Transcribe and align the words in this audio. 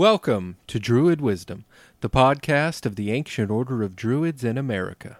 Welcome 0.00 0.56
to 0.68 0.80
Druid 0.80 1.20
Wisdom, 1.20 1.66
the 2.00 2.08
podcast 2.08 2.86
of 2.86 2.96
the 2.96 3.12
Ancient 3.12 3.50
Order 3.50 3.82
of 3.82 3.94
Druids 3.94 4.42
in 4.42 4.56
America. 4.56 5.18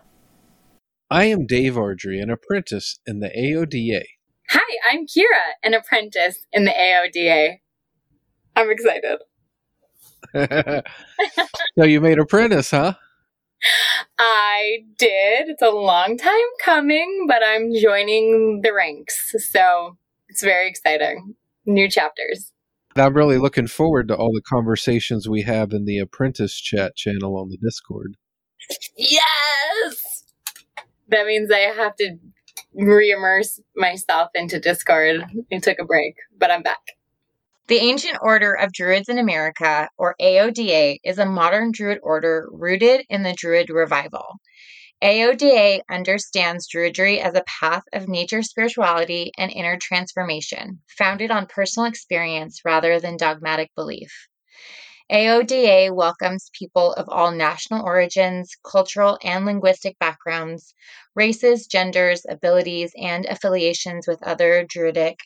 I 1.11 1.25
am 1.25 1.45
Dave 1.45 1.75
Ardrey, 1.75 2.19
an 2.19 2.30
apprentice 2.30 2.98
in 3.07 3.21
the 3.21 3.29
AODA. 3.29 4.05
Hi, 4.48 4.79
I'm 4.91 5.07
Kira, 5.07 5.59
an 5.62 5.74
apprentice 5.74 6.47
in 6.51 6.65
the 6.65 6.71
AODA. 6.71 7.59
I'm 8.57 8.71
excited. 8.71 9.19
so 11.79 11.85
you 11.85 12.01
made 12.01 12.19
apprentice, 12.19 12.71
huh? 12.71 12.95
I 14.19 14.85
did. 14.97 15.51
It's 15.51 15.60
a 15.60 15.69
long 15.69 16.16
time 16.16 16.33
coming, 16.65 17.27
but 17.29 17.43
I'm 17.45 17.74
joining 17.74 18.62
the 18.62 18.73
ranks. 18.73 19.35
So 19.51 19.99
it's 20.30 20.43
very 20.43 20.71
exciting. 20.71 21.35
New 21.66 21.91
chapters. 21.91 22.55
I'm 22.97 23.15
really 23.15 23.39
looking 23.39 23.69
forward 23.69 24.09
to 24.09 24.17
all 24.17 24.33
the 24.33 24.43
conversations 24.43 25.29
we 25.29 25.43
have 25.43 25.73
in 25.73 25.85
the 25.85 25.99
apprentice 25.99 26.60
chat 26.60 26.97
channel 26.97 27.38
on 27.38 27.49
the 27.49 27.57
Discord. 27.57 28.16
Yes! 28.97 30.24
That 31.09 31.27
means 31.27 31.51
I 31.51 31.59
have 31.59 31.97
to 31.97 32.16
re-immerse 32.74 33.60
myself 33.77 34.30
into 34.35 34.60
Discord. 34.60 35.24
I 35.52 35.59
took 35.59 35.79
a 35.79 35.85
break, 35.85 36.15
but 36.37 36.51
I'm 36.51 36.63
back. 36.63 36.80
The 37.69 37.77
Ancient 37.77 38.19
Order 38.21 38.55
of 38.55 38.73
Druids 38.73 39.09
in 39.09 39.19
America, 39.19 39.88
or 39.97 40.16
AODA, 40.21 40.99
is 41.04 41.19
a 41.19 41.27
modern 41.27 41.71
Druid 41.71 42.01
order 42.02 42.49
rooted 42.51 43.07
in 43.09 43.23
the 43.23 43.32
Druid 43.32 43.71
revival. 43.71 44.41
AODA 45.02 45.80
understands 45.90 46.68
Druidry 46.68 47.20
as 47.20 47.34
a 47.34 47.43
path 47.45 47.84
of 47.95 48.06
nature 48.06 48.43
spirituality 48.43 49.32
and 49.38 49.51
inner 49.51 49.79
transformation, 49.79 50.82
founded 50.88 51.30
on 51.30 51.46
personal 51.46 51.88
experience 51.88 52.60
rather 52.66 53.01
than 53.01 53.16
dogmatic 53.16 53.70
belief. 53.74 54.29
AODA 55.10 55.90
welcomes 55.95 56.51
people 56.52 56.92
of 56.92 57.09
all 57.09 57.30
national 57.30 57.82
origins, 57.82 58.54
cultural 58.62 59.18
and 59.24 59.46
linguistic 59.46 59.98
backgrounds, 59.98 60.74
races, 61.14 61.66
genders, 61.66 62.26
abilities, 62.29 62.92
and 62.95 63.24
affiliations 63.24 64.06
with 64.06 64.22
other 64.22 64.66
Druidic 64.69 65.19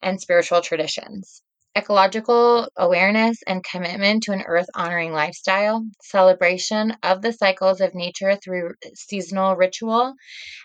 and 0.00 0.20
spiritual 0.20 0.60
traditions 0.60 1.42
ecological 1.76 2.66
awareness 2.74 3.36
and 3.46 3.62
commitment 3.62 4.22
to 4.22 4.32
an 4.32 4.42
earth 4.46 4.66
honoring 4.74 5.12
lifestyle, 5.12 5.84
celebration 6.00 6.96
of 7.02 7.20
the 7.20 7.34
cycles 7.34 7.82
of 7.82 7.94
nature 7.94 8.34
through 8.36 8.72
seasonal 8.94 9.54
ritual, 9.54 10.14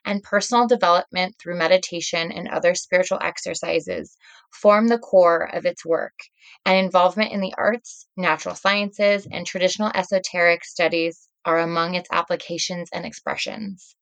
and 0.05 0.23
personal 0.23 0.67
development 0.67 1.35
through 1.37 1.57
meditation 1.57 2.31
and 2.31 2.47
other 2.47 2.73
spiritual 2.73 3.19
exercises 3.21 4.15
form 4.53 4.87
the 4.87 4.97
core 4.97 5.43
of 5.53 5.65
its 5.65 5.85
work, 5.85 6.17
and 6.65 6.77
involvement 6.77 7.33
in 7.33 7.41
the 7.41 7.53
arts, 7.57 8.07
natural 8.15 8.55
sciences, 8.55 9.27
and 9.29 9.45
traditional 9.45 9.91
esoteric 9.93 10.63
studies 10.63 11.27
are 11.43 11.59
among 11.59 11.95
its 11.95 12.07
applications 12.11 12.89
and 12.93 13.05
expressions. 13.05 13.95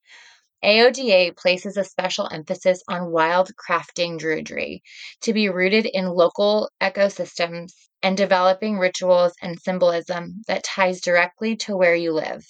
AODA 0.61 1.37
places 1.37 1.77
a 1.77 1.85
special 1.85 2.27
emphasis 2.31 2.83
on 2.89 3.11
wild 3.11 3.51
crafting 3.55 4.19
druidry 4.19 4.81
to 5.21 5.31
be 5.31 5.47
rooted 5.47 5.85
in 5.85 6.09
local 6.09 6.69
ecosystems 6.81 7.71
and 8.03 8.17
developing 8.17 8.77
rituals 8.77 9.33
and 9.41 9.61
symbolism 9.61 10.41
that 10.47 10.63
ties 10.63 10.99
directly 10.99 11.55
to 11.55 11.77
where 11.77 11.95
you 11.95 12.11
live. 12.11 12.45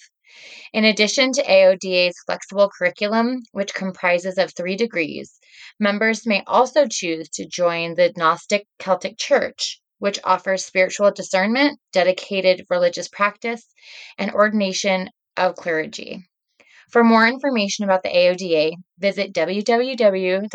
In 0.72 0.84
addition 0.84 1.32
to 1.32 1.44
AODA's 1.44 2.16
flexible 2.26 2.68
curriculum, 2.76 3.42
which 3.52 3.74
comprises 3.74 4.38
of 4.38 4.52
three 4.52 4.76
degrees, 4.76 5.38
members 5.78 6.26
may 6.26 6.42
also 6.48 6.86
choose 6.88 7.28
to 7.30 7.46
join 7.46 7.94
the 7.94 8.12
Gnostic 8.16 8.66
Celtic 8.78 9.18
Church, 9.18 9.80
which 9.98 10.18
offers 10.24 10.64
spiritual 10.64 11.12
discernment, 11.12 11.78
dedicated 11.92 12.66
religious 12.70 13.06
practice, 13.08 13.66
and 14.18 14.32
ordination 14.32 15.10
of 15.36 15.54
clergy. 15.54 16.24
For 16.90 17.04
more 17.04 17.26
information 17.26 17.84
about 17.84 18.02
the 18.02 18.08
AODA, 18.08 18.72
visit 18.98 19.32
www.aoda.org. 19.32 20.52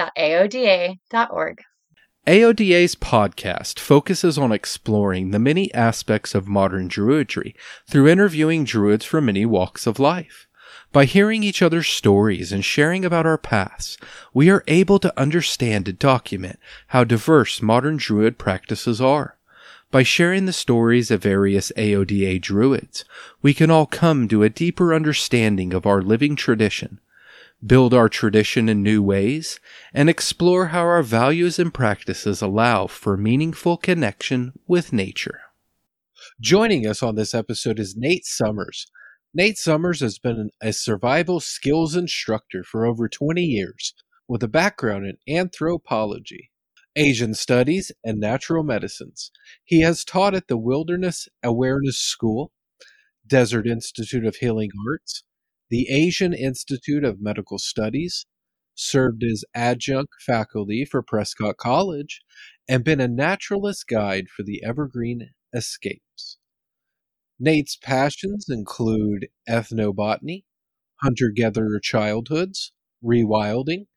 AODA's 2.28 2.96
podcast 2.96 3.80
focuses 3.80 4.38
on 4.38 4.52
exploring 4.52 5.32
the 5.32 5.40
many 5.40 5.74
aspects 5.74 6.36
of 6.36 6.48
modern 6.48 6.90
Druidry 6.90 7.54
through 7.88 8.08
interviewing 8.08 8.66
Druids 8.66 9.06
from 9.06 9.28
many 9.28 9.46
walks 9.46 9.88
of 9.88 10.00
life. 10.00 10.48
By 10.92 11.06
hearing 11.06 11.44
each 11.44 11.62
other's 11.62 11.88
stories 11.88 12.52
and 12.52 12.66
sharing 12.66 13.06
about 13.06 13.26
our 13.26 13.38
paths, 13.38 13.98
we 14.34 14.50
are 14.50 14.64
able 14.68 15.00
to 15.00 15.20
understand 15.20 15.88
and 15.88 16.00
document 16.00 16.60
how 16.88 17.04
diverse 17.04 17.62
modern 17.62 17.98
Druid 17.98 18.38
practices 18.38 19.00
are. 19.00 19.38
By 19.96 20.04
sharing 20.04 20.46
the 20.46 20.52
stories 20.52 21.10
of 21.10 21.24
various 21.24 21.72
AODA 21.78 22.42
druids, 22.42 23.06
we 23.42 23.54
can 23.54 23.72
all 23.72 23.86
come 23.86 24.28
to 24.28 24.44
a 24.44 24.50
deeper 24.50 24.94
understanding 24.94 25.74
of 25.74 25.86
our 25.86 26.02
living 26.02 26.36
tradition, 26.36 27.00
build 27.66 27.94
our 27.94 28.10
tradition 28.10 28.68
in 28.68 28.84
new 28.84 29.02
ways, 29.02 29.58
and 29.94 30.10
explore 30.10 30.66
how 30.66 30.82
our 30.82 31.02
values 31.02 31.60
and 31.60 31.74
practices 31.74 32.42
allow 32.42 32.88
for 32.88 33.16
meaningful 33.16 33.78
connection 33.78 34.52
with 34.68 34.92
nature. 34.92 35.40
Joining 36.42 36.86
us 36.86 37.02
on 37.02 37.16
this 37.16 37.34
episode 37.34 37.80
is 37.80 37.96
Nate 37.96 38.26
Summers. 38.26 38.88
Nate 39.34 39.58
Summers 39.58 40.02
has 40.02 40.20
been 40.20 40.50
a 40.62 40.74
survival 40.74 41.40
skills 41.40 41.96
instructor 41.96 42.66
for 42.66 42.86
over 42.86 43.08
20 43.08 43.42
years 43.42 43.94
with 44.28 44.44
a 44.44 44.50
background 44.50 45.06
in 45.06 45.34
anthropology. 45.34 46.50
Asian 46.96 47.34
Studies, 47.34 47.92
and 48.04 48.20
Natural 48.20 48.64
Medicines. 48.64 49.32
He 49.64 49.82
has 49.82 50.06
taught 50.06 50.34
at 50.34 50.48
the 50.48 50.58
Wilderness 50.58 51.28
Awareness 51.44 51.98
School, 51.98 52.52
Desert 53.28 53.68
Institute 53.68 54.26
of 54.26 54.38
Healing 54.38 54.72
Arts, 54.88 55.24
the 55.70 55.88
Asian 55.90 56.34
Institute 56.34 57.04
of 57.04 57.22
Medical 57.22 57.58
Studies, 57.58 58.26
served 58.76 59.24
as 59.24 59.44
adjunct 59.54 60.14
faculty 60.26 60.86
for 60.86 61.02
Prescott 61.02 61.58
College, 61.58 62.22
and 62.68 62.84
been 62.84 63.02
a 63.02 63.08
naturalist 63.08 63.88
guide 63.88 64.28
for 64.30 64.44
the 64.44 64.64
Evergreen 64.64 65.32
Escapes. 65.54 66.38
Nate's 67.40 67.76
passions 67.76 68.46
include 68.50 69.28
ethnobotany, 69.50 70.46
hunter 71.02 71.32
gatherer 71.36 71.80
childhoods, 71.82 72.72
rewilding, 73.04 73.88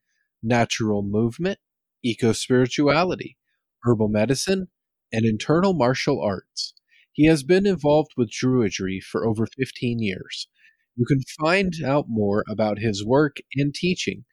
natural 0.43 1.03
movement, 1.03 1.59
eco 2.03 2.33
spirituality, 2.33 3.37
herbal 3.83 4.09
medicine, 4.09 4.69
and 5.13 5.25
internal 5.25 5.75
martial 5.75 6.21
arts. 6.21 6.75
He 7.13 7.27
has 7.27 7.43
been 7.43 7.67
involved 7.67 8.13
with 8.17 8.31
Druidry 8.31 9.03
for 9.03 9.27
over 9.27 9.47
15 9.47 9.99
years. 10.01 10.49
You 10.97 11.05
can 11.07 11.21
find 11.41 11.73
out 11.85 12.07
more 12.09 12.45
about 12.49 12.79
his 12.79 13.05
work 13.05 13.39
and 13.55 13.75
teaching 13.75 14.25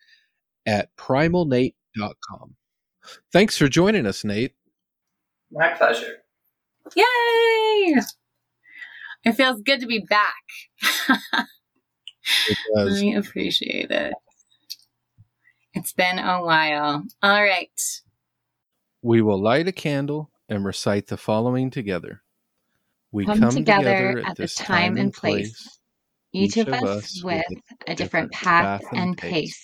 at 0.66 0.96
primalnate.com. 0.98 2.56
Thanks 3.32 3.58
for 3.58 3.68
joining 3.68 4.06
us, 4.06 4.24
Nate. 4.24 4.54
My 5.52 5.70
pleasure. 5.70 6.18
Yay! 6.96 7.96
It 9.24 9.34
feels 9.34 9.62
good 9.62 9.80
to 9.80 9.88
be 9.88 10.00
back. 10.00 10.44
it 12.48 12.58
does. 12.76 13.02
I 13.02 13.06
appreciate 13.08 13.92
it. 13.92 14.14
It's 15.76 15.92
been 15.92 16.20
a 16.20 16.42
while. 16.42 17.04
All 17.22 17.44
right. 17.44 17.82
We 19.02 19.22
will 19.22 19.42
light 19.42 19.68
a 19.68 19.74
candle 19.74 20.32
and 20.48 20.66
recite 20.66 21.08
the 21.08 21.18
following 21.18 21.70
together. 21.70 22.22
We 23.12 23.26
come, 23.26 23.40
come 23.40 23.52
together, 23.52 24.14
together, 24.14 24.24
at 24.26 24.38
this 24.38 24.56
time 24.56 24.98
and 24.98 25.14
place, 25.14 25.54
place 25.54 25.80
each, 26.34 26.58
of 26.58 26.70
us 26.70 27.24
with 27.24 27.46
a 27.88 27.96
different 27.96 28.32
path 28.32 28.84
and 28.94 29.18
pace. 29.18 29.62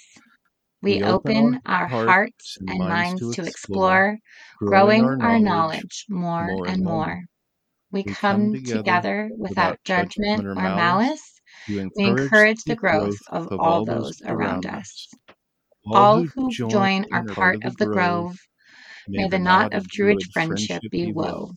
We 0.82 1.04
open 1.04 1.62
our 1.66 1.88
hearts 1.88 2.58
and 2.68 2.80
minds 2.80 3.36
to 3.36 3.44
explore, 3.44 4.18
growing 4.58 5.06
our 5.22 5.40
knowledge 5.40 6.06
more 6.10 6.66
and 6.68 6.84
more. 6.84 7.24
We 7.92 8.04
come 8.04 8.54
together 8.54 9.30
without 9.38 9.80
judgment 9.84 10.46
or 10.46 10.56
malice. 10.56 11.42
We 11.68 11.80
encourage 11.98 12.64
the 12.64 12.76
growth 12.76 13.18
of 13.30 13.52
all 13.60 13.86
those 13.86 14.22
around 14.26 14.66
us. 14.66 15.10
All 15.88 16.24
who 16.24 16.52
join 16.52 17.06
are 17.12 17.26
part 17.26 17.64
of 17.64 17.78
the 17.78 17.86
grove. 17.86 18.38
May 19.08 19.28
the 19.28 19.40
knot 19.40 19.74
of 19.74 19.88
Druid 19.88 20.24
friendship 20.32 20.82
be 20.92 21.12
wove. 21.12 21.56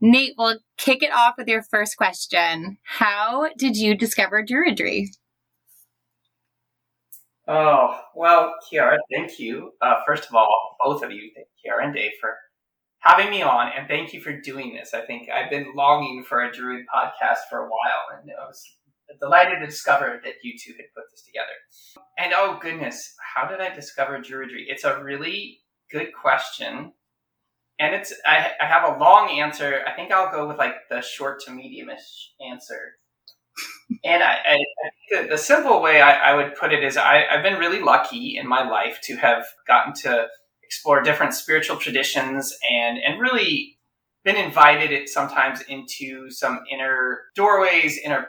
Nate, 0.00 0.34
we'll 0.38 0.58
kick 0.76 1.02
it 1.02 1.12
off 1.12 1.34
with 1.36 1.48
your 1.48 1.62
first 1.62 1.96
question. 1.96 2.78
How 2.84 3.48
did 3.58 3.76
you 3.76 3.96
discover 3.96 4.44
Druidry? 4.44 5.06
Oh, 7.48 7.98
well, 8.14 8.54
Kiara, 8.62 8.98
thank 9.12 9.38
you. 9.38 9.72
Uh, 9.80 9.96
first 10.06 10.28
of 10.28 10.34
all, 10.34 10.76
both 10.84 11.02
of 11.02 11.10
you, 11.10 11.30
Kiara 11.64 11.84
and 11.84 11.94
Dave, 11.94 12.12
for 12.20 12.36
having 13.00 13.30
me 13.30 13.42
on, 13.42 13.72
and 13.76 13.88
thank 13.88 14.12
you 14.12 14.20
for 14.20 14.38
doing 14.38 14.74
this. 14.74 14.94
I 14.94 15.00
think 15.00 15.28
I've 15.30 15.50
been 15.50 15.72
longing 15.74 16.24
for 16.24 16.42
a 16.42 16.52
Druid 16.52 16.84
podcast 16.94 17.38
for 17.50 17.64
a 17.64 17.68
while, 17.68 18.20
and 18.20 18.30
I 18.30 18.46
was 18.46 18.62
delighted 19.20 19.60
to 19.60 19.66
discover 19.66 20.20
that 20.24 20.34
you 20.42 20.54
two 20.58 20.72
had 20.72 20.86
put 20.94 21.04
this 21.10 21.22
together. 21.22 21.46
And 22.18 22.32
oh 22.34 22.58
goodness, 22.60 23.14
how 23.34 23.48
did 23.48 23.60
I 23.60 23.74
discover 23.74 24.18
Druidry? 24.18 24.64
It's 24.68 24.84
a 24.84 25.02
really 25.02 25.60
good 25.90 26.08
question. 26.12 26.92
and 27.78 27.94
it's 27.94 28.12
I, 28.26 28.50
I 28.60 28.66
have 28.66 28.96
a 28.96 28.98
long 28.98 29.30
answer. 29.30 29.82
I 29.86 29.92
think 29.92 30.12
I'll 30.12 30.32
go 30.32 30.48
with 30.48 30.58
like 30.58 30.74
the 30.90 31.00
short 31.00 31.40
to 31.44 31.50
mediumish 31.50 32.32
answer. 32.50 32.96
and 34.04 34.22
I, 34.22 34.36
I, 34.46 34.58
the, 35.10 35.28
the, 35.30 35.38
simple 35.38 35.80
way 35.80 36.00
I, 36.00 36.32
I, 36.32 36.34
would 36.34 36.54
put 36.54 36.72
it 36.72 36.84
is 36.84 36.96
I, 36.96 37.24
I've 37.30 37.42
been 37.42 37.58
really 37.58 37.80
lucky 37.80 38.36
in 38.36 38.46
my 38.46 38.68
life 38.68 39.00
to 39.04 39.16
have 39.16 39.44
gotten 39.66 39.94
to 40.02 40.26
explore 40.62 41.02
different 41.02 41.34
spiritual 41.34 41.76
traditions 41.76 42.54
and 42.70 42.98
and 42.98 43.20
really 43.20 43.78
been 44.24 44.36
invited 44.36 45.08
sometimes 45.08 45.62
into 45.62 46.30
some 46.30 46.60
inner 46.70 47.20
doorways, 47.34 47.98
inner 47.98 48.28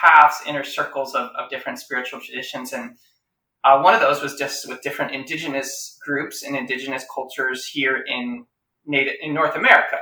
paths, 0.00 0.42
inner 0.46 0.64
circles 0.64 1.14
of, 1.14 1.30
of 1.38 1.50
different 1.50 1.78
spiritual 1.78 2.20
traditions. 2.20 2.72
And 2.72 2.96
uh, 3.64 3.80
one 3.80 3.94
of 3.94 4.00
those 4.00 4.22
was 4.22 4.34
just 4.36 4.68
with 4.68 4.82
different 4.82 5.12
indigenous 5.12 5.98
groups 6.04 6.42
and 6.42 6.56
indigenous 6.56 7.04
cultures 7.12 7.66
here 7.66 8.02
in 8.06 8.46
native 8.86 9.14
in 9.20 9.34
North 9.34 9.56
America. 9.56 9.98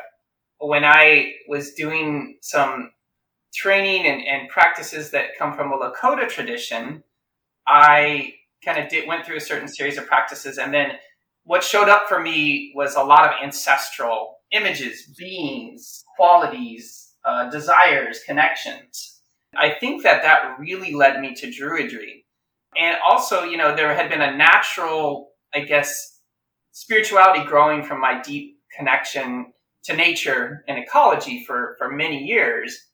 When 0.60 0.84
I 0.84 1.32
was 1.48 1.72
doing 1.72 2.38
some 2.42 2.92
training 3.54 4.06
and, 4.06 4.22
and 4.24 4.48
practices 4.48 5.10
that 5.10 5.36
come 5.38 5.54
from 5.54 5.72
a 5.72 5.78
Lakota 5.78 6.28
tradition, 6.28 7.02
I 7.66 8.34
kind 8.64 8.78
of 8.78 8.88
did 8.88 9.08
went 9.08 9.24
through 9.24 9.36
a 9.36 9.40
certain 9.40 9.68
series 9.68 9.98
of 9.98 10.06
practices, 10.06 10.58
and 10.58 10.72
then 10.72 10.92
what 11.44 11.64
showed 11.64 11.88
up 11.88 12.08
for 12.08 12.20
me 12.20 12.72
was 12.74 12.94
a 12.94 13.02
lot 13.02 13.24
of 13.24 13.34
ancestral 13.42 14.36
images, 14.52 15.14
beings, 15.18 16.04
qualities, 16.16 17.14
uh, 17.24 17.48
desires, 17.50 18.20
connections. 18.26 19.17
I 19.56 19.70
think 19.70 20.02
that 20.02 20.22
that 20.22 20.58
really 20.58 20.94
led 20.94 21.20
me 21.20 21.34
to 21.36 21.46
Druidry. 21.46 22.24
And 22.76 22.96
also, 23.04 23.44
you 23.44 23.56
know, 23.56 23.74
there 23.74 23.94
had 23.94 24.10
been 24.10 24.20
a 24.20 24.36
natural, 24.36 25.30
I 25.54 25.60
guess, 25.60 26.20
spirituality 26.72 27.44
growing 27.44 27.82
from 27.82 28.00
my 28.00 28.20
deep 28.22 28.58
connection 28.76 29.52
to 29.84 29.96
nature 29.96 30.64
and 30.68 30.78
ecology 30.78 31.44
for, 31.44 31.76
for 31.78 31.90
many 31.90 32.24
years. 32.24 32.86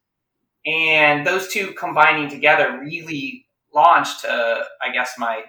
And 0.64 1.26
those 1.26 1.48
two 1.48 1.72
combining 1.72 2.30
together 2.30 2.78
really 2.80 3.46
launched, 3.74 4.24
uh, 4.24 4.62
I 4.80 4.92
guess, 4.92 5.14
my 5.18 5.42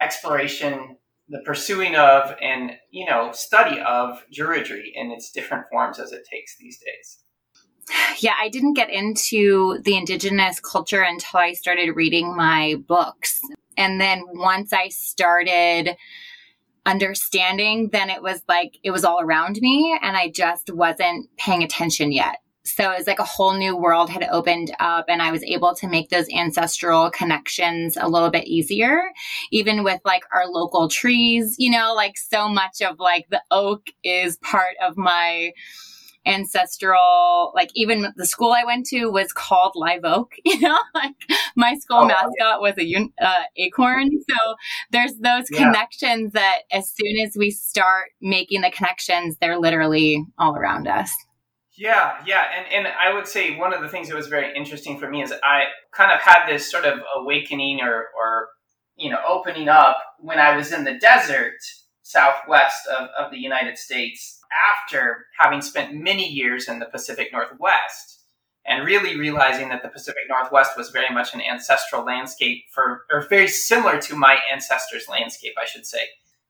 exploration, 0.00 0.96
the 1.28 1.42
pursuing 1.44 1.94
of, 1.94 2.34
and, 2.40 2.72
you 2.90 3.06
know, 3.06 3.30
study 3.32 3.80
of 3.80 4.24
Druidry 4.36 4.90
in 4.94 5.12
its 5.12 5.30
different 5.30 5.66
forms 5.70 6.00
as 6.00 6.12
it 6.12 6.26
takes 6.28 6.56
these 6.58 6.78
days. 6.78 7.21
Yeah, 8.20 8.34
I 8.40 8.48
didn't 8.48 8.74
get 8.74 8.90
into 8.90 9.78
the 9.84 9.96
indigenous 9.96 10.60
culture 10.60 11.02
until 11.02 11.40
I 11.40 11.52
started 11.52 11.92
reading 11.92 12.36
my 12.36 12.76
books. 12.86 13.40
And 13.76 14.00
then 14.00 14.22
once 14.32 14.72
I 14.72 14.88
started 14.88 15.96
understanding, 16.86 17.88
then 17.90 18.10
it 18.10 18.22
was 18.22 18.42
like 18.48 18.78
it 18.82 18.90
was 18.90 19.04
all 19.04 19.20
around 19.20 19.58
me 19.60 19.98
and 20.02 20.16
I 20.16 20.30
just 20.30 20.72
wasn't 20.72 21.28
paying 21.36 21.62
attention 21.62 22.12
yet. 22.12 22.38
So 22.64 22.92
it 22.92 22.98
was 22.98 23.06
like 23.08 23.18
a 23.18 23.24
whole 23.24 23.54
new 23.54 23.76
world 23.76 24.08
had 24.08 24.26
opened 24.30 24.72
up 24.78 25.06
and 25.08 25.20
I 25.20 25.32
was 25.32 25.42
able 25.42 25.74
to 25.74 25.88
make 25.88 26.10
those 26.10 26.28
ancestral 26.32 27.10
connections 27.10 27.96
a 28.00 28.08
little 28.08 28.30
bit 28.30 28.46
easier, 28.46 29.02
even 29.50 29.82
with 29.82 30.00
like 30.04 30.22
our 30.32 30.46
local 30.46 30.88
trees, 30.88 31.56
you 31.58 31.70
know, 31.70 31.92
like 31.94 32.16
so 32.16 32.48
much 32.48 32.80
of 32.80 33.00
like 33.00 33.26
the 33.30 33.42
oak 33.50 33.86
is 34.04 34.36
part 34.38 34.76
of 34.80 34.96
my 34.96 35.52
ancestral 36.24 37.52
like 37.54 37.70
even 37.74 38.12
the 38.16 38.26
school 38.26 38.52
i 38.52 38.64
went 38.64 38.86
to 38.86 39.06
was 39.06 39.32
called 39.32 39.72
live 39.74 40.04
oak 40.04 40.32
you 40.44 40.60
know? 40.60 40.78
Like 40.94 41.14
my 41.56 41.74
school 41.74 42.00
oh, 42.02 42.06
mascot 42.06 42.60
was 42.60 42.74
a 42.78 42.84
un- 42.84 43.12
uh, 43.20 43.44
acorn. 43.56 44.10
So 44.28 44.54
there's 44.90 45.14
those 45.16 45.46
yeah. 45.50 45.58
connections 45.58 46.32
that 46.32 46.60
as 46.70 46.90
soon 46.90 47.24
as 47.24 47.36
we 47.36 47.50
start 47.50 48.10
making 48.20 48.62
the 48.62 48.70
connections 48.70 49.36
they're 49.40 49.58
literally 49.58 50.24
all 50.38 50.56
around 50.56 50.88
us. 50.88 51.10
Yeah, 51.76 52.18
yeah, 52.26 52.44
and 52.56 52.86
and 52.86 52.86
I 52.86 53.14
would 53.14 53.26
say 53.26 53.56
one 53.56 53.72
of 53.72 53.80
the 53.80 53.88
things 53.88 54.08
that 54.08 54.14
was 54.14 54.28
very 54.28 54.54
interesting 54.54 54.98
for 54.98 55.08
me 55.08 55.22
is 55.22 55.32
I 55.42 55.64
kind 55.92 56.12
of 56.12 56.20
had 56.20 56.46
this 56.46 56.70
sort 56.70 56.84
of 56.84 57.00
awakening 57.16 57.80
or 57.80 58.08
or 58.18 58.48
you 58.96 59.10
know 59.10 59.20
opening 59.26 59.68
up 59.68 59.96
when 60.18 60.38
I 60.38 60.54
was 60.54 60.72
in 60.72 60.84
the 60.84 60.98
desert 60.98 61.54
southwest 62.02 62.86
of, 62.88 63.08
of 63.18 63.30
the 63.30 63.38
United 63.38 63.78
States 63.78 64.38
after 64.70 65.26
having 65.38 65.62
spent 65.62 65.94
many 65.94 66.28
years 66.28 66.68
in 66.68 66.78
the 66.78 66.86
Pacific 66.86 67.28
Northwest 67.32 68.20
and 68.64 68.86
really 68.86 69.18
realizing 69.18 69.68
that 69.70 69.82
the 69.82 69.88
Pacific 69.88 70.22
Northwest 70.28 70.72
was 70.76 70.90
very 70.90 71.12
much 71.12 71.34
an 71.34 71.40
ancestral 71.40 72.04
landscape 72.04 72.64
for, 72.72 73.02
or 73.10 73.26
very 73.28 73.48
similar 73.48 74.00
to 74.00 74.14
my 74.14 74.38
ancestors' 74.52 75.08
landscape, 75.08 75.54
I 75.60 75.66
should 75.66 75.86
say. 75.86 76.00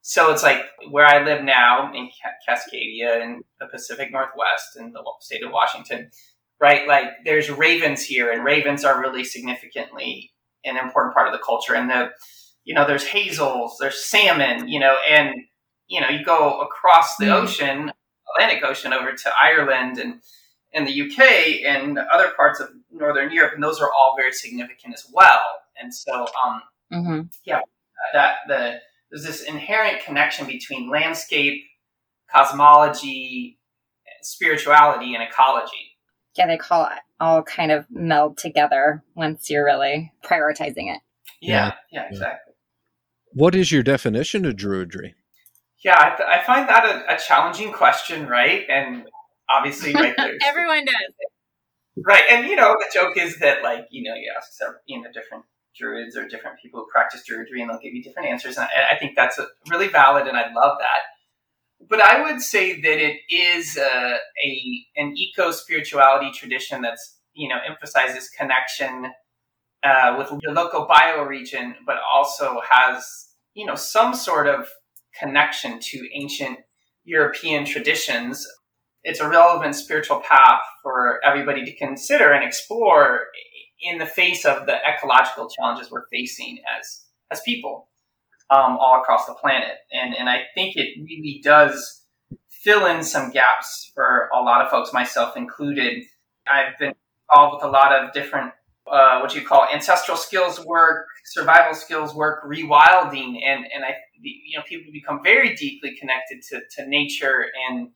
So 0.03 0.33
it's 0.33 0.43
like 0.43 0.65
where 0.91 1.07
I 1.07 1.25
live 1.25 1.45
now 1.45 1.93
in 1.95 2.11
Cascadia 2.49 3.23
in 3.23 3.43
the 3.61 3.67
Pacific 3.67 4.11
Northwest 4.11 4.77
in 4.77 4.93
the 4.93 5.03
state 5.21 5.45
of 5.45 5.53
Washington, 5.53 6.11
right? 6.61 6.87
Like 6.89 7.07
there's 7.25 7.51
ravens 7.51 8.03
here, 8.03 8.31
and 8.31 8.45
ravens 8.45 8.85
are 8.85 9.01
really 9.01 9.25
significantly 9.25 10.33
an 10.65 10.77
important 10.77 11.15
part 11.15 11.29
of 11.29 11.33
the 11.33 11.45
culture. 11.45 11.75
And 11.75 11.89
the, 11.89 12.11
you 12.65 12.75
know, 12.75 12.87
there's 12.87 13.07
hazels, 13.07 13.77
there's 13.81 14.05
salmon, 14.05 14.69
you 14.69 14.81
know, 14.81 14.97
and 15.09 15.35
you 15.93 16.01
know, 16.01 16.09
you 16.09 16.25
go 16.25 16.59
across 16.61 17.17
the 17.17 17.27
mm-hmm. 17.27 17.45
ocean, 17.45 17.93
Atlantic 18.35 18.65
Ocean, 18.65 18.95
over 18.95 19.13
to 19.13 19.31
Ireland 19.37 19.99
and 19.99 20.23
in 20.73 20.87
the 20.87 21.03
UK 21.03 21.67
and 21.67 21.99
other 21.99 22.31
parts 22.35 22.59
of 22.59 22.71
Northern 22.91 23.31
Europe, 23.31 23.53
and 23.55 23.63
those 23.63 23.79
are 23.79 23.93
all 23.93 24.15
very 24.17 24.33
significant 24.33 24.95
as 24.95 25.07
well. 25.13 25.43
And 25.79 25.95
so, 25.95 26.27
um, 26.43 26.63
mm-hmm. 26.91 27.21
yeah, 27.45 27.61
that 28.15 28.37
the 28.49 28.79
there's 29.11 29.25
this 29.25 29.43
inherent 29.43 30.03
connection 30.03 30.47
between 30.47 30.91
landscape, 30.91 31.63
cosmology, 32.35 33.59
spirituality, 34.23 35.15
and 35.15 35.23
ecology. 35.23 35.99
Yeah, 36.39 36.47
they 36.47 36.57
call 36.57 36.87
it 36.87 37.01
all 37.21 37.43
kind 37.43 37.71
of 37.71 37.85
meld 37.91 38.39
together 38.39 39.05
once 39.15 39.51
you're 39.51 39.67
really 39.67 40.11
prioritizing 40.25 40.91
it. 40.91 41.01
Yeah, 41.43 41.75
yeah, 41.91 42.05
yeah 42.05 42.09
exactly. 42.09 42.55
What 43.35 43.55
is 43.55 43.71
your 43.71 43.83
definition 43.83 44.47
of 44.47 44.57
druidry? 44.57 45.13
Yeah, 45.85 45.97
I, 45.99 46.17
th- 46.17 46.29
I 46.29 46.43
find 46.45 46.69
that 46.69 46.85
a, 46.85 47.15
a, 47.15 47.19
challenging 47.19 47.73
question, 47.73 48.29
right? 48.29 48.65
And 48.69 49.05
obviously, 49.51 49.93
right 49.95 50.15
there, 50.17 50.39
everyone 50.45 50.85
does. 50.85 50.95
Right, 51.97 52.23
and 52.31 52.47
you 52.47 52.57
know, 52.57 52.77
the 52.79 52.87
joke 52.93 53.17
is 53.17 53.39
that 53.41 53.63
like 53.63 53.87
you 53.91 54.09
know, 54.09 54.15
you 54.15 54.33
ask 54.37 54.53
some 54.53 54.75
you 54.87 55.01
know 55.01 55.11
different 55.13 55.45
druids 55.77 56.17
or 56.17 56.29
different 56.29 56.59
people 56.63 56.81
who 56.81 56.87
practice 56.91 57.23
druidry, 57.29 57.61
and 57.61 57.71
they'll 57.71 57.81
give 57.81 57.95
you 57.95 58.03
different 58.03 58.29
answers, 58.29 58.57
and 58.57 58.67
I, 58.67 58.95
I 58.95 58.99
think 58.99 59.17
that's 59.17 59.39
a, 59.39 59.47
really 59.69 59.89
valid, 59.89 60.27
and 60.27 60.37
I 60.37 60.53
love 60.53 60.79
that. 60.79 61.03
But 61.89 62.01
I 62.01 62.23
would 62.23 62.41
say 62.41 62.81
that 62.81 63.05
it 63.05 63.19
is 63.29 63.77
a, 63.77 64.19
a 64.45 64.87
an 64.97 65.15
eco 65.17 65.51
spirituality 65.51 66.31
tradition 66.31 66.81
that's 66.81 67.19
you 67.35 67.49
know 67.49 67.57
emphasizes 67.69 68.31
connection 68.31 69.13
uh, 69.83 70.15
with 70.17 70.31
your 70.43 70.53
local 70.53 70.87
bioregion, 70.87 71.75
but 71.85 71.97
also 72.11 72.61
has 72.69 73.27
you 73.55 73.67
know 73.67 73.75
some 73.75 74.15
sort 74.15 74.47
of 74.47 74.69
connection 75.19 75.79
to 75.81 76.09
ancient 76.15 76.59
European 77.05 77.65
traditions. 77.65 78.47
It's 79.05 79.21
a 79.21 79.29
relevant 79.29 79.75
spiritual 79.75 80.21
path 80.21 80.63
for 80.83 81.21
everybody 81.25 81.65
to 81.65 81.77
consider 81.77 82.33
and 82.33 82.45
explore 82.45 83.27
in 83.81 83.99
the 83.99 84.07
face 84.07 84.45
of 84.45 84.67
the 84.67 84.77
ecological 84.87 85.49
challenges 85.49 85.91
we're 85.91 86.07
facing 86.13 86.59
as 86.79 87.05
as 87.31 87.41
people 87.41 87.89
um, 88.51 88.77
all 88.79 89.01
across 89.01 89.27
the 89.27 89.35
planet. 89.35 89.79
And 89.93 90.15
and 90.15 90.29
I 90.29 90.43
think 90.55 90.77
it 90.77 90.99
really 91.03 91.41
does 91.43 92.03
fill 92.51 92.87
in 92.87 93.03
some 93.03 93.31
gaps 93.31 93.91
for 93.95 94.29
a 94.33 94.41
lot 94.41 94.65
of 94.65 94.71
folks, 94.71 94.93
myself 94.93 95.37
included. 95.37 96.05
I've 96.47 96.79
been 96.79 96.95
involved 97.31 97.57
with 97.57 97.65
a 97.65 97.73
lot 97.73 97.93
of 97.93 98.13
different 98.13 98.53
uh, 98.91 99.21
what 99.21 99.35
you 99.35 99.43
call 99.47 99.67
ancestral 99.73 100.17
skills 100.17 100.65
work, 100.65 101.07
survival 101.25 101.75
skills 101.75 102.15
work, 102.15 102.45
rewilding, 102.45 103.41
and 103.45 103.65
and 103.75 103.85
I 103.85 103.95
you 104.21 104.59
know 104.59 104.65
people 104.67 104.93
become 104.93 105.21
very 105.23 105.55
deeply 105.55 105.97
connected 105.99 106.43
to 106.51 106.61
to 106.77 106.89
nature 106.89 107.47
and 107.69 107.89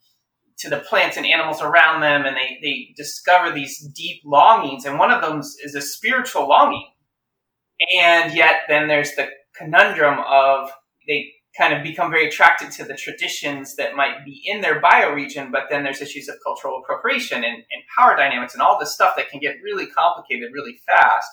to 0.59 0.71
the 0.71 0.79
plants 0.79 1.17
and 1.17 1.27
animals 1.27 1.61
around 1.61 2.01
them, 2.01 2.25
and 2.25 2.37
they 2.37 2.59
they 2.63 2.95
discover 2.97 3.53
these 3.53 3.81
deep 3.95 4.23
longings, 4.25 4.85
and 4.85 4.99
one 4.99 5.11
of 5.11 5.23
them 5.23 5.41
is 5.41 5.75
a 5.75 5.83
spiritual 5.83 6.49
longing, 6.49 6.89
and 7.99 8.35
yet 8.35 8.61
then 8.69 8.89
there's 8.89 9.15
the 9.17 9.29
conundrum 9.57 10.19
of 10.21 10.71
they 11.09 11.33
kind 11.59 11.73
of 11.73 11.83
become 11.83 12.11
very 12.11 12.29
attracted 12.29 12.71
to 12.71 12.85
the 12.85 12.95
traditions 12.95 13.77
that 13.77 13.95
might 13.95 14.25
be 14.25 14.43
in 14.45 14.61
their 14.61 14.81
bioregion, 14.81 15.51
but 15.51 15.65
then 15.71 15.85
there's 15.85 16.03
issues 16.03 16.29
of 16.29 16.37
cultural 16.45 16.81
appropriation 16.83 17.43
and, 17.45 17.57
and 17.57 17.83
power 17.97 18.17
dynamics 18.17 18.53
and 18.53 18.63
all 18.63 18.79
this 18.79 18.95
stuff 18.95 19.15
that 19.17 19.31
can 19.31 19.41
get 19.41 19.57
really 19.63 19.87
complicated 19.87 20.51
really 20.53 20.79
fast. 20.87 21.29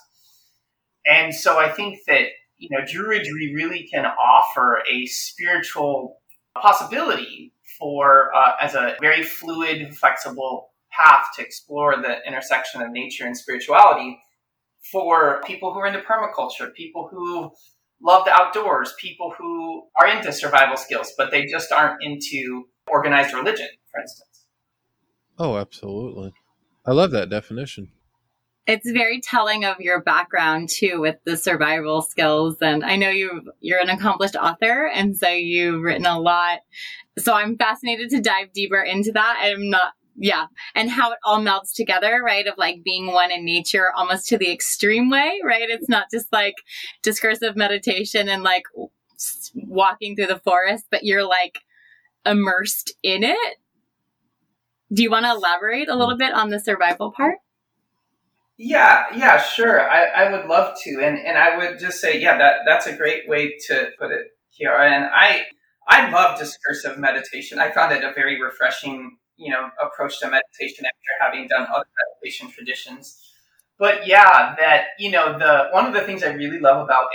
And 1.05 1.33
so 1.33 1.59
I 1.59 1.69
think 1.69 1.99
that, 2.07 2.27
you 2.57 2.69
know, 2.71 2.85
Druidry 2.85 3.53
really 3.53 3.87
can 3.91 4.05
offer 4.05 4.81
a 4.89 5.05
spiritual 5.07 6.21
possibility 6.55 7.53
for, 7.77 8.33
uh, 8.33 8.53
as 8.61 8.75
a 8.75 8.95
very 9.01 9.23
fluid, 9.23 9.95
flexible 9.97 10.69
path 10.91 11.25
to 11.35 11.41
explore 11.41 11.97
the 11.97 12.25
intersection 12.25 12.81
of 12.81 12.91
nature 12.91 13.25
and 13.25 13.35
spirituality 13.35 14.19
for 14.91 15.41
people 15.45 15.73
who 15.73 15.79
are 15.79 15.87
into 15.87 15.99
permaculture, 16.01 16.73
people 16.73 17.09
who 17.11 17.51
love 18.01 18.25
the 18.25 18.31
outdoors, 18.31 18.93
people 18.99 19.33
who 19.37 19.83
are 19.99 20.07
into 20.07 20.31
survival 20.31 20.77
skills, 20.77 21.13
but 21.17 21.31
they 21.31 21.45
just 21.45 21.71
aren't 21.71 22.03
into 22.03 22.65
organized 22.87 23.33
religion, 23.33 23.67
for 23.91 24.01
instance. 24.01 24.45
Oh, 25.37 25.57
absolutely. 25.57 26.33
I 26.85 26.91
love 26.91 27.11
that 27.11 27.29
definition. 27.29 27.91
It's 28.65 28.89
very 28.89 29.19
telling 29.19 29.65
of 29.65 29.79
your 29.79 30.01
background 30.01 30.69
too 30.69 31.01
with 31.01 31.17
the 31.25 31.35
survival 31.35 32.01
skills 32.01 32.57
and 32.61 32.83
I 32.83 32.95
know 32.95 33.09
you 33.09 33.51
you're 33.59 33.81
an 33.81 33.89
accomplished 33.89 34.37
author 34.37 34.87
and 34.87 35.17
so 35.17 35.27
you've 35.27 35.81
written 35.81 36.05
a 36.05 36.17
lot. 36.17 36.59
So 37.17 37.33
I'm 37.33 37.57
fascinated 37.57 38.09
to 38.11 38.21
dive 38.21 38.53
deeper 38.53 38.81
into 38.81 39.11
that. 39.11 39.39
I'm 39.41 39.69
not 39.69 39.93
yeah. 40.15 40.45
And 40.75 40.89
how 40.89 41.11
it 41.11 41.19
all 41.23 41.41
melts 41.41 41.73
together 41.73 42.21
right 42.23 42.47
of 42.47 42.55
like 42.57 42.83
being 42.83 43.07
one 43.07 43.31
in 43.31 43.45
nature 43.45 43.91
almost 43.95 44.27
to 44.27 44.37
the 44.37 44.51
extreme 44.51 45.09
way 45.09 45.39
right? 45.43 45.69
It's 45.69 45.89
not 45.89 46.07
just 46.11 46.31
like 46.31 46.55
discursive 47.01 47.55
meditation 47.55 48.29
and 48.29 48.43
like 48.43 48.63
walking 49.55 50.15
through 50.15 50.27
the 50.27 50.39
forest 50.39 50.85
but 50.91 51.03
you're 51.03 51.27
like 51.27 51.59
immersed 52.25 52.93
in 53.03 53.23
it. 53.23 53.57
Do 54.91 55.01
you 55.01 55.09
want 55.09 55.25
to 55.25 55.31
elaborate 55.31 55.89
a 55.89 55.95
little 55.95 56.17
bit 56.17 56.33
on 56.33 56.49
the 56.49 56.59
survival 56.59 57.11
part? 57.11 57.37
Yeah 58.57 59.05
yeah 59.15 59.41
sure. 59.41 59.81
I, 59.81 60.05
I 60.05 60.31
would 60.31 60.45
love 60.45 60.77
to. 60.83 61.01
And 61.01 61.17
and 61.17 61.37
i 61.37 61.57
would 61.57 61.79
just 61.79 61.99
say 61.99 62.19
yeah 62.19 62.37
that 62.37 62.57
that's 62.67 62.85
a 62.85 62.95
great 62.95 63.27
way 63.27 63.55
to 63.67 63.89
put 63.99 64.11
it 64.11 64.27
Kiara. 64.53 64.91
And 64.91 65.05
i 65.05 65.45
i 65.87 66.11
love 66.11 66.37
discursive 66.37 66.99
meditation. 66.99 67.57
I 67.57 67.71
found 67.71 67.91
it 67.93 68.03
a 68.03 68.13
very 68.13 68.39
refreshing 68.39 69.17
you 69.37 69.51
know 69.51 69.69
approach 69.81 70.19
to 70.19 70.29
meditation 70.29 70.85
after 70.85 71.11
having 71.19 71.47
done 71.47 71.67
other 71.73 71.85
meditation 72.21 72.49
traditions. 72.49 73.19
But 73.79 74.07
yeah, 74.07 74.55
that 74.59 74.85
you 74.99 75.11
know 75.11 75.37
the 75.37 75.69
one 75.71 75.85
of 75.85 75.93
the 75.93 76.01
things 76.01 76.23
I 76.23 76.33
really 76.33 76.59
love 76.59 76.83
about 76.83 77.07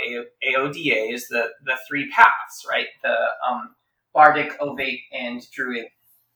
AODA 0.45 1.13
is 1.13 1.27
the 1.27 1.49
the 1.65 1.77
three 1.87 2.09
paths, 2.11 2.65
right? 2.69 2.87
The 3.03 3.15
um, 3.47 3.75
Bardic, 4.13 4.59
Ovate, 4.59 5.01
and 5.13 5.41
Druid. 5.51 5.87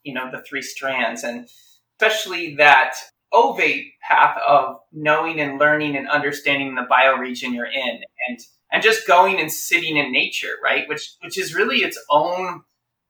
You 0.04 0.13
know 0.13 0.32
the 0.32 0.42
three 0.42 0.62
strands, 0.62 1.24
and 1.24 1.48
especially 2.00 2.56
that 2.56 2.96
ovate 3.34 3.94
path 4.08 4.38
of 4.46 4.78
knowing 4.92 5.40
and 5.40 5.60
learning 5.60 5.98
and 5.98 6.08
understanding 6.08 6.75
the 6.75 6.88
bioregion 6.90 7.54
you're 7.54 7.66
in, 7.66 8.02
and 8.28 8.40
and 8.72 8.82
just 8.84 9.08
going 9.08 9.40
and 9.40 9.52
sitting 9.52 9.98
in 9.98 10.12
nature, 10.12 10.56
right? 10.63 10.88
Which 10.88 11.16
which 11.22 11.38
is 11.38 11.54
really 11.54 11.80
its 11.80 12.00
own 12.10 12.63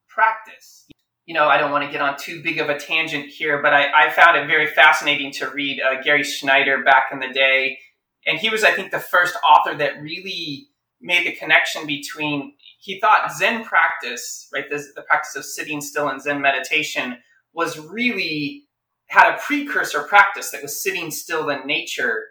practice 0.08 0.84
you 1.26 1.34
know, 1.34 1.46
I 1.46 1.58
don't 1.58 1.72
want 1.72 1.86
to 1.86 1.92
get 1.92 2.02
on 2.02 2.18
too 2.18 2.42
big 2.44 2.60
of 2.60 2.70
a 2.70 2.78
tangent 2.78 3.28
here, 3.28 3.62
but 3.62 3.74
I, 3.74 4.08
I 4.08 4.12
found 4.12 4.38
it 4.38 4.48
very 4.48 4.68
fascinating 4.68 5.32
to 5.34 5.50
read 5.50 5.82
uh, 5.82 6.02
Gary 6.02 6.24
Snyder 6.24 6.84
back 6.84 7.06
in 7.12 7.20
the 7.20 7.30
day. 7.30 7.80
And 8.26 8.38
he 8.38 8.50
was, 8.50 8.64
I 8.64 8.72
think, 8.72 8.92
the 8.92 9.00
first 9.00 9.36
author 9.48 9.76
that 9.78 10.02
really 10.02 10.68
made 11.02 11.26
the 11.26 11.34
connection 11.34 11.86
between, 11.86 12.54
he 12.80 13.00
thought 13.00 13.32
Zen 13.34 13.64
practice, 13.64 14.50
right, 14.54 14.70
the, 14.70 14.84
the 14.96 15.02
practice 15.04 15.36
of 15.36 15.46
sitting 15.46 15.82
still 15.82 16.10
in 16.10 16.20
Zen 16.20 16.42
meditation 16.42 17.18
was 17.54 17.78
really 17.78 18.66
had 19.08 19.34
a 19.34 19.38
precursor 19.38 20.04
practice 20.04 20.52
that 20.52 20.62
was 20.62 20.82
sitting 20.82 21.12
still 21.12 21.50
in 21.50 21.68
nature 21.68 22.24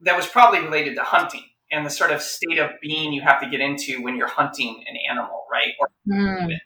that 0.00 0.16
was 0.16 0.26
probably 0.26 0.60
related 0.60 0.94
to 0.94 1.02
hunting 1.02 1.44
and 1.70 1.84
the 1.84 1.90
sort 1.90 2.10
of 2.10 2.22
state 2.22 2.58
of 2.58 2.70
being 2.80 3.12
you 3.12 3.22
have 3.22 3.40
to 3.40 3.48
get 3.48 3.60
into 3.60 4.02
when 4.02 4.16
you're 4.16 4.28
hunting 4.28 4.84
an 4.86 4.96
animal, 5.10 5.44
right? 5.50 5.72
Or 5.80 5.88
mm. 6.08 6.56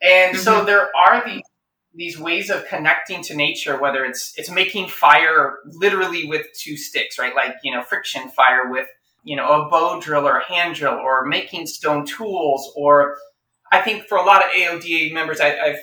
And 0.00 0.34
mm-hmm. 0.34 0.42
so 0.42 0.64
there 0.64 0.88
are 0.96 1.24
these 1.24 1.42
these 1.94 2.18
ways 2.18 2.48
of 2.50 2.66
connecting 2.66 3.22
to 3.22 3.34
nature, 3.34 3.80
whether 3.80 4.04
it's 4.04 4.32
it's 4.36 4.50
making 4.50 4.88
fire 4.88 5.58
literally 5.64 6.26
with 6.26 6.46
two 6.56 6.76
sticks, 6.76 7.18
right? 7.18 7.34
Like 7.34 7.56
you 7.62 7.74
know, 7.74 7.82
friction 7.82 8.28
fire 8.30 8.70
with 8.70 8.86
you 9.24 9.36
know 9.36 9.48
a 9.48 9.68
bow 9.68 10.00
drill 10.00 10.26
or 10.26 10.38
a 10.38 10.44
hand 10.44 10.76
drill, 10.76 10.94
or 10.94 11.26
making 11.26 11.66
stone 11.66 12.06
tools, 12.06 12.72
or 12.76 13.18
I 13.72 13.80
think 13.80 14.04
for 14.04 14.16
a 14.16 14.24
lot 14.24 14.44
of 14.44 14.50
AODA 14.52 15.12
members, 15.12 15.40
I, 15.40 15.48
have 15.48 15.76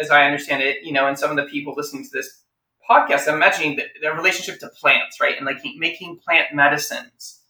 as 0.00 0.10
I 0.10 0.24
understand 0.24 0.62
it, 0.62 0.84
you 0.84 0.92
know, 0.92 1.06
and 1.06 1.18
some 1.18 1.30
of 1.30 1.36
the 1.36 1.50
people 1.50 1.74
listening 1.76 2.04
to 2.04 2.10
this 2.12 2.42
podcast, 2.88 3.28
I'm 3.28 3.34
imagining 3.34 3.76
the, 4.00 4.12
relationship 4.12 4.60
to 4.60 4.68
plants, 4.68 5.20
right, 5.20 5.36
and 5.36 5.44
like 5.44 5.58
making 5.76 6.18
plant 6.18 6.54
medicines, 6.54 7.40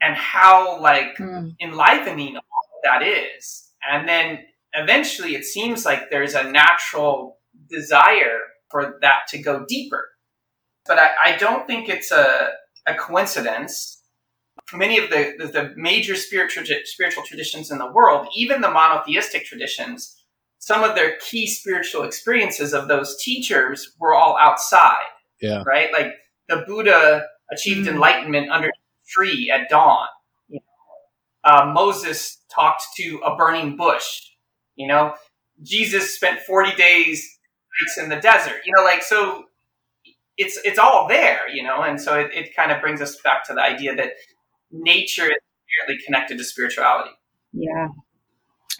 and 0.00 0.16
how 0.16 0.80
like 0.80 1.16
mm. 1.18 1.54
enlivening 1.60 2.36
all 2.36 2.42
of 2.42 2.82
that 2.84 3.02
is, 3.02 3.68
and 3.90 4.08
then 4.08 4.38
eventually 4.74 5.34
it 5.34 5.44
seems 5.44 5.84
like 5.84 6.10
there's 6.10 6.34
a 6.34 6.50
natural 6.50 7.38
desire 7.68 8.38
for 8.70 8.98
that 9.02 9.20
to 9.28 9.38
go 9.38 9.64
deeper. 9.68 10.08
But 10.86 10.98
I, 10.98 11.10
I 11.24 11.36
don't 11.36 11.66
think 11.66 11.88
it's 11.88 12.10
a, 12.10 12.50
a 12.86 12.94
coincidence. 12.94 14.02
Many 14.72 14.98
of 14.98 15.10
the, 15.10 15.34
the, 15.38 15.46
the 15.46 15.72
major 15.76 16.16
spiritual, 16.16 16.64
spiritual 16.84 17.24
traditions 17.24 17.70
in 17.70 17.78
the 17.78 17.90
world, 17.90 18.28
even 18.34 18.60
the 18.60 18.70
monotheistic 18.70 19.44
traditions, 19.44 20.16
some 20.58 20.82
of 20.82 20.94
their 20.94 21.16
key 21.18 21.46
spiritual 21.46 22.04
experiences 22.04 22.72
of 22.72 22.88
those 22.88 23.20
teachers 23.22 23.92
were 23.98 24.14
all 24.14 24.36
outside. 24.40 25.04
Yeah. 25.40 25.62
Right? 25.66 25.92
Like 25.92 26.14
the 26.48 26.64
Buddha 26.66 27.26
achieved 27.52 27.86
mm. 27.86 27.92
enlightenment 27.92 28.50
under 28.50 28.68
a 28.68 28.72
tree 29.08 29.50
at 29.50 29.68
dawn. 29.68 30.06
You 30.48 30.60
know, 30.60 31.50
uh, 31.50 31.72
Moses 31.72 32.38
talked 32.54 32.82
to 32.96 33.20
a 33.24 33.36
burning 33.36 33.76
bush 33.76 34.22
you 34.76 34.86
know, 34.86 35.14
Jesus 35.62 36.14
spent 36.14 36.40
40 36.40 36.74
days 36.74 37.38
in 37.98 38.08
the 38.08 38.16
desert. 38.16 38.60
You 38.64 38.72
know, 38.76 38.84
like 38.84 39.02
so 39.02 39.44
it's 40.36 40.58
it's 40.64 40.78
all 40.78 41.08
there, 41.08 41.48
you 41.48 41.62
know, 41.62 41.82
and 41.82 42.00
so 42.00 42.18
it, 42.18 42.30
it 42.32 42.56
kind 42.56 42.72
of 42.72 42.80
brings 42.80 43.00
us 43.00 43.16
back 43.22 43.44
to 43.46 43.54
the 43.54 43.62
idea 43.62 43.94
that 43.94 44.12
nature 44.70 45.24
is 45.24 45.38
inherently 45.86 46.04
connected 46.04 46.38
to 46.38 46.44
spirituality. 46.44 47.10
Yeah. 47.52 47.88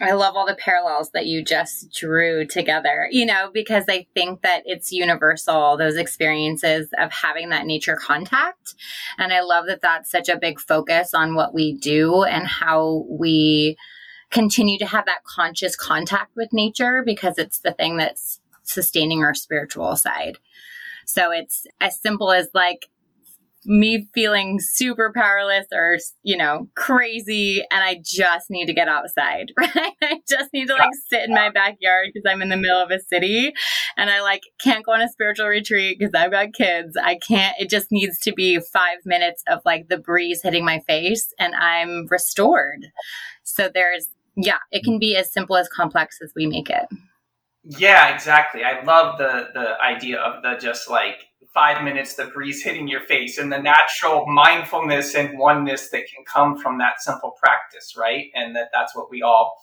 I 0.01 0.13
love 0.13 0.35
all 0.35 0.47
the 0.47 0.55
parallels 0.55 1.11
that 1.11 1.27
you 1.27 1.43
just 1.43 1.93
drew 1.93 2.47
together, 2.47 3.07
you 3.11 3.27
know, 3.27 3.51
because 3.53 3.85
I 3.87 4.07
think 4.15 4.41
that 4.41 4.63
it's 4.65 4.91
universal, 4.91 5.77
those 5.77 5.97
experiences 5.97 6.89
of 6.97 7.11
having 7.11 7.49
that 7.49 7.67
nature 7.67 7.95
contact. 7.95 8.73
And 9.19 9.31
I 9.31 9.41
love 9.41 9.67
that 9.67 9.81
that's 9.81 10.09
such 10.09 10.29
a 10.29 10.37
big 10.37 10.59
focus 10.59 11.13
on 11.13 11.35
what 11.35 11.53
we 11.53 11.73
do 11.73 12.23
and 12.23 12.47
how 12.47 13.05
we 13.07 13.77
continue 14.33 14.79
to 14.79 14.85
have 14.85 15.05
that 15.05 15.23
conscious 15.23 15.75
contact 15.75 16.35
with 16.35 16.51
nature 16.51 17.03
because 17.05 17.37
it's 17.37 17.59
the 17.59 17.71
thing 17.71 17.97
that's 17.97 18.39
sustaining 18.63 19.23
our 19.23 19.35
spiritual 19.35 19.95
side. 19.95 20.37
So 21.05 21.31
it's 21.31 21.67
as 21.79 21.99
simple 22.01 22.31
as 22.31 22.49
like 22.53 22.87
me 23.65 24.09
feeling 24.13 24.59
super 24.59 25.11
powerless 25.15 25.67
or, 25.71 25.97
you 26.23 26.35
know, 26.35 26.67
crazy 26.75 27.63
and 27.71 27.83
I 27.83 28.01
just 28.03 28.49
need 28.49 28.65
to 28.65 28.73
get 28.73 28.89
outside, 28.89 29.51
right? 29.57 29.93
I 30.01 30.19
just 30.27 30.51
need 30.51 30.67
to 30.67 30.73
like 30.73 30.89
sit 31.09 31.23
in 31.23 31.33
my 31.33 31.49
backyard 31.49 32.07
because 32.13 32.29
I'm 32.29 32.41
in 32.41 32.49
the 32.49 32.57
middle 32.57 32.81
of 32.81 32.91
a 32.91 32.99
city 32.99 33.53
and 33.95 34.09
I 34.09 34.21
like 34.21 34.41
can't 34.59 34.85
go 34.85 34.93
on 34.93 35.01
a 35.01 35.07
spiritual 35.07 35.47
retreat 35.47 35.97
because 35.97 36.13
I've 36.13 36.31
got 36.31 36.53
kids. 36.53 36.97
I 37.01 37.15
can't, 37.15 37.55
it 37.59 37.69
just 37.69 37.91
needs 37.91 38.19
to 38.19 38.33
be 38.33 38.59
five 38.59 38.97
minutes 39.05 39.43
of 39.47 39.61
like 39.63 39.87
the 39.87 39.97
breeze 39.97 40.41
hitting 40.41 40.65
my 40.65 40.79
face 40.79 41.33
and 41.39 41.55
I'm 41.55 42.07
restored. 42.09 42.87
So 43.43 43.69
there's 43.73 44.07
yeah, 44.35 44.57
it 44.71 44.83
can 44.83 44.99
be 44.99 45.15
as 45.15 45.31
simple 45.31 45.57
as 45.57 45.67
complex 45.69 46.17
as 46.23 46.31
we 46.35 46.47
make 46.47 46.69
it. 46.69 46.85
Yeah, 47.63 48.13
exactly. 48.13 48.63
I 48.63 48.83
love 48.83 49.17
the 49.17 49.47
the 49.53 49.81
idea 49.81 50.19
of 50.19 50.43
the 50.43 50.57
just 50.59 50.89
like 50.89 51.15
five 51.53 51.83
minutes, 51.83 52.15
the 52.15 52.25
breeze 52.25 52.63
hitting 52.63 52.87
your 52.87 53.01
face, 53.01 53.37
and 53.37 53.51
the 53.51 53.61
natural 53.61 54.25
mindfulness 54.27 55.15
and 55.15 55.37
oneness 55.37 55.89
that 55.91 56.03
can 56.13 56.25
come 56.25 56.57
from 56.57 56.79
that 56.79 56.99
simple 56.99 57.33
practice, 57.41 57.95
right? 57.97 58.25
And 58.33 58.55
that 58.55 58.69
that's 58.73 58.95
what 58.95 59.09
we 59.09 59.21
all 59.21 59.53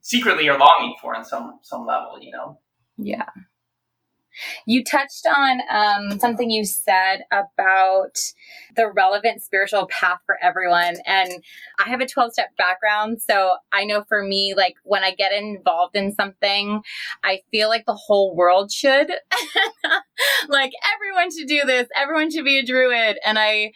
secretly 0.00 0.48
are 0.48 0.58
longing 0.58 0.94
for 1.00 1.14
on 1.14 1.24
some 1.24 1.60
some 1.62 1.86
level, 1.86 2.18
you 2.20 2.32
know. 2.32 2.58
Yeah. 2.96 3.28
You 4.66 4.84
touched 4.84 5.26
on 5.26 5.60
um, 5.70 6.18
something 6.18 6.50
you 6.50 6.64
said 6.64 7.20
about 7.30 8.18
the 8.74 8.90
relevant 8.90 9.42
spiritual 9.42 9.86
path 9.86 10.18
for 10.26 10.36
everyone. 10.42 10.96
And 11.06 11.42
I 11.78 11.88
have 11.88 12.00
a 12.00 12.06
12 12.06 12.32
step 12.32 12.56
background. 12.56 13.20
So 13.22 13.56
I 13.72 13.84
know 13.84 14.04
for 14.08 14.22
me, 14.22 14.54
like 14.56 14.76
when 14.84 15.02
I 15.02 15.14
get 15.14 15.32
involved 15.32 15.96
in 15.96 16.14
something, 16.14 16.82
I 17.24 17.40
feel 17.50 17.68
like 17.68 17.86
the 17.86 17.94
whole 17.94 18.34
world 18.34 18.70
should. 18.72 19.10
like 20.48 20.72
everyone 20.94 21.30
should 21.36 21.48
do 21.48 21.62
this, 21.64 21.88
everyone 21.96 22.30
should 22.30 22.44
be 22.44 22.58
a 22.58 22.66
druid. 22.66 23.18
And 23.24 23.38
I, 23.38 23.72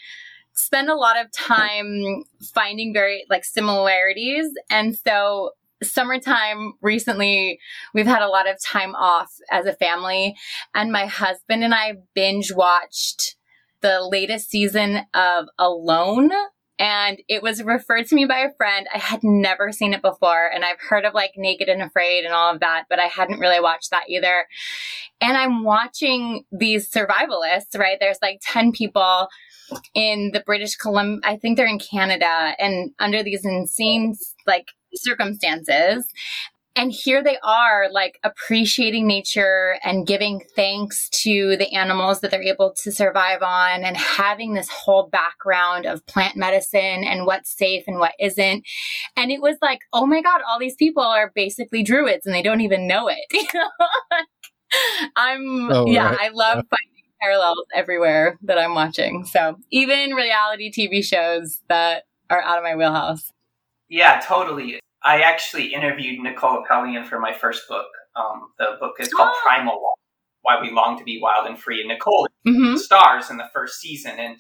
spend 0.53 0.91
a 0.91 0.95
lot 0.95 1.19
of 1.19 1.31
time 1.33 2.23
finding 2.53 2.93
very 2.93 3.25
like 3.31 3.45
similarities 3.45 4.51
and 4.69 4.97
so 4.97 5.53
summertime 5.83 6.75
recently 6.83 7.59
we've 7.95 8.07
had 8.07 8.23
a 8.23 8.29
lot 8.29 8.49
of 8.49 8.57
time 8.63 8.95
off 8.95 9.31
as 9.51 9.67
a 9.67 9.75
family 9.75 10.37
and 10.75 10.93
my 10.93 11.07
husband 11.07 11.65
and 11.65 11.75
I 11.75 11.95
binge 12.15 12.53
watched 12.53 13.37
the 13.81 14.03
latest 14.03 14.51
season 14.51 15.03
of 15.15 15.47
Alone 15.59 16.31
and 16.79 17.21
it 17.29 17.43
was 17.43 17.63
referred 17.63 18.07
to 18.07 18.15
me 18.15 18.25
by 18.25 18.39
a 18.39 18.55
friend. 18.55 18.87
I 18.93 18.97
had 18.97 19.23
never 19.23 19.71
seen 19.71 19.93
it 19.93 20.01
before 20.01 20.47
and 20.47 20.65
I've 20.65 20.81
heard 20.81 21.05
of 21.05 21.13
like 21.13 21.33
Naked 21.37 21.69
and 21.69 21.83
Afraid 21.83 22.25
and 22.25 22.33
all 22.33 22.55
of 22.55 22.61
that, 22.61 22.85
but 22.89 22.99
I 22.99 23.05
hadn't 23.05 23.39
really 23.39 23.61
watched 23.61 23.91
that 23.91 24.09
either. 24.09 24.47
And 25.21 25.37
I'm 25.37 25.63
watching 25.63 26.45
these 26.51 26.91
survivalists, 26.91 27.79
right? 27.79 27.99
There's 28.01 28.19
like 28.23 28.41
10 28.43 28.73
people 28.73 29.29
in 29.95 30.31
the 30.33 30.41
British 30.41 30.77
Columbia, 30.77 31.21
I 31.23 31.37
think 31.37 31.57
they're 31.57 31.67
in 31.67 31.79
Canada 31.79 32.55
and 32.59 32.93
under 32.99 33.23
these 33.23 33.45
insane 33.45 34.17
like 34.47 34.69
circumstances. 34.97 36.05
and 36.77 36.93
here 36.93 37.23
they 37.23 37.37
are, 37.43 37.89
like 37.91 38.19
appreciating 38.23 39.07
nature 39.07 39.77
and 39.83 40.07
giving 40.07 40.41
thanks 40.55 41.09
to 41.11 41.57
the 41.57 41.73
animals 41.75 42.21
that 42.21 42.31
they're 42.31 42.43
able 42.43 42.73
to 42.83 42.93
survive 42.93 43.43
on 43.43 43.83
and 43.83 43.97
having 43.97 44.55
this 44.55 44.69
whole 44.69 45.09
background 45.09 45.85
of 45.85 46.07
plant 46.07 46.37
medicine 46.37 47.05
and 47.05 47.27
what's 47.27 47.51
safe 47.57 47.85
and 47.89 47.99
what 47.99 48.13
isn't. 48.21 48.65
And 49.17 49.33
it 49.33 49.43
was 49.43 49.57
like, 49.61 49.81
oh 49.93 50.07
my 50.07 50.23
God, 50.23 50.43
all 50.49 50.61
these 50.61 50.77
people 50.77 51.03
are 51.03 51.33
basically 51.35 51.83
druids 51.83 52.25
and 52.25 52.35
they 52.35 52.43
don't 52.43 52.61
even 52.61 52.87
know 52.87 53.09
it. 53.09 53.19
I'm, 55.17 55.71
oh, 55.73 55.87
yeah, 55.89 56.11
right. 56.11 56.19
I 56.21 56.29
love 56.29 56.65
finding 56.71 57.03
parallels 57.21 57.67
everywhere 57.75 58.39
that 58.43 58.59
I'm 58.59 58.75
watching. 58.75 59.25
So 59.27 59.57
even 59.71 60.15
reality 60.15 60.71
TV 60.71 61.05
shows 61.05 61.61
that 61.69 62.05
are 62.31 62.41
out 62.41 62.59
of 62.59 62.65
my 62.65 62.77
wheelhouse. 62.77 63.33
Yeah, 63.91 64.21
totally. 64.25 64.81
I 65.03 65.23
actually 65.23 65.75
interviewed 65.75 66.21
Nicole 66.21 66.65
Apelian 66.65 67.05
for 67.05 67.19
my 67.19 67.35
first 67.35 67.69
book. 67.69 67.87
Um, 68.15 68.53
the 68.59 68.77
book 68.79 68.95
is 69.01 69.13
called 69.13 69.31
oh. 69.33 69.41
Primal 69.43 69.81
Why 70.43 70.61
We 70.63 70.71
Long 70.71 70.97
to 70.99 71.05
Be 71.05 71.21
Wild 71.21 71.47
and 71.47 71.59
Free. 71.59 71.81
And 71.81 71.89
Nicole 71.89 72.29
mm-hmm. 72.47 72.77
stars 72.77 73.31
in 73.31 73.37
the 73.37 73.51
first 73.53 73.81
season. 73.81 74.13
And 74.19 74.37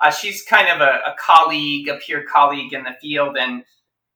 uh, 0.00 0.10
she's 0.10 0.42
kind 0.42 0.68
of 0.68 0.80
a, 0.80 1.00
a, 1.10 1.16
colleague, 1.18 1.88
a 1.88 1.96
peer 1.96 2.24
colleague 2.24 2.72
in 2.72 2.84
the 2.84 2.94
field. 3.00 3.36
And, 3.36 3.64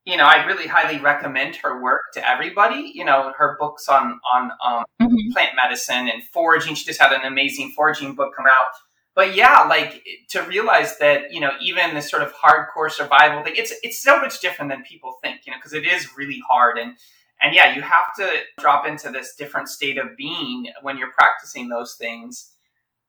you 0.05 0.17
know, 0.17 0.25
I 0.25 0.45
really 0.45 0.69
highly 0.69 1.01
recommend 1.01 1.57
her 1.57 1.83
work 1.83 2.03
to 2.15 2.29
everybody. 2.29 2.93
You 2.95 3.05
know, 3.05 3.33
her 3.37 3.57
books 3.59 3.89
on, 3.89 4.21
on 4.33 4.51
um, 4.65 4.85
mm-hmm. 5.03 5.33
plant 5.33 5.57
medicine 5.57 6.09
and 6.09 6.23
foraging. 6.33 6.77
She 6.77 6.85
just 6.85 7.01
had 7.01 7.13
an 7.13 7.25
amazing 7.25 7.73
foraging 7.75 8.15
book 8.15 8.35
come 8.37 8.47
out 8.47 8.69
but 9.15 9.35
yeah, 9.35 9.63
like 9.69 10.03
to 10.31 10.43
realize 10.43 10.99
that 10.99 11.33
you 11.33 11.41
know 11.41 11.51
even 11.61 11.95
this 11.95 12.11
sort 12.11 12.23
of 12.23 12.33
hardcore 12.33 12.91
survival 12.91 13.43
thing, 13.43 13.55
it's 13.57 13.73
it's 13.83 14.01
so 14.03 14.21
much 14.21 14.41
different 14.41 14.71
than 14.71 14.83
people 14.83 15.19
think, 15.23 15.41
you 15.47 15.53
know, 15.53 15.59
because 15.59 15.73
it 15.73 15.85
is 15.85 16.17
really 16.17 16.41
hard 16.49 16.79
and 16.79 16.97
and 17.41 17.55
yeah, 17.55 17.75
you 17.75 17.83
have 17.83 18.15
to 18.17 18.29
drop 18.59 18.87
into 18.87 19.11
this 19.11 19.35
different 19.35 19.69
state 19.69 19.99
of 19.99 20.17
being 20.17 20.67
when 20.83 20.99
you're 20.99 21.13
practicing 21.13 21.69
those 21.69 21.95
things, 21.95 22.53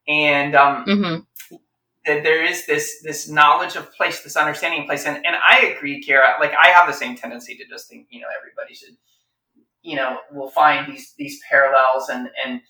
and 0.08 0.56
um, 0.56 0.86
mm-hmm. 0.86 1.56
there 2.06 2.44
is 2.44 2.66
this 2.66 3.02
this 3.04 3.28
knowledge 3.28 3.76
of 3.76 3.92
place, 3.94 4.24
this 4.24 4.38
understanding 4.38 4.82
of 4.82 4.88
place, 4.88 5.06
and 5.06 5.18
and 5.26 5.36
I 5.36 5.74
agree, 5.76 6.02
Kara. 6.02 6.38
Like 6.40 6.54
I 6.54 6.70
have 6.70 6.88
the 6.88 6.94
same 6.94 7.16
tendency 7.16 7.56
to 7.58 7.68
just 7.68 7.90
think, 7.90 8.08
you 8.10 8.22
know, 8.22 8.28
everybody 8.40 8.74
should, 8.74 8.96
you 9.82 9.98
know, 9.98 10.20
will 10.32 10.50
find 10.50 10.92
these 10.92 11.14
these 11.18 11.40
parallels 11.50 12.08
and 12.08 12.30
and 12.46 12.62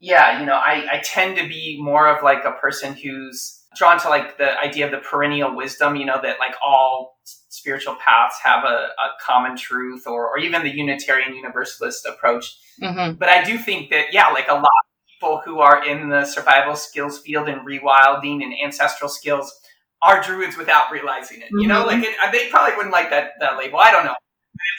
yeah, 0.00 0.40
you 0.40 0.46
know, 0.46 0.54
I, 0.54 0.86
I 0.90 1.02
tend 1.04 1.36
to 1.36 1.46
be 1.46 1.78
more 1.80 2.08
of 2.08 2.22
like 2.22 2.44
a 2.44 2.52
person 2.52 2.94
who's 2.94 3.62
drawn 3.76 4.00
to 4.00 4.08
like 4.08 4.38
the 4.38 4.58
idea 4.58 4.86
of 4.86 4.90
the 4.90 4.98
perennial 4.98 5.54
wisdom, 5.54 5.94
you 5.94 6.06
know, 6.06 6.18
that 6.22 6.38
like 6.40 6.54
all 6.64 7.18
spiritual 7.24 7.94
paths 7.96 8.36
have 8.42 8.64
a, 8.64 8.88
a 8.88 9.10
common 9.24 9.56
truth 9.56 10.06
or, 10.06 10.28
or 10.28 10.38
even 10.38 10.62
the 10.62 10.74
Unitarian 10.74 11.34
Universalist 11.34 12.06
approach. 12.06 12.56
Mm-hmm. 12.82 13.18
But 13.18 13.28
I 13.28 13.44
do 13.44 13.58
think 13.58 13.90
that, 13.90 14.06
yeah, 14.12 14.28
like 14.28 14.48
a 14.48 14.54
lot 14.54 14.62
of 14.62 15.10
people 15.12 15.42
who 15.44 15.60
are 15.60 15.86
in 15.86 16.08
the 16.08 16.24
survival 16.24 16.74
skills 16.74 17.20
field 17.20 17.48
and 17.48 17.60
rewilding 17.66 18.42
and 18.42 18.54
ancestral 18.64 19.10
skills 19.10 19.52
are 20.02 20.22
druids 20.22 20.56
without 20.56 20.90
realizing 20.90 21.42
it. 21.42 21.46
Mm-hmm. 21.46 21.58
You 21.58 21.68
know, 21.68 21.84
mm-hmm. 21.84 22.00
like 22.00 22.04
it, 22.04 22.16
they 22.32 22.48
probably 22.48 22.74
wouldn't 22.74 22.92
like 22.92 23.10
that, 23.10 23.32
that 23.40 23.58
label. 23.58 23.78
I 23.78 23.92
don't 23.92 24.06
know. 24.06 24.14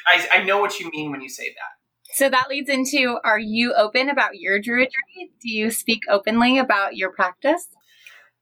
I, 0.07 0.39
I 0.39 0.43
know 0.43 0.59
what 0.59 0.79
you 0.79 0.89
mean 0.91 1.11
when 1.11 1.21
you 1.21 1.29
say 1.29 1.49
that. 1.49 1.80
So 2.13 2.29
that 2.29 2.49
leads 2.49 2.69
into 2.69 3.17
are 3.23 3.39
you 3.39 3.73
open 3.73 4.09
about 4.09 4.37
your 4.37 4.61
druidry? 4.61 4.87
Do 5.41 5.49
you 5.49 5.71
speak 5.71 6.01
openly 6.09 6.57
about 6.57 6.95
your 6.95 7.11
practice? 7.11 7.67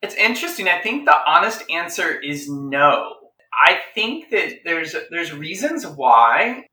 It's 0.02 0.16
interesting. 0.16 0.68
I 0.68 0.80
think 0.80 1.06
the 1.06 1.18
honest 1.28 1.64
answer 1.70 2.20
is 2.20 2.50
no. 2.50 3.14
I 3.54 3.80
think 3.94 4.30
that 4.32 4.60
there's 4.64 4.96
there's 5.12 5.34
reasons 5.34 5.86
why. 5.86 6.66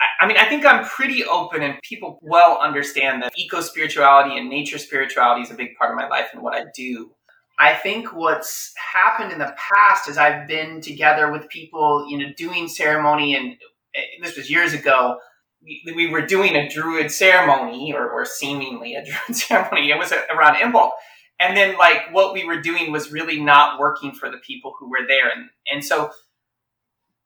I, 0.00 0.24
I 0.24 0.26
mean, 0.26 0.36
I 0.38 0.46
think 0.46 0.64
I'm 0.64 0.84
pretty 0.84 1.24
open, 1.24 1.62
and 1.62 1.78
people 1.82 2.18
well 2.22 2.58
understand 2.60 3.22
that 3.22 3.32
eco 3.36 3.60
spirituality 3.60 4.38
and 4.38 4.48
nature 4.48 4.78
spirituality 4.78 5.42
is 5.42 5.50
a 5.50 5.54
big 5.54 5.76
part 5.76 5.90
of 5.90 5.96
my 5.96 6.08
life 6.08 6.28
and 6.32 6.42
what 6.42 6.54
I 6.54 6.64
do. 6.74 7.10
I 7.58 7.74
think 7.74 8.14
what's 8.14 8.72
happened 8.94 9.32
in 9.32 9.38
the 9.38 9.54
past 9.58 10.08
is 10.08 10.16
I've 10.16 10.48
been 10.48 10.80
together 10.80 11.30
with 11.30 11.50
people, 11.50 12.06
you 12.08 12.16
know, 12.16 12.32
doing 12.36 12.68
ceremony, 12.68 13.34
and 13.34 13.56
eh, 13.94 14.00
this 14.22 14.36
was 14.36 14.50
years 14.50 14.72
ago 14.72 15.18
we, 15.62 15.82
we 15.94 16.06
were 16.08 16.26
doing 16.26 16.56
a 16.56 16.68
druid 16.68 17.10
ceremony 17.10 17.92
or, 17.92 18.08
or 18.08 18.24
seemingly 18.24 18.94
a 18.94 19.04
druid 19.04 19.36
ceremony. 19.36 19.90
It 19.90 19.98
was 19.98 20.12
around 20.12 20.56
Imbolc. 20.56 20.90
And 21.38 21.56
then 21.56 21.78
like 21.78 22.12
what 22.12 22.34
we 22.34 22.44
were 22.44 22.60
doing 22.60 22.92
was 22.92 23.10
really 23.10 23.40
not 23.40 23.78
working 23.78 24.12
for 24.12 24.30
the 24.30 24.38
people 24.38 24.74
who 24.78 24.90
were 24.90 25.06
there. 25.06 25.30
And, 25.30 25.48
and 25.72 25.84
so, 25.84 26.10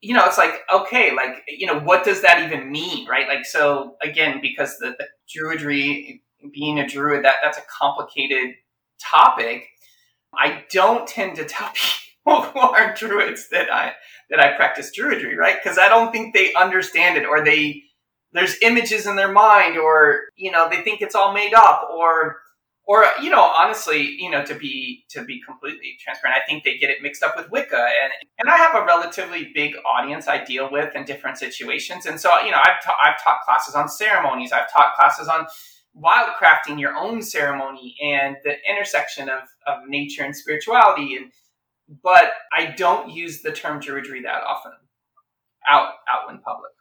you 0.01 0.15
know, 0.15 0.25
it's 0.27 0.39
like, 0.39 0.61
okay, 0.73 1.15
like, 1.15 1.43
you 1.49 1.67
know, 1.67 1.81
what 1.81 2.05
does 2.05 2.23
that 2.23 2.43
even 2.45 2.71
mean? 2.71 3.09
Right. 3.09 3.27
Like, 3.27 3.45
so 3.45 3.97
again, 4.03 4.41
because 4.41 4.79
the, 4.79 4.95
the 4.99 5.09
druidry, 5.35 6.21
being 6.53 6.79
a 6.79 6.87
druid, 6.87 7.25
that 7.25 7.37
that's 7.43 7.59
a 7.59 7.63
complicated 7.63 8.55
topic. 9.01 9.65
I 10.37 10.65
don't 10.71 11.07
tend 11.09 11.37
to 11.37 11.45
tell 11.45 11.71
people 12.25 12.43
who 12.43 12.61
aren't 12.61 12.97
druids 12.97 13.49
that 13.49 13.73
I, 13.73 13.93
that 14.31 14.41
I 14.41 14.57
practice 14.57 14.93
druidry, 14.97 15.37
right? 15.37 15.57
Because 15.63 15.79
I 15.79 15.89
don't 15.89 16.13
think 16.13 16.35
they 16.35 16.53
understand 16.55 17.17
it 17.17 17.27
or 17.27 17.45
they, 17.45 17.83
there's 18.35 18.57
images 18.63 19.07
in 19.07 19.17
their 19.17 19.33
mind 19.33 19.79
or 19.79 20.25
you 20.37 20.51
know 20.51 20.69
they 20.69 20.83
think 20.83 21.01
it's 21.01 21.15
all 21.15 21.33
made 21.33 21.55
up 21.55 21.89
or 21.97 22.37
or 22.87 23.07
you 23.23 23.31
know 23.31 23.41
honestly 23.43 24.17
you 24.19 24.31
know 24.31 24.45
to 24.45 24.55
be 24.55 25.05
to 25.09 25.25
be 25.25 25.41
completely 25.41 25.97
transparent 26.03 26.37
i 26.37 26.47
think 26.47 26.65
they 26.65 26.77
get 26.77 26.91
it 26.91 27.01
mixed 27.01 27.23
up 27.23 27.37
with 27.37 27.51
wicca. 27.51 27.77
And 27.77 28.13
and 28.39 28.51
i 28.51 28.57
have 28.57 28.75
a 28.75 28.85
relatively 28.85 29.51
big 29.55 29.75
audience 29.87 30.29
i 30.29 30.45
deal 30.45 30.71
with 30.71 30.95
in 30.95 31.05
different 31.05 31.39
situations. 31.39 32.05
And 32.05 32.21
so 32.21 32.31
you 32.41 32.51
know 32.51 32.59
i've, 32.59 32.85
ta- 32.85 32.99
I've 33.03 33.23
taught 33.23 33.43
classes 33.47 33.75
on 33.75 33.89
ceremonies. 33.89 34.53
I've 34.53 34.71
taught 34.71 34.95
classes 34.97 35.29
on 35.29 35.47
wildcrafting 35.97 36.81
your 36.81 36.97
own 36.97 37.23
ceremony 37.23 37.95
and 38.03 38.37
the 38.43 38.57
intersection 38.69 39.29
of, 39.29 39.43
of 39.65 39.87
nature 39.87 40.25
and 40.25 40.37
spirituality. 40.37 41.17
And 41.17 41.31
but 42.03 42.33
i 42.53 42.67
don't 42.77 43.11
use 43.11 43.43
the 43.43 43.53
term 43.53 43.81
druidry 43.81 44.23
that 44.23 44.43
often 44.43 44.73
out 45.69 45.93
out 46.11 46.31
in 46.31 46.39
public 46.39 46.74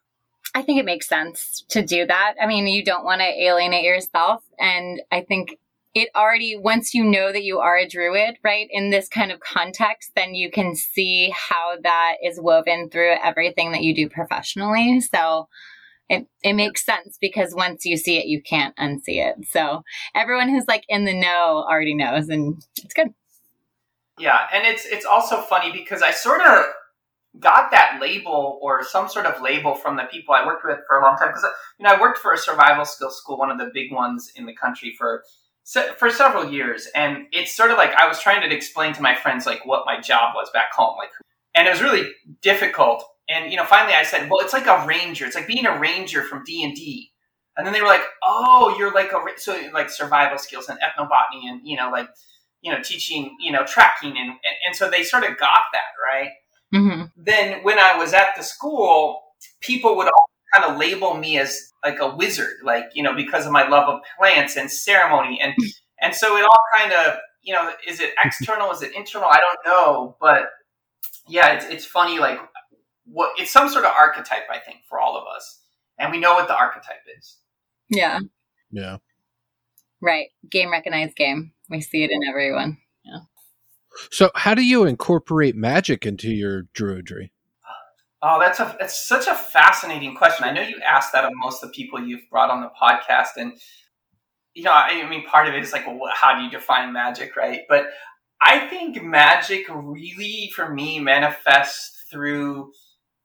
I 0.56 0.62
think 0.62 0.80
it 0.80 0.86
makes 0.86 1.08
sense 1.08 1.64
to 1.70 1.82
do 1.82 2.06
that. 2.06 2.36
I 2.40 2.46
mean, 2.46 2.68
you 2.68 2.84
don't 2.84 3.06
want 3.06 3.22
to 3.22 3.26
alienate 3.26 3.86
yourself. 3.86 4.44
And 4.60 5.02
I 5.12 5.22
think 5.22 5.58
it 5.96 6.10
already, 6.16 6.56
once 6.56 6.94
you 6.94 7.04
know 7.04 7.32
that 7.32 7.44
you 7.44 7.60
are 7.60 7.78
a 7.78 7.88
druid, 7.88 8.38
right, 8.44 8.68
in 8.70 8.92
this 8.92 9.08
kind 9.08 9.32
of 9.32 9.40
context, 9.40 10.12
then 10.16 10.36
you 10.36 10.52
can 10.52 10.76
see 10.76 11.34
how 11.36 11.76
that 11.82 12.18
is 12.24 12.40
woven 12.40 12.90
through 12.90 13.16
everything 13.24 13.72
that 13.72 13.82
you 13.82 13.96
do 13.96 14.08
professionally. 14.08 15.02
So 15.02 15.48
it, 16.08 16.28
it 16.44 16.54
makes 16.54 16.86
sense 16.86 17.18
because 17.20 17.56
once 17.56 17.86
you 17.86 17.98
see 17.98 18.18
it, 18.18 18.28
you 18.28 18.42
can't 18.42 18.76
unsee 18.78 19.28
it. 19.28 19.48
So 19.50 19.84
everyone 20.14 20.50
who's 20.50 20.68
like 20.68 20.84
in 20.88 21.06
the 21.06 21.20
know 21.20 21.66
already 21.68 21.96
knows 21.96 22.30
and 22.30 22.64
it's 22.78 22.94
good. 22.94 23.14
Yeah. 24.20 24.48
And 24.54 24.68
it's, 24.68 24.86
it's 24.86 25.06
also 25.06 25.42
funny 25.42 25.72
because 25.72 26.04
I 26.04 26.12
sort 26.12 26.42
of, 26.42 26.66
got 27.40 27.72
that 27.72 27.98
label 28.00 28.60
or 28.62 28.84
some 28.84 29.10
sort 29.10 29.26
of 29.26 29.42
label 29.42 29.74
from 29.74 29.98
the 29.98 30.04
people 30.04 30.36
I 30.36 30.46
worked 30.46 30.64
with 30.66 30.80
for 30.88 31.00
a 31.00 31.04
long 31.04 31.18
time 31.18 31.30
because 31.30 31.46
you 31.80 31.84
know 31.84 31.92
I 31.92 32.00
worked 32.00 32.20
for 32.20 32.34
a 32.34 32.38
survival 32.38 32.86
skills 32.86 33.18
school, 33.18 33.38
one 33.38 33.52
of 33.52 33.58
the 33.58 33.72
big 33.74 33.92
ones 33.92 34.32
in 34.36 34.46
the 34.46 34.54
country 34.54 34.94
for 34.98 35.24
for 35.98 36.10
several 36.10 36.52
years, 36.52 36.88
and 36.94 37.26
it's 37.32 37.56
sort 37.56 37.72
of 37.72 37.78
like 37.78 37.94
I 37.96 38.08
was 38.08 38.20
trying 38.20 38.48
to 38.48 38.56
explain 38.56 38.94
to 38.94 39.02
my 39.02 39.16
friends 39.16 39.46
like 39.46 39.66
what 39.66 39.86
my 39.86 40.00
job 40.00 40.36
was 40.36 40.50
back 40.52 40.74
home, 40.74 40.96
like, 40.98 41.10
and 41.56 41.68
it 41.68 41.72
was 41.72 41.82
really 41.82 42.10
difficult. 42.42 43.04
And 43.30 43.50
you 43.50 43.58
know, 43.58 43.66
finally 43.66 43.94
I 43.94 44.04
said, 44.04 44.30
well, 44.30 44.42
it's 44.42 44.54
like 44.54 44.68
a 44.68 44.86
ranger. 44.86 45.26
It's 45.26 45.36
like 45.36 45.48
being 45.48 45.66
a 45.66 45.80
ranger 45.80 46.22
from 46.22 46.44
D 46.44 46.64
and 46.64 46.76
D. 46.76 47.12
And 47.56 47.66
then 47.66 47.74
they 47.74 47.82
were 47.82 47.88
like, 47.88 48.04
oh, 48.24 48.76
you're 48.78 48.94
like 48.94 49.12
a 49.12 49.20
so 49.38 49.60
like 49.74 49.90
survival 49.90 50.38
skills 50.38 50.70
and 50.70 50.80
ethnobotany 50.80 51.50
and 51.50 51.62
you 51.64 51.78
know 51.78 51.90
like 51.90 52.10
you 52.62 52.72
know 52.72 52.82
teaching 52.82 53.36
you 53.40 53.52
know 53.52 53.64
tracking 53.66 54.18
and 54.18 54.30
and, 54.30 54.56
and 54.68 54.76
so 54.76 54.90
they 54.90 55.04
sort 55.04 55.24
of 55.24 55.38
got 55.38 55.62
that 55.74 55.94
right 56.12 56.30
Mm-hmm. 56.74 57.04
Then 57.18 57.64
when 57.64 57.80
I 57.80 57.98
was 57.98 58.14
at 58.14 58.30
the 58.36 58.44
school, 58.44 59.22
people 59.62 59.96
would 59.98 60.08
all 60.08 60.30
kind 60.54 60.72
of 60.72 60.80
label 60.80 61.16
me 61.16 61.38
as 61.38 61.72
like 61.84 62.00
a 62.00 62.16
wizard, 62.16 62.54
like, 62.64 62.86
you 62.94 63.04
know, 63.04 63.16
because 63.16 63.46
of 63.46 63.52
my 63.52 63.68
love 63.68 63.90
of 63.90 64.02
plants 64.18 64.56
and 64.56 64.72
ceremony. 64.72 65.40
And, 65.42 65.54
and 66.02 66.16
so 66.16 66.38
it 66.38 66.44
all 66.44 66.78
kind 66.78 66.94
of, 66.94 67.18
you 67.42 67.54
know, 67.54 67.72
is 67.88 68.00
it 68.00 68.14
external? 68.24 68.72
Is 68.72 68.82
it 68.82 68.96
internal? 68.96 69.28
I 69.30 69.40
don't 69.40 69.60
know. 69.66 70.16
But 70.20 70.50
yeah, 71.28 71.54
it's, 71.54 71.66
it's 71.66 71.86
funny. 71.86 72.20
Like 72.20 72.40
what 73.06 73.32
it's 73.38 73.52
some 73.52 73.70
sort 73.70 73.86
of 73.86 73.92
archetype, 73.92 74.44
I 74.50 74.60
think, 74.60 74.80
for 74.88 75.00
all 75.00 75.18
of 75.18 75.26
us. 75.36 75.60
And 76.00 76.12
we 76.12 76.20
know 76.20 76.34
what 76.34 76.48
the 76.48 76.56
archetype 76.56 77.04
is. 77.18 77.38
Yeah. 77.90 78.20
Yeah. 78.72 78.98
Right. 80.02 80.30
Game 80.50 80.72
recognized 80.72 81.16
game. 81.16 81.52
We 81.70 81.82
see 81.82 82.04
it 82.04 82.12
in 82.12 82.22
everyone. 82.28 82.78
So, 84.12 84.32
how 84.36 84.54
do 84.54 84.64
you 84.64 84.86
incorporate 84.86 85.56
magic 85.56 86.06
into 86.06 86.30
your 86.30 86.64
druidry? 86.76 87.30
Oh, 88.22 88.40
that's 88.40 88.60
a 88.60 88.76
that's 88.80 89.06
such 89.06 89.28
a 89.28 89.36
fascinating 89.36 90.16
question. 90.16 90.46
I 90.46 90.52
know 90.52 90.62
you 90.62 90.80
asked 90.80 91.12
that 91.12 91.26
of 91.26 91.32
most 91.36 91.62
of 91.62 91.70
the 91.70 91.74
people 91.74 92.02
you've 92.02 92.30
brought 92.32 92.50
on 92.50 92.62
the 92.62 92.70
podcast, 92.82 93.36
and 93.36 93.54
you 94.54 94.64
know, 94.64 94.72
I 94.72 95.08
mean, 95.10 95.26
part 95.26 95.48
of 95.48 95.56
it 95.56 95.64
is 95.64 95.74
like, 95.74 95.86
well, 95.86 96.00
how 96.14 96.38
do 96.38 96.44
you 96.44 96.50
define 96.50 96.94
magic, 96.94 97.36
right? 97.36 97.62
But 97.68 97.88
I 98.42 98.68
think 98.68 99.02
magic 99.04 99.66
really, 99.70 100.52
for 100.56 100.74
me, 100.74 101.00
manifests 101.00 102.06
through 102.10 102.72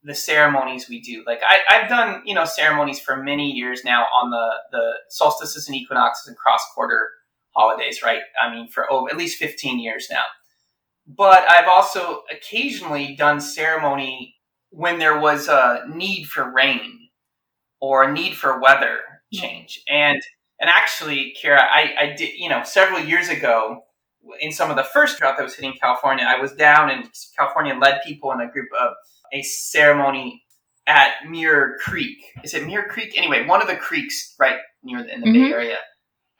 the 0.02 0.14
ceremonies 0.14 0.88
we 0.88 1.00
do. 1.00 1.22
Like 1.26 1.40
I, 1.46 1.58
I've 1.70 1.88
done, 1.88 2.22
you 2.24 2.34
know, 2.34 2.44
ceremonies 2.44 3.00
for 3.00 3.16
many 3.16 3.50
years 3.52 3.84
now 3.84 4.02
on 4.02 4.30
the 4.30 4.50
the 4.72 4.92
solstices 5.10 5.68
and 5.68 5.76
equinoxes 5.76 6.28
and 6.28 6.36
cross 6.36 6.62
quarter 6.74 7.10
holidays, 7.54 8.02
right? 8.02 8.22
I 8.42 8.52
mean, 8.52 8.68
for 8.68 8.90
over 8.90 9.08
at 9.10 9.16
least 9.16 9.38
fifteen 9.38 9.78
years 9.78 10.08
now. 10.10 10.24
But 11.08 11.50
I've 11.50 11.68
also 11.68 12.22
occasionally 12.30 13.16
done 13.16 13.40
ceremony 13.40 14.36
when 14.70 14.98
there 14.98 15.18
was 15.18 15.48
a 15.48 15.84
need 15.88 16.24
for 16.24 16.52
rain 16.52 17.08
or 17.80 18.04
a 18.04 18.12
need 18.12 18.34
for 18.34 18.60
weather 18.60 18.98
change. 19.32 19.82
And 19.88 20.20
and 20.60 20.68
actually, 20.68 21.34
Kira, 21.40 21.60
I, 21.60 21.94
I 21.98 22.14
did, 22.16 22.34
you 22.36 22.48
know, 22.48 22.62
several 22.64 23.00
years 23.00 23.28
ago, 23.28 23.84
in 24.40 24.52
some 24.52 24.70
of 24.70 24.76
the 24.76 24.82
first 24.82 25.18
drought 25.18 25.36
that 25.38 25.44
was 25.44 25.54
hitting 25.54 25.74
California, 25.80 26.26
I 26.28 26.40
was 26.40 26.52
down 26.52 26.90
in 26.90 27.04
California 27.36 27.72
and 27.72 27.80
led 27.80 28.02
people 28.04 28.32
in 28.32 28.40
a 28.40 28.50
group 28.50 28.68
of 28.78 28.92
a 29.32 29.42
ceremony 29.42 30.42
at 30.86 31.12
Muir 31.28 31.76
Creek. 31.80 32.18
Is 32.42 32.54
it 32.54 32.66
Muir 32.66 32.88
Creek? 32.88 33.14
Anyway, 33.16 33.46
one 33.46 33.62
of 33.62 33.68
the 33.68 33.76
creeks 33.76 34.34
right 34.38 34.58
near 34.82 35.02
the, 35.02 35.14
in 35.14 35.20
the 35.20 35.26
mm-hmm. 35.26 35.44
Bay 35.44 35.52
Area. 35.52 35.76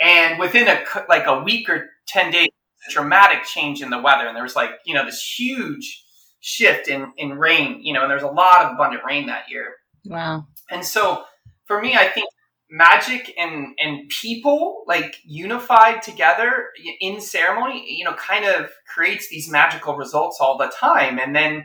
And 0.00 0.38
within 0.38 0.68
a 0.68 0.83
like 1.09 1.26
a 1.26 1.42
week 1.42 1.68
or 1.68 1.87
ten 2.07 2.31
days, 2.31 2.48
dramatic 2.90 3.44
change 3.44 3.82
in 3.82 3.90
the 3.90 4.00
weather, 4.00 4.26
and 4.26 4.36
there 4.36 4.42
was 4.42 4.56
like 4.56 4.70
you 4.84 4.94
know 4.94 5.04
this 5.04 5.22
huge 5.22 6.04
shift 6.40 6.88
in 6.88 7.12
in 7.16 7.38
rain. 7.38 7.80
You 7.82 7.94
know, 7.94 8.02
and 8.02 8.10
there 8.10 8.16
was 8.16 8.24
a 8.24 8.28
lot 8.28 8.64
of 8.64 8.72
abundant 8.72 9.02
rain 9.04 9.26
that 9.26 9.50
year. 9.50 9.74
Wow. 10.04 10.46
And 10.70 10.84
so 10.84 11.24
for 11.66 11.80
me, 11.80 11.94
I 11.94 12.08
think 12.08 12.28
magic 12.70 13.34
and 13.38 13.74
and 13.78 14.08
people 14.10 14.84
like 14.86 15.16
unified 15.24 16.02
together 16.02 16.66
in 17.00 17.18
ceremony 17.18 17.96
you 17.96 18.04
know 18.04 18.12
kind 18.14 18.44
of 18.44 18.70
creates 18.86 19.28
these 19.30 19.50
magical 19.50 19.96
results 19.96 20.38
all 20.38 20.58
the 20.58 20.66
time 20.66 21.18
and 21.18 21.34
then 21.34 21.64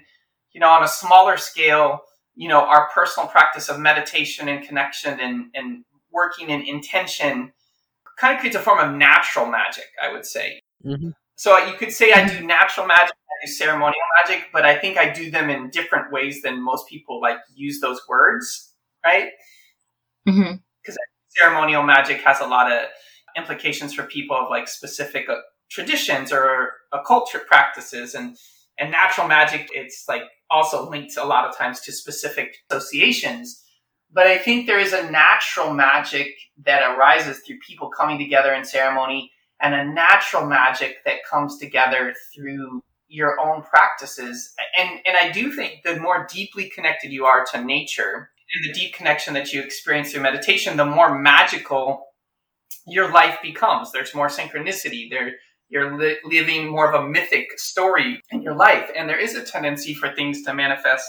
you 0.53 0.61
know 0.61 0.69
on 0.69 0.81
a 0.81 0.87
smaller 0.87 1.35
scale 1.35 1.99
you 2.35 2.47
know 2.47 2.61
our 2.61 2.89
personal 2.93 3.27
practice 3.27 3.67
of 3.67 3.79
meditation 3.79 4.47
and 4.47 4.65
connection 4.65 5.19
and 5.19 5.47
and 5.53 5.83
working 6.09 6.49
in 6.49 6.61
intention 6.61 7.51
kind 8.17 8.35
of 8.35 8.39
creates 8.39 8.55
a 8.55 8.59
form 8.59 8.79
of 8.79 8.95
natural 8.95 9.45
magic 9.45 9.87
i 10.01 10.09
would 10.09 10.25
say 10.25 10.61
mm-hmm. 10.85 11.09
so 11.35 11.57
you 11.65 11.73
could 11.75 11.91
say 11.91 12.11
i 12.13 12.27
do 12.27 12.45
natural 12.45 12.85
magic 12.85 13.13
i 13.13 13.45
do 13.45 13.51
ceremonial 13.51 14.01
magic 14.23 14.47
but 14.51 14.65
i 14.65 14.77
think 14.77 14.97
i 14.97 15.11
do 15.11 15.31
them 15.31 15.49
in 15.49 15.69
different 15.69 16.11
ways 16.11 16.41
than 16.41 16.63
most 16.63 16.87
people 16.87 17.21
like 17.21 17.37
use 17.55 17.79
those 17.79 18.01
words 18.07 18.73
right? 19.03 19.29
Mm-hmm. 20.27 20.55
Because 20.81 20.97
ceremonial 21.29 21.83
magic 21.83 22.21
has 22.21 22.39
a 22.39 22.47
lot 22.47 22.71
of 22.71 22.83
implications 23.35 23.93
for 23.93 24.03
people 24.03 24.37
of 24.37 24.49
like 24.49 24.67
specific 24.67 25.29
uh, 25.29 25.35
traditions 25.69 26.31
or 26.31 26.71
occult 26.91 27.33
practices 27.47 28.13
and 28.13 28.37
and 28.79 28.91
natural 28.91 29.27
magic 29.27 29.69
it's 29.73 30.05
like 30.07 30.23
also 30.49 30.89
linked 30.89 31.17
a 31.17 31.23
lot 31.23 31.47
of 31.47 31.57
times 31.57 31.81
to 31.81 31.91
specific 31.91 32.57
associations. 32.69 33.63
But 34.11 34.27
i 34.27 34.37
think 34.37 34.67
there 34.67 34.79
is 34.79 34.93
a 34.93 35.09
natural 35.09 35.73
magic 35.73 36.27
that 36.65 36.83
arises 36.83 37.39
through 37.39 37.57
people 37.67 37.89
coming 37.89 38.19
together 38.19 38.53
in 38.53 38.63
ceremony 38.63 39.31
and 39.61 39.73
a 39.73 39.85
natural 39.85 40.45
magic 40.45 40.97
that 41.05 41.25
comes 41.29 41.57
together 41.57 42.13
through 42.33 42.83
your 43.07 43.39
own 43.39 43.61
practices 43.61 44.53
and 44.77 44.99
and 45.05 45.15
i 45.17 45.31
do 45.31 45.51
think 45.51 45.83
the 45.83 45.99
more 45.99 46.27
deeply 46.31 46.69
connected 46.69 47.11
you 47.11 47.25
are 47.25 47.45
to 47.45 47.63
nature 47.63 48.31
and 48.53 48.63
the 48.63 48.79
deep 48.79 48.93
connection 48.93 49.33
that 49.33 49.51
you 49.51 49.61
experience 49.61 50.11
through 50.11 50.21
meditation, 50.21 50.77
the 50.77 50.85
more 50.85 51.17
magical 51.17 52.07
your 52.85 53.11
life 53.11 53.37
becomes. 53.41 53.91
There's 53.91 54.13
more 54.13 54.27
synchronicity. 54.27 55.09
There, 55.09 55.33
you're 55.69 55.97
li- 55.97 56.17
living 56.23 56.69
more 56.69 56.91
of 56.91 57.01
a 57.01 57.07
mythic 57.07 57.57
story 57.59 58.21
in 58.31 58.41
your 58.41 58.55
life, 58.55 58.89
and 58.95 59.09
there 59.09 59.19
is 59.19 59.35
a 59.35 59.43
tendency 59.43 59.93
for 59.93 60.13
things 60.13 60.43
to 60.43 60.53
manifest. 60.53 61.07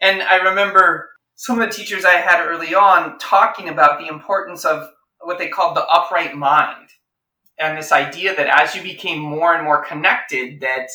And 0.00 0.22
I 0.22 0.36
remember 0.36 1.10
some 1.36 1.60
of 1.60 1.68
the 1.68 1.74
teachers 1.74 2.04
I 2.04 2.14
had 2.14 2.44
early 2.44 2.74
on 2.74 3.18
talking 3.18 3.68
about 3.68 4.00
the 4.00 4.08
importance 4.08 4.64
of 4.64 4.88
what 5.20 5.38
they 5.38 5.48
called 5.48 5.76
the 5.76 5.86
upright 5.86 6.34
mind, 6.34 6.88
and 7.62 7.78
this 7.78 7.92
idea 7.92 8.34
that 8.34 8.48
as 8.48 8.74
you 8.74 8.82
became 8.82 9.20
more 9.20 9.54
and 9.54 9.64
more 9.64 9.84
connected, 9.84 10.60
that 10.60 10.88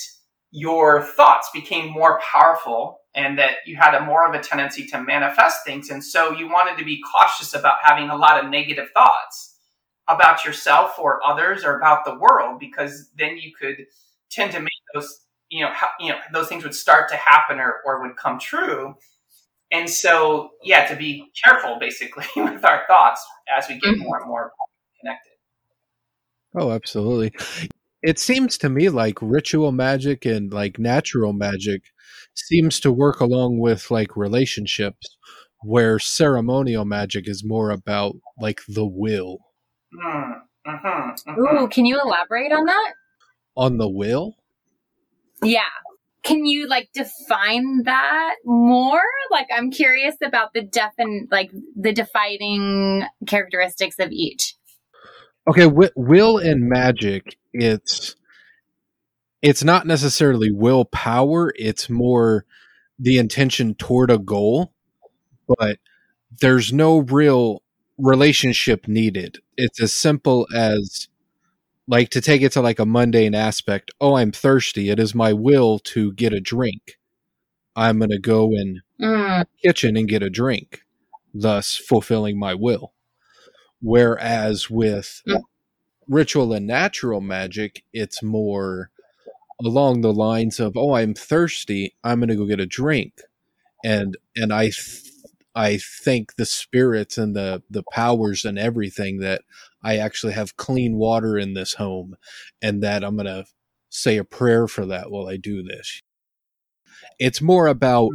your 0.52 1.02
thoughts 1.02 1.50
became 1.54 1.92
more 1.92 2.20
powerful 2.20 3.00
and 3.16 3.40
that 3.40 3.56
you 3.66 3.78
had 3.78 3.96
a 3.96 4.04
more 4.04 4.28
of 4.28 4.36
a 4.36 4.44
tendency 4.44 4.86
to 4.88 5.02
manifest 5.02 5.66
things. 5.66 5.90
And 5.90 6.04
so 6.04 6.32
you 6.34 6.48
wanted 6.50 6.78
to 6.78 6.86
be 6.86 7.02
cautious 7.02 7.54
about 7.54 7.78
having 7.84 8.10
a 8.10 8.18
lot 8.18 8.44
of 8.44 8.50
negative 8.50 8.90
thoughts 8.94 9.56
about 10.10 10.44
yourself 10.44 11.00
or 11.00 11.20
others 11.26 11.64
or 11.64 11.78
about 11.78 12.04
the 12.04 12.18
world, 12.18 12.60
because 12.60 13.10
then 13.18 13.38
you 13.38 13.54
could 13.58 13.86
tend 14.30 14.52
to 14.52 14.60
make 14.60 14.70
those, 14.94 15.22
you 15.50 15.64
know, 15.64 15.72
ha- 15.72 15.94
you 16.02 16.10
know, 16.10 16.20
those 16.34 16.50
things 16.50 16.64
would 16.64 16.76
start 16.76 17.10
to 17.10 17.16
happen 17.16 17.60
or, 17.60 17.76
or 17.86 18.02
would 18.02 18.18
come 18.18 18.40
true. 18.40 18.96
And 19.72 19.90
so, 19.90 20.52
yeah, 20.64 20.86
to 20.88 20.96
be 20.98 21.32
careful 21.44 21.78
basically 21.80 22.26
with 22.36 22.66
our 22.66 22.84
thoughts 22.88 23.26
as 23.58 23.70
we 23.70 23.76
get 23.76 23.96
mm-hmm. 23.96 24.04
more 24.04 24.18
and 24.20 24.28
more 24.28 24.52
connected. 25.00 25.37
Oh, 26.56 26.72
absolutely. 26.72 27.34
It 28.04 28.20
seems 28.20 28.58
to 28.60 28.70
me 28.70 28.90
like 28.90 29.18
ritual 29.22 29.72
magic 29.72 30.26
and 30.26 30.54
like 30.54 30.80
natural 30.80 31.34
magic 31.34 31.84
seems 32.36 32.80
to 32.82 32.92
work 32.92 33.20
along 33.20 33.60
with 33.60 33.90
like 33.92 34.16
relationships 34.16 35.18
where 35.64 36.00
ceremonial 36.00 36.86
magic 36.86 37.28
is 37.28 37.44
more 37.44 37.72
about 37.72 38.16
like 38.40 38.62
the 38.68 38.86
will. 38.86 39.40
Mm, 39.94 40.42
uh-huh, 40.66 41.14
uh-huh. 41.28 41.64
Ooh, 41.64 41.68
can 41.68 41.86
you 41.86 42.00
elaborate 42.00 42.52
on 42.52 42.66
that? 42.66 42.94
On 43.56 43.78
the 43.78 43.90
will? 43.90 44.36
Yeah. 45.44 45.62
Can 46.24 46.46
you 46.46 46.68
like 46.68 46.90
define 46.94 47.84
that 47.84 48.36
more? 48.46 49.02
Like 49.32 49.48
I'm 49.56 49.72
curious 49.72 50.16
about 50.24 50.54
the 50.54 50.62
defin 50.62 51.32
like 51.32 51.52
the 51.76 51.94
defining 51.94 53.06
characteristics 53.26 53.98
of 54.00 54.12
each. 54.12 54.57
Okay, 55.48 55.64
w- 55.64 55.92
will 55.96 56.38
and 56.38 56.68
magic 56.68 57.38
it's 57.54 58.16
it's 59.42 59.64
not 59.64 59.86
necessarily 59.86 60.52
willpower, 60.52 61.54
it's 61.56 61.90
more 61.90 62.46
the 63.00 63.18
intention 63.18 63.76
toward 63.76 64.10
a 64.10 64.18
goal, 64.18 64.74
but 65.48 65.78
there's 66.42 66.74
no 66.74 67.00
real 67.00 67.62
relationship 67.98 68.88
needed. 68.88 69.38
It's 69.56 69.82
as 69.82 69.94
simple 69.94 70.48
as 70.54 71.08
like 71.88 72.10
to 72.10 72.22
take 72.22 72.42
it 72.42 72.52
to 72.54 72.62
like 72.62 72.80
a 72.80 72.86
mundane 72.86 73.36
aspect. 73.36 73.92
Oh, 74.02 74.16
I'm 74.16 74.32
thirsty. 74.32 74.90
It 74.90 75.00
is 75.00 75.16
my 75.16 75.34
will 75.34 75.80
to 75.80 76.12
get 76.14 76.34
a 76.34 76.42
drink. 76.42 76.98
I'm 77.76 78.00
going 78.00 78.10
to 78.10 78.20
go 78.20 78.52
in 78.52 78.82
mm. 79.00 79.46
kitchen 79.64 79.96
and 79.96 80.10
get 80.10 80.24
a 80.24 80.30
drink, 80.30 80.82
thus 81.34 81.76
fulfilling 81.76 82.40
my 82.40 82.56
will. 82.56 82.94
Whereas 83.82 84.70
with 84.70 85.22
mm. 85.28 85.42
ritual 86.08 86.54
and 86.54 86.66
natural 86.66 87.22
magic, 87.22 87.84
it's 87.94 88.24
more 88.24 88.90
along 89.60 90.02
the 90.02 90.14
lines 90.14 90.60
of, 90.60 90.76
"Oh, 90.76 90.94
I'm 90.96 91.14
thirsty. 91.14 91.96
I'm 92.04 92.20
going 92.20 92.30
to 92.30 92.36
go 92.36 92.46
get 92.46 92.60
a 92.60 92.66
drink," 92.66 93.22
and 93.84 94.18
and 94.36 94.52
I 94.54 94.66
th- 94.70 95.12
I 95.56 95.78
thank 95.78 96.36
the 96.36 96.46
spirits 96.46 97.18
and 97.18 97.36
the 97.36 97.64
the 97.70 97.84
powers 97.92 98.46
and 98.46 98.58
everything 98.60 99.20
that 99.20 99.42
I 99.84 99.98
actually 99.98 100.34
have 100.34 100.58
clean 100.58 100.98
water 100.98 101.38
in 101.38 101.54
this 101.54 101.76
home, 101.76 102.18
and 102.62 102.84
that 102.84 103.04
I'm 103.04 103.16
going 103.16 103.28
to 103.28 103.46
say 103.90 104.18
a 104.18 104.24
prayer 104.24 104.68
for 104.68 104.86
that 104.88 105.12
while 105.12 105.28
I 105.28 105.38
do 105.38 105.64
this. 105.64 106.02
It's 107.20 107.42
more 107.42 107.68
about. 107.68 108.12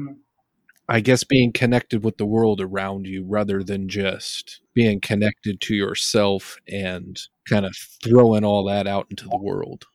I 0.88 1.00
guess 1.00 1.24
being 1.24 1.52
connected 1.52 2.04
with 2.04 2.18
the 2.18 2.26
world 2.26 2.60
around 2.60 3.06
you 3.06 3.24
rather 3.24 3.62
than 3.62 3.88
just 3.88 4.60
being 4.74 5.00
connected 5.00 5.60
to 5.62 5.74
yourself 5.74 6.58
and 6.68 7.18
kind 7.48 7.64
of 7.64 7.76
throwing 8.02 8.44
all 8.44 8.64
that 8.64 8.86
out 8.86 9.06
into 9.10 9.28
the 9.28 9.38
world. 9.38 9.86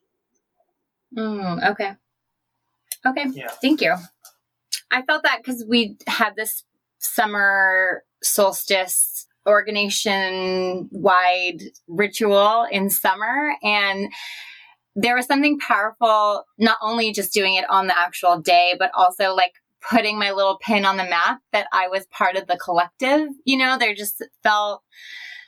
Mm, 1.16 1.72
okay. 1.72 1.94
Okay. 3.06 3.26
Yeah. 3.34 3.50
Thank 3.62 3.82
you. 3.82 3.96
I 4.92 5.02
felt 5.04 5.24
that 5.24 5.40
because 5.44 5.66
we 5.68 5.98
had 6.08 6.36
this 6.36 6.64
summer 7.00 8.04
solstice 8.24 9.28
organization 9.48 10.90
wide 10.92 11.60
ritual 11.88 12.68
in 12.70 12.90
summer 12.90 13.54
and 13.64 14.12
there 14.96 15.16
was 15.16 15.26
something 15.26 15.60
powerful 15.60 16.44
not 16.58 16.78
only 16.82 17.14
just 17.14 17.32
doing 17.32 17.56
it 17.56 17.64
on 17.70 17.88
the 17.88 17.98
actual 17.98 18.42
day 18.42 18.76
but 18.78 18.92
also 18.94 19.34
like 19.34 19.54
putting 19.90 20.18
my 20.18 20.32
little 20.32 20.58
pin 20.60 20.86
on 20.86 20.98
the 20.98 21.04
map 21.04 21.40
that 21.52 21.68
I 21.72 21.88
was 21.88 22.06
part 22.08 22.36
of 22.36 22.48
the 22.48 22.58
collective 22.58 23.30
you 23.46 23.58
know 23.58 23.78
there 23.78 23.96
just 23.96 24.24
felt 24.44 24.84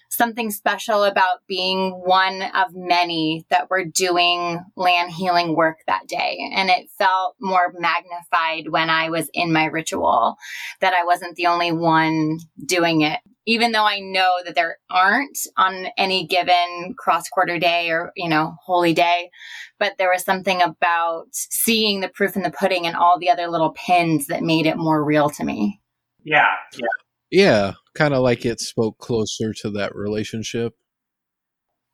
something 0.10 0.52
special 0.52 1.04
about 1.04 1.46
being 1.48 1.92
one 1.92 2.42
of 2.42 2.74
many 2.74 3.46
that 3.50 3.70
were 3.70 3.86
doing 3.86 4.64
land 4.76 5.12
healing 5.12 5.56
work 5.56 5.78
that 5.88 6.08
day. 6.08 6.38
And 6.54 6.70
it 6.70 6.90
felt 6.98 7.36
more 7.40 7.74
magnified 7.78 8.70
when 8.70 8.90
I 8.90 9.10
was 9.10 9.30
in 9.34 9.54
my 9.54 9.66
ritual 9.66 10.36
that 10.82 10.94
I 10.94 11.06
wasn't 11.06 11.36
the 11.36 11.48
only 11.48 11.72
one 11.72 12.40
doing 12.66 13.02
it. 13.02 13.20
Even 13.46 13.72
though 13.72 13.86
I 13.86 14.00
know 14.00 14.32
that 14.46 14.54
there 14.54 14.78
aren't 14.92 15.40
on 15.58 15.88
any 15.98 16.28
given 16.28 16.94
cross 16.98 17.30
quarter 17.30 17.58
day 17.58 17.90
or, 17.90 18.12
you 18.16 18.30
know, 18.30 18.56
holy 18.64 18.94
day, 18.94 19.32
but 19.80 19.94
there 19.98 20.12
was 20.12 20.24
something 20.24 20.62
about 20.62 21.28
seeing 21.32 22.02
the 22.02 22.10
proof 22.10 22.36
in 22.36 22.44
the 22.44 22.52
pudding 22.52 22.86
and 22.86 22.96
all 22.96 23.18
the 23.18 23.30
other 23.30 23.48
little 23.48 23.72
pins 23.72 24.28
that 24.28 24.44
made 24.44 24.68
it 24.68 24.78
more 24.78 25.04
real 25.04 25.30
to 25.32 25.44
me. 25.44 25.82
Yeah, 26.24 26.46
yeah. 26.76 26.88
Yeah, 27.32 27.74
kind 27.96 28.14
of 28.14 28.22
like 28.22 28.46
it 28.46 28.60
spoke 28.60 28.98
closer 28.98 29.54
to 29.62 29.70
that 29.72 29.96
relationship. 29.96 30.76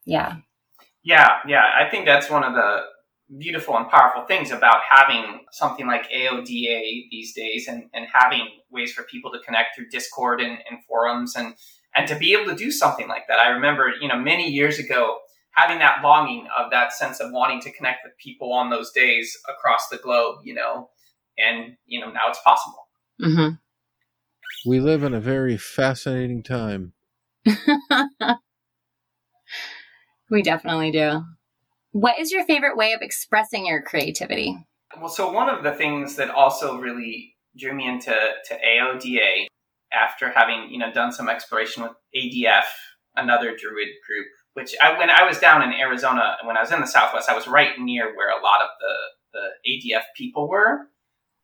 Yeah. 0.05 0.37
Yeah, 1.03 1.37
yeah. 1.47 1.63
I 1.79 1.89
think 1.89 2.05
that's 2.05 2.29
one 2.29 2.43
of 2.43 2.53
the 2.53 2.81
beautiful 3.37 3.75
and 3.75 3.89
powerful 3.89 4.23
things 4.25 4.51
about 4.51 4.81
having 4.89 5.45
something 5.51 5.87
like 5.87 6.09
AODA 6.11 7.09
these 7.09 7.33
days 7.33 7.67
and, 7.67 7.89
and 7.93 8.07
having 8.13 8.47
ways 8.69 8.93
for 8.93 9.03
people 9.03 9.31
to 9.31 9.39
connect 9.39 9.75
through 9.75 9.89
Discord 9.89 10.41
and, 10.41 10.59
and 10.69 10.83
forums 10.87 11.35
and, 11.35 11.55
and 11.95 12.07
to 12.07 12.15
be 12.15 12.33
able 12.33 12.45
to 12.51 12.55
do 12.55 12.71
something 12.71 13.07
like 13.07 13.23
that. 13.27 13.39
I 13.39 13.49
remember, 13.49 13.93
you 13.99 14.07
know, 14.07 14.17
many 14.17 14.49
years 14.49 14.79
ago, 14.79 15.17
having 15.51 15.79
that 15.79 16.01
longing 16.03 16.47
of 16.57 16.69
that 16.71 16.93
sense 16.93 17.19
of 17.19 17.31
wanting 17.31 17.61
to 17.61 17.71
connect 17.71 18.01
with 18.03 18.17
people 18.17 18.53
on 18.53 18.69
those 18.69 18.91
days 18.91 19.35
across 19.49 19.87
the 19.89 19.97
globe, 19.97 20.39
you 20.43 20.53
know, 20.53 20.89
and, 21.37 21.77
you 21.85 21.99
know, 21.99 22.11
now 22.11 22.29
it's 22.29 22.41
possible. 22.43 22.87
Mm-hmm. 23.21 23.55
We 24.65 24.79
live 24.79 25.03
in 25.03 25.13
a 25.13 25.19
very 25.19 25.57
fascinating 25.57 26.41
time. 26.41 26.93
we 30.31 30.41
definitely 30.41 30.89
do. 30.91 31.21
What 31.91 32.19
is 32.19 32.31
your 32.31 32.45
favorite 32.45 32.75
way 32.75 32.93
of 32.93 33.01
expressing 33.01 33.67
your 33.67 33.83
creativity? 33.83 34.57
Well, 34.99 35.09
so 35.09 35.31
one 35.31 35.49
of 35.49 35.63
the 35.63 35.73
things 35.73 36.15
that 36.15 36.31
also 36.31 36.77
really 36.77 37.35
drew 37.57 37.73
me 37.75 37.87
into 37.87 38.11
to 38.11 38.57
AODA 38.57 39.45
after 39.93 40.31
having 40.31 40.69
you 40.71 40.79
know 40.79 40.91
done 40.91 41.11
some 41.11 41.29
exploration 41.29 41.83
with 41.83 41.91
ADF, 42.15 42.65
another 43.15 43.55
Druid 43.55 43.89
group, 44.07 44.27
which 44.53 44.75
I, 44.81 44.97
when 44.97 45.11
I 45.11 45.23
was 45.27 45.37
down 45.39 45.61
in 45.61 45.73
Arizona, 45.73 46.37
when 46.43 46.57
I 46.57 46.61
was 46.61 46.71
in 46.71 46.81
the 46.81 46.87
Southwest, 46.87 47.29
I 47.29 47.35
was 47.35 47.47
right 47.47 47.79
near 47.79 48.15
where 48.15 48.29
a 48.29 48.41
lot 48.41 48.61
of 48.61 48.69
the 48.79 48.95
the 49.33 49.93
ADF 49.93 50.03
people 50.17 50.49
were, 50.49 50.87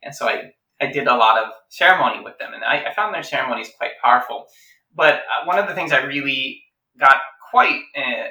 and 0.01 0.15
so 0.15 0.27
I 0.27 0.53
I 0.81 0.87
did 0.87 1.07
a 1.07 1.15
lot 1.15 1.37
of 1.37 1.51
ceremony 1.69 2.23
with 2.23 2.37
them, 2.39 2.53
and 2.53 2.63
I, 2.63 2.85
I 2.89 2.93
found 2.93 3.13
their 3.13 3.23
ceremonies 3.23 3.71
quite 3.77 3.91
powerful. 4.03 4.47
But 4.93 5.15
uh, 5.15 5.45
one 5.45 5.59
of 5.59 5.67
the 5.67 5.75
things 5.75 5.91
I 5.91 6.01
really 6.01 6.63
got 6.99 7.17
quite 7.51 7.81
uh, 7.95 8.27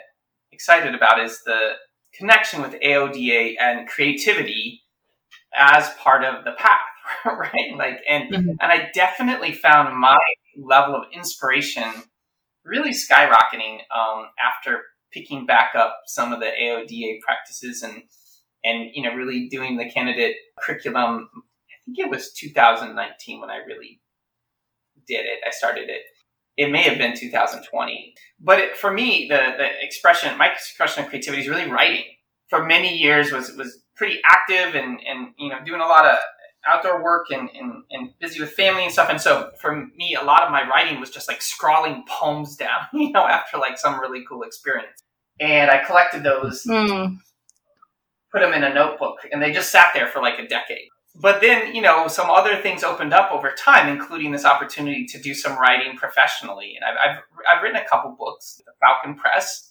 excited 0.53 0.95
about 0.95 1.21
is 1.21 1.41
the 1.45 1.73
connection 2.13 2.61
with 2.61 2.73
AODA 2.81 3.55
and 3.61 3.89
creativity 3.89 4.83
as 5.55 5.89
part 5.95 6.25
of 6.25 6.45
the 6.45 6.53
path, 6.53 6.81
right? 7.25 7.77
Like, 7.77 8.01
and 8.09 8.33
mm-hmm. 8.33 8.51
and 8.61 8.73
I 8.73 8.91
definitely 8.95 9.53
found 9.53 9.97
my 9.97 10.19
level 10.57 10.95
of 10.95 11.05
inspiration 11.13 11.85
really 12.65 12.91
skyrocketing 12.91 13.79
um, 13.95 14.27
after 14.43 14.83
picking 15.13 15.47
back 15.47 15.75
up 15.75 16.01
some 16.07 16.33
of 16.33 16.41
the 16.41 16.47
AODA 16.47 17.21
practices 17.21 17.83
and 17.83 18.03
and 18.63 18.91
you 18.95 19.03
know 19.03 19.15
really 19.15 19.49
doing 19.49 19.77
the 19.77 19.91
candidate 19.91 20.37
curriculum 20.59 21.29
think 21.85 21.99
it 21.99 22.11
was 22.11 22.33
2019 22.33 23.41
when 23.41 23.51
I 23.51 23.59
really 23.59 24.01
did 25.07 25.27
it. 25.27 25.41
I 25.47 25.51
started 25.51 25.89
it. 25.89 26.03
It 26.57 26.71
may 26.71 26.83
have 26.83 26.99
been 26.99 27.17
2020, 27.17 28.15
but 28.41 28.59
it, 28.59 28.77
for 28.77 28.93
me, 28.93 29.27
the 29.29 29.55
the 29.57 29.69
expression, 29.83 30.37
my 30.37 30.49
expression 30.49 31.05
of 31.05 31.09
creativity 31.09 31.43
is 31.43 31.49
really 31.49 31.71
writing. 31.71 32.05
For 32.49 32.65
many 32.65 32.97
years, 32.97 33.33
was 33.33 33.57
was 33.57 33.83
pretty 33.97 34.21
active 34.29 34.75
and 34.75 35.01
and 35.07 35.29
you 35.39 35.49
know 35.49 35.59
doing 35.65 35.81
a 35.81 35.87
lot 35.87 36.05
of 36.07 36.19
outdoor 36.67 37.03
work 37.03 37.27
and, 37.31 37.49
and, 37.59 37.83
and 37.91 38.11
busy 38.21 38.39
with 38.39 38.51
family 38.51 38.85
and 38.85 38.93
stuff. 38.93 39.09
And 39.09 39.21
so 39.21 39.51
for 39.61 39.87
me, 39.97 40.15
a 40.21 40.25
lot 40.25 40.43
of 40.43 40.51
my 40.51 40.69
writing 40.69 41.01
was 41.01 41.09
just 41.09 41.27
like 41.27 41.41
scrawling 41.41 42.05
poems 42.07 42.57
down, 42.65 42.83
you 42.93 43.11
know, 43.13 43.27
after 43.27 43.57
like 43.57 43.79
some 43.79 43.99
really 43.99 44.25
cool 44.29 44.43
experience. 44.43 45.03
And 45.41 45.71
I 45.71 45.83
collected 45.85 46.23
those, 46.23 46.65
mm. 46.65 47.17
put 48.31 48.41
them 48.41 48.53
in 48.53 48.63
a 48.63 48.75
notebook, 48.75 49.21
and 49.33 49.41
they 49.41 49.53
just 49.53 49.73
sat 49.73 49.93
there 49.95 50.07
for 50.07 50.21
like 50.21 50.39
a 50.39 50.47
decade 50.47 50.89
but 51.21 51.41
then 51.41 51.75
you 51.75 51.83
know 51.83 52.09
some 52.09 52.31
other 52.31 52.57
things 52.57 52.83
opened 52.83 53.13
up 53.13 53.31
over 53.31 53.53
time 53.53 53.89
including 53.89 54.33
this 54.33 54.45
opportunity 54.45 55.05
to 55.07 55.19
do 55.19 55.35
some 55.35 55.59
writing 55.59 55.97
professionally. 55.97 56.77
And 56.77 56.85
i've, 56.85 56.97
I've, 57.17 57.23
I've 57.51 57.63
written 57.63 57.81
a 57.81 57.89
couple 57.89 58.17
books 58.19 58.61
falcon 58.81 59.15
press. 59.15 59.71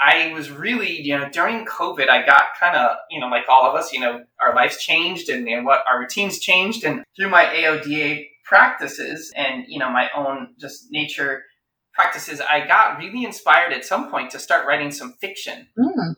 I 0.00 0.32
was 0.32 0.50
really 0.50 1.00
you 1.00 1.16
know 1.16 1.28
during 1.30 1.64
covid 1.66 2.08
i 2.08 2.24
got 2.24 2.58
kind 2.58 2.76
of 2.76 2.96
you 3.10 3.20
know 3.20 3.28
like 3.28 3.44
all 3.48 3.68
of 3.68 3.74
us 3.74 3.92
you 3.92 4.00
know 4.00 4.24
our 4.40 4.54
lives 4.54 4.76
changed 4.78 5.28
and, 5.28 5.48
and 5.48 5.64
what 5.64 5.84
our 5.90 6.00
routines 6.00 6.38
changed. 6.38 6.84
And 6.84 7.04
through 7.16 7.30
my 7.30 7.44
aoda 7.44 8.26
practices 8.44 9.32
and 9.36 9.64
you 9.68 9.78
know 9.78 9.90
my 9.90 10.10
own 10.14 10.54
just 10.58 10.90
nature 10.90 11.44
practices 11.94 12.42
i 12.50 12.66
got 12.66 12.98
really 12.98 13.24
inspired 13.24 13.72
at 13.72 13.84
some 13.84 14.10
point 14.10 14.30
to 14.30 14.38
start 14.38 14.66
writing 14.66 14.90
some 14.90 15.12
fiction. 15.20 15.68
Mm 15.78 16.16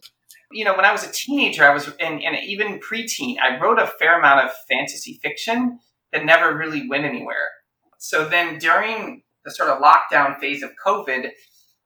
you 0.52 0.64
know, 0.64 0.76
when 0.76 0.84
I 0.84 0.92
was 0.92 1.04
a 1.04 1.12
teenager, 1.12 1.64
I 1.64 1.74
was, 1.74 1.88
and, 2.00 2.22
and 2.22 2.36
even 2.44 2.78
preteen, 2.78 3.36
I 3.40 3.58
wrote 3.58 3.78
a 3.78 3.86
fair 3.86 4.18
amount 4.18 4.46
of 4.46 4.52
fantasy 4.68 5.18
fiction 5.22 5.78
that 6.12 6.24
never 6.24 6.56
really 6.56 6.88
went 6.88 7.04
anywhere. 7.04 7.50
So 7.98 8.28
then 8.28 8.58
during 8.58 9.22
the 9.44 9.50
sort 9.50 9.70
of 9.70 9.82
lockdown 9.82 10.38
phase 10.38 10.62
of 10.62 10.70
COVID, 10.84 11.30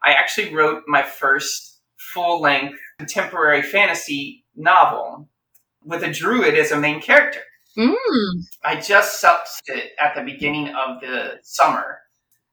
I 0.02 0.12
actually 0.12 0.54
wrote 0.54 0.82
my 0.86 1.02
first 1.02 1.80
full 1.96 2.40
length 2.40 2.78
contemporary 2.98 3.62
fantasy 3.62 4.44
novel 4.56 5.28
with 5.84 6.02
a 6.02 6.12
druid 6.12 6.54
as 6.54 6.72
a 6.72 6.78
main 6.78 7.00
character. 7.00 7.40
Mm. 7.76 8.44
I 8.64 8.76
just 8.76 9.22
subbed 9.22 9.60
it 9.68 9.92
at 9.98 10.14
the 10.14 10.22
beginning 10.22 10.68
of 10.68 11.00
the 11.00 11.38
summer. 11.42 12.00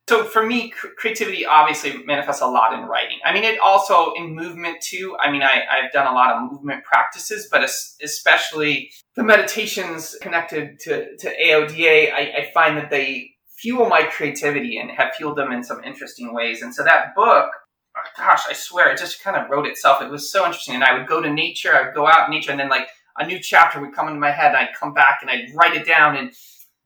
So 0.08 0.24
for 0.24 0.46
me, 0.46 0.74
creativity 0.98 1.46
obviously 1.46 2.02
manifests 2.06 2.42
a 2.42 2.48
lot 2.48 2.74
in 2.74 2.86
writing. 2.86 3.18
I 3.26 3.34
mean, 3.34 3.44
it 3.44 3.60
also 3.60 4.14
in 4.14 4.34
movement 4.34 4.80
too. 4.82 5.18
I 5.20 5.30
mean, 5.30 5.44
I, 5.44 5.64
have 5.82 5.92
done 5.92 6.08
a 6.08 6.16
lot 6.16 6.34
of 6.34 6.50
movement 6.50 6.86
practices, 6.86 7.50
but 7.52 7.62
especially 8.02 8.92
the 9.16 9.24
meditations 9.24 10.16
connected 10.22 10.80
to, 10.82 11.18
to 11.18 11.36
AODA, 11.44 12.14
I, 12.14 12.34
I 12.38 12.52
find 12.54 12.78
that 12.78 12.90
they 12.90 13.32
fuel 13.58 13.90
my 13.90 14.04
creativity 14.04 14.78
and 14.78 14.90
have 14.92 15.14
fueled 15.16 15.38
them 15.38 15.52
in 15.52 15.62
some 15.62 15.84
interesting 15.84 16.34
ways. 16.34 16.62
And 16.62 16.74
so 16.74 16.86
that 16.86 17.14
book, 17.14 17.50
oh 17.98 18.02
gosh, 18.16 18.44
I 18.50 18.54
swear, 18.54 18.90
it 18.92 19.00
just 19.00 19.22
kind 19.22 19.36
of 19.36 19.50
wrote 19.50 19.68
itself. 19.68 20.02
It 20.02 20.10
was 20.10 20.32
so 20.32 20.46
interesting. 20.46 20.76
And 20.76 20.86
I 20.86 20.98
would 20.98 21.08
go 21.08 21.22
to 21.22 21.30
nature, 21.30 21.74
I 21.74 21.86
would 21.86 21.96
go 21.96 22.08
out 22.08 22.30
in 22.30 22.34
nature, 22.34 22.52
and 22.52 22.60
then 22.60 22.70
like 22.70 22.88
a 23.18 23.28
new 23.28 23.40
chapter 23.40 23.82
would 23.82 23.94
come 23.94 24.08
into 24.08 24.22
my 24.22 24.32
head, 24.32 24.50
and 24.50 24.58
I'd 24.58 24.76
come 24.80 24.94
back 24.94 25.20
and 25.22 25.30
I'd 25.30 25.54
write 25.54 25.76
it 25.76 25.86
down, 25.86 26.16
and 26.16 26.32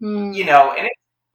mm. 0.02 0.34
you 0.34 0.46
know, 0.46 0.74
and 0.76 0.88
it 0.88 0.94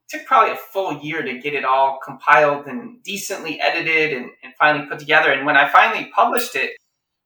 took 0.09 0.25
probably 0.25 0.53
a 0.53 0.57
full 0.57 0.99
year 0.99 1.21
to 1.21 1.39
get 1.39 1.53
it 1.53 1.65
all 1.65 1.99
compiled 2.03 2.67
and 2.67 3.03
decently 3.03 3.59
edited 3.59 4.13
and, 4.13 4.31
and 4.43 4.53
finally 4.57 4.87
put 4.87 4.99
together. 4.99 5.31
And 5.31 5.45
when 5.45 5.57
I 5.57 5.69
finally 5.69 6.09
published 6.15 6.55
it, 6.55 6.71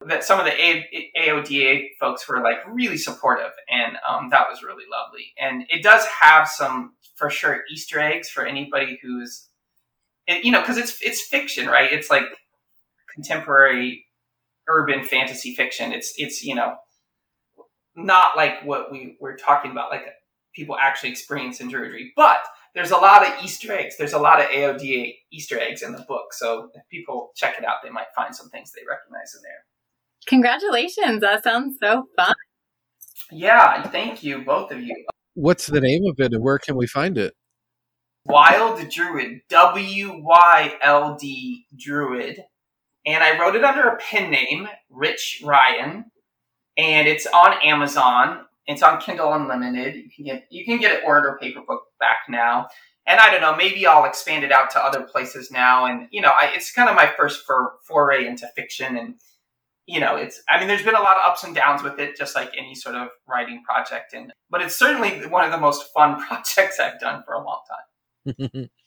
that 0.08 0.24
some 0.24 0.40
of 0.40 0.46
the 0.46 0.54
A- 0.60 1.12
AODA 1.20 1.90
folks 2.00 2.28
were 2.28 2.42
like 2.42 2.58
really 2.68 2.98
supportive, 2.98 3.52
and 3.70 3.98
um, 4.08 4.30
that 4.30 4.48
was 4.50 4.64
really 4.64 4.86
lovely. 4.92 5.34
And 5.40 5.64
it 5.70 5.84
does 5.84 6.06
have 6.06 6.48
some, 6.48 6.94
for 7.16 7.30
sure, 7.30 7.62
Easter 7.72 8.00
eggs 8.00 8.30
for 8.30 8.46
anybody 8.46 9.00
who's, 9.02 9.48
you 10.28 10.52
know, 10.52 10.62
because 10.62 10.78
it's 10.78 11.00
it's 11.02 11.22
fiction, 11.22 11.68
right? 11.68 11.92
It's 11.92 12.10
like 12.10 12.24
contemporary 13.14 14.06
urban 14.68 15.04
fantasy 15.04 15.54
fiction. 15.54 15.92
It's 15.92 16.14
it's 16.18 16.44
you 16.44 16.56
know 16.56 16.78
not 17.96 18.36
like 18.36 18.64
what 18.64 18.92
we 18.92 19.18
were 19.20 19.36
talking 19.36 19.72
about, 19.72 19.92
like 19.92 20.06
people 20.56 20.78
actually 20.82 21.12
experience 21.12 21.60
in 21.60 21.70
Druidry, 21.70 22.10
but 22.16 22.40
there's 22.74 22.92
a 22.92 22.98
lot 22.98 23.28
of 23.28 23.44
Easter 23.44 23.74
eggs. 23.74 23.96
There's 23.98 24.14
a 24.14 24.20
lot 24.20 24.40
of 24.40 24.48
AODA 24.48 25.14
Easter 25.32 25.60
eggs 25.60 25.82
in 25.82 25.92
the 25.92 26.06
book. 26.08 26.34
So 26.34 26.70
if 26.74 26.88
people 26.90 27.32
check 27.36 27.56
it 27.58 27.66
out, 27.66 27.78
they 27.84 27.90
might 27.90 28.08
find 28.16 28.36
some 28.36 28.50
things 28.50 28.72
they 28.72 28.82
recognize 28.90 29.36
in 29.36 29.42
there. 29.44 29.66
Congratulations. 30.28 31.22
That 31.22 31.44
sounds 31.44 31.78
so 31.82 32.06
fun. 32.16 32.34
Yeah, 33.32 33.84
thank 33.90 34.24
you, 34.24 34.44
both 34.44 34.72
of 34.72 34.82
you. 34.82 35.06
What's 35.34 35.68
the 35.68 35.82
name 35.82 36.04
of 36.06 36.20
it 36.20 36.34
and 36.34 36.44
where 36.44 36.60
can 36.60 36.76
we 36.76 36.88
find 36.88 37.18
it? 37.18 37.34
Wyld 38.28 38.92
Druid, 38.92 39.42
W 39.50 40.22
Y 40.22 40.76
L 40.82 41.18
D 41.20 41.66
Druid. 41.76 42.44
And 43.06 43.24
I 43.24 43.40
wrote 43.40 43.56
it 43.56 43.64
under 43.64 43.88
a 43.88 43.98
pen 43.98 44.30
name, 44.30 44.68
Rich 44.90 45.42
Ryan. 45.44 46.06
And 46.78 47.08
it's 47.08 47.26
on 47.26 47.54
Amazon. 47.64 48.46
It's 48.68 48.84
on 48.84 49.02
Kindle 49.02 49.34
Unlimited. 49.34 49.96
You 49.96 50.10
can 50.16 50.26
get 50.26 50.46
you 50.52 50.66
can 50.66 50.80
get 50.80 50.92
it 50.92 51.04
ordered 51.06 51.30
or 51.30 51.40
paper 51.40 51.62
book 51.68 51.84
back 52.02 52.18
now. 52.28 52.68
And 53.08 53.20
I 53.20 53.32
don't 53.32 53.42
know, 53.42 53.56
maybe 53.56 53.88
I'll 53.88 54.06
expand 54.06 54.44
it 54.44 54.52
out 54.52 54.70
to 54.72 54.84
other 54.84 55.02
places 55.02 55.50
now. 55.50 55.86
And 55.86 56.08
you 56.12 56.22
know, 56.22 56.30
I, 56.30 56.52
it's 56.54 56.74
kind 56.74 56.90
of 56.90 56.96
my 56.96 57.12
first 57.18 57.46
for, 57.46 57.74
foray 57.88 58.28
into 58.28 58.48
fiction, 58.56 58.98
and 58.98 59.16
you 59.88 60.00
know, 60.00 60.18
it's 60.18 60.42
I 60.50 60.60
mean, 60.60 60.68
there's 60.68 60.84
been 60.84 60.96
a 60.96 61.02
lot 61.02 61.18
of 61.18 61.24
ups 61.32 61.44
and 61.44 61.56
downs 61.56 61.82
with 61.82 62.00
it, 62.00 62.18
just 62.18 62.36
like 62.36 62.52
any 62.58 62.76
sort 62.76 62.96
of 62.96 63.08
writing 63.28 63.64
project. 63.64 64.14
And 64.14 64.34
but 64.50 64.62
it's 64.62 64.78
certainly 64.78 65.26
one 65.28 65.46
of 65.46 65.52
the 65.52 65.58
most 65.58 65.86
fun 65.94 66.22
projects 66.28 66.80
I've 66.80 67.00
done 67.00 67.24
for 67.26 67.34
a 67.34 67.44
long 67.44 67.62
time. 67.70 68.70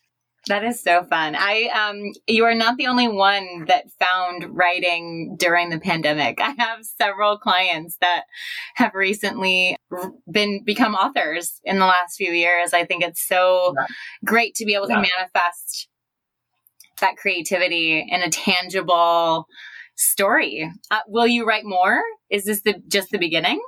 That 0.48 0.64
is 0.64 0.82
so 0.82 1.04
fun. 1.04 1.34
I 1.36 1.68
um 1.68 2.12
you 2.26 2.44
are 2.44 2.54
not 2.54 2.76
the 2.76 2.86
only 2.86 3.08
one 3.08 3.64
that 3.68 3.90
found 3.98 4.56
writing 4.56 5.36
during 5.38 5.70
the 5.70 5.80
pandemic. 5.80 6.38
I 6.40 6.54
have 6.58 6.84
several 6.84 7.38
clients 7.38 7.96
that 8.00 8.24
have 8.74 8.94
recently 8.94 9.76
been 10.30 10.62
become 10.64 10.94
authors 10.94 11.60
in 11.64 11.78
the 11.78 11.86
last 11.86 12.16
few 12.16 12.32
years. 12.32 12.74
I 12.74 12.84
think 12.84 13.02
it's 13.02 13.26
so 13.26 13.74
yeah. 13.76 13.86
great 14.24 14.54
to 14.56 14.64
be 14.64 14.74
able 14.74 14.88
yeah. 14.88 14.96
to 14.96 15.08
manifest 15.16 15.88
that 17.00 17.16
creativity 17.16 18.06
in 18.08 18.20
a 18.22 18.30
tangible 18.30 19.46
story. 19.96 20.70
Uh, 20.90 21.00
will 21.08 21.26
you 21.26 21.46
write 21.46 21.64
more? 21.64 22.00
Is 22.30 22.44
this 22.44 22.62
the 22.62 22.74
just 22.88 23.10
the 23.10 23.18
beginning? 23.18 23.60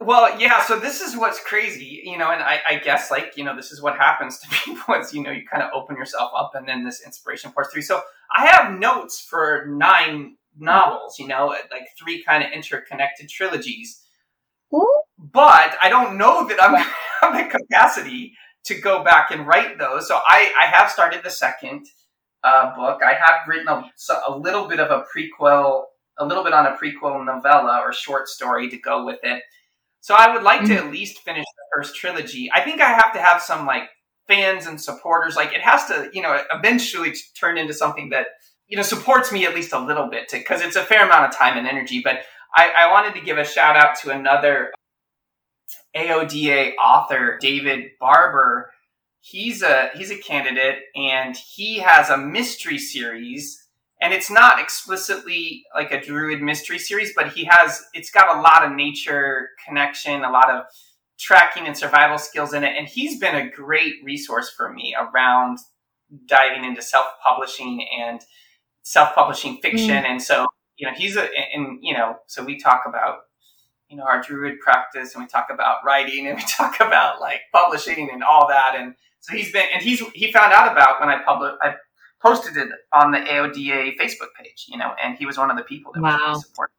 Well, 0.00 0.38
yeah. 0.38 0.62
So 0.62 0.78
this 0.78 1.00
is 1.00 1.16
what's 1.16 1.40
crazy, 1.40 2.02
you 2.04 2.18
know, 2.18 2.30
and 2.30 2.42
I, 2.42 2.60
I, 2.68 2.76
guess 2.76 3.10
like 3.10 3.32
you 3.36 3.44
know 3.44 3.56
this 3.56 3.72
is 3.72 3.80
what 3.80 3.96
happens 3.96 4.38
to 4.40 4.48
people 4.64 4.94
is 4.94 5.14
you 5.14 5.22
know 5.22 5.30
you 5.30 5.46
kind 5.46 5.62
of 5.62 5.70
open 5.74 5.96
yourself 5.96 6.30
up 6.36 6.52
and 6.54 6.68
then 6.68 6.84
this 6.84 7.02
inspiration 7.04 7.50
pours 7.50 7.68
through. 7.72 7.82
So 7.82 8.02
I 8.36 8.46
have 8.46 8.78
notes 8.78 9.20
for 9.20 9.66
nine 9.68 10.36
novels, 10.58 11.18
you 11.18 11.26
know, 11.26 11.46
like 11.70 11.88
three 11.98 12.22
kind 12.22 12.44
of 12.44 12.52
interconnected 12.52 13.28
trilogies. 13.28 14.02
Ooh. 14.74 15.02
But 15.18 15.76
I 15.82 15.88
don't 15.88 16.18
know 16.18 16.46
that 16.46 16.62
I'm 16.62 16.74
have 17.22 17.50
the 17.50 17.58
capacity 17.58 18.34
to 18.64 18.74
go 18.74 19.02
back 19.04 19.30
and 19.30 19.46
write 19.46 19.78
those. 19.78 20.08
So 20.08 20.16
I, 20.16 20.52
I 20.60 20.66
have 20.66 20.90
started 20.90 21.22
the 21.22 21.30
second 21.30 21.86
uh, 22.42 22.74
book. 22.76 23.00
I 23.02 23.14
have 23.14 23.46
written 23.46 23.68
a, 23.68 23.84
a 24.28 24.36
little 24.36 24.68
bit 24.68 24.80
of 24.80 24.90
a 24.90 25.04
prequel, 25.04 25.84
a 26.18 26.26
little 26.26 26.44
bit 26.44 26.52
on 26.52 26.66
a 26.66 26.76
prequel 26.76 27.24
novella 27.24 27.80
or 27.82 27.92
short 27.92 28.28
story 28.28 28.68
to 28.70 28.78
go 28.78 29.04
with 29.04 29.20
it. 29.22 29.42
So 30.06 30.14
I 30.14 30.32
would 30.32 30.44
like 30.44 30.60
mm-hmm. 30.60 30.76
to 30.76 30.84
at 30.84 30.92
least 30.92 31.18
finish 31.24 31.42
the 31.42 31.64
first 31.74 31.96
trilogy. 31.96 32.48
I 32.54 32.60
think 32.60 32.80
I 32.80 32.90
have 32.90 33.12
to 33.14 33.18
have 33.18 33.42
some 33.42 33.66
like 33.66 33.88
fans 34.28 34.66
and 34.66 34.80
supporters. 34.80 35.34
Like 35.34 35.52
it 35.52 35.62
has 35.62 35.86
to, 35.86 36.08
you 36.12 36.22
know, 36.22 36.40
eventually 36.52 37.12
turn 37.36 37.58
into 37.58 37.74
something 37.74 38.10
that 38.10 38.28
you 38.68 38.76
know 38.76 38.84
supports 38.84 39.32
me 39.32 39.46
at 39.46 39.54
least 39.56 39.72
a 39.72 39.80
little 39.80 40.08
bit 40.08 40.28
because 40.30 40.62
it's 40.62 40.76
a 40.76 40.84
fair 40.84 41.04
amount 41.04 41.24
of 41.24 41.36
time 41.36 41.58
and 41.58 41.66
energy. 41.66 42.02
But 42.04 42.20
I, 42.54 42.70
I 42.78 42.92
wanted 42.92 43.18
to 43.18 43.20
give 43.20 43.36
a 43.36 43.44
shout 43.44 43.74
out 43.74 43.98
to 44.02 44.10
another 44.10 44.70
AODA 45.96 46.76
author, 46.76 47.36
David 47.40 47.90
Barber. 47.98 48.70
He's 49.18 49.60
a 49.64 49.90
he's 49.96 50.12
a 50.12 50.18
candidate 50.18 50.82
and 50.94 51.36
he 51.36 51.80
has 51.80 52.10
a 52.10 52.16
mystery 52.16 52.78
series 52.78 53.65
and 54.00 54.12
it's 54.12 54.30
not 54.30 54.60
explicitly 54.60 55.64
like 55.74 55.90
a 55.90 56.00
druid 56.00 56.42
mystery 56.42 56.78
series 56.78 57.12
but 57.14 57.32
he 57.32 57.44
has 57.44 57.82
it's 57.94 58.10
got 58.10 58.36
a 58.36 58.40
lot 58.40 58.64
of 58.64 58.72
nature 58.72 59.50
connection 59.66 60.22
a 60.24 60.30
lot 60.30 60.50
of 60.50 60.64
tracking 61.18 61.66
and 61.66 61.76
survival 61.76 62.18
skills 62.18 62.52
in 62.52 62.64
it. 62.64 62.74
And 62.76 62.86
he's 62.86 63.18
been 63.18 63.34
a 63.34 63.50
great 63.50 63.94
resource 64.04 64.50
for 64.54 64.72
me 64.72 64.94
around 64.98 65.58
diving 66.26 66.64
into 66.64 66.82
self-publishing 66.82 67.86
and 67.98 68.20
self-publishing 68.82 69.58
fiction. 69.60 69.88
Mm. 69.88 70.06
and 70.06 70.22
so 70.22 70.46
you 70.76 70.86
know 70.86 70.92
he's 70.96 71.16
a 71.16 71.28
and 71.52 71.78
you 71.82 71.92
know 71.92 72.16
so 72.26 72.44
we 72.44 72.56
talk 72.56 72.82
about 72.86 73.18
you 73.88 73.96
know 73.96 74.04
our 74.04 74.22
druid 74.22 74.60
practice 74.60 75.14
and 75.14 75.24
we 75.24 75.26
talk 75.26 75.48
about 75.50 75.78
writing 75.84 76.28
and 76.28 76.36
we 76.36 76.44
talk 76.56 76.78
about 76.80 77.20
like 77.20 77.40
publishing 77.52 78.08
and 78.12 78.22
all 78.22 78.46
that. 78.48 78.74
And 78.76 78.94
so 79.20 79.34
he's 79.34 79.50
been 79.50 79.66
and 79.72 79.82
he's 79.82 80.00
he 80.14 80.30
found 80.30 80.52
out 80.52 80.70
about 80.70 81.00
when 81.00 81.08
i 81.08 81.20
published 81.22 81.56
i 81.62 81.74
posted 82.26 82.56
it 82.56 82.68
on 82.92 83.12
the 83.12 83.18
AODA 83.18 83.96
Facebook 83.98 84.32
page, 84.38 84.66
you 84.68 84.78
know, 84.78 84.92
and 85.02 85.16
he 85.16 85.26
was 85.26 85.38
one 85.38 85.50
of 85.50 85.56
the 85.56 85.62
people 85.62 85.92
that 85.92 86.02
wow. 86.02 86.18
was 86.28 86.46
support. 86.46 86.70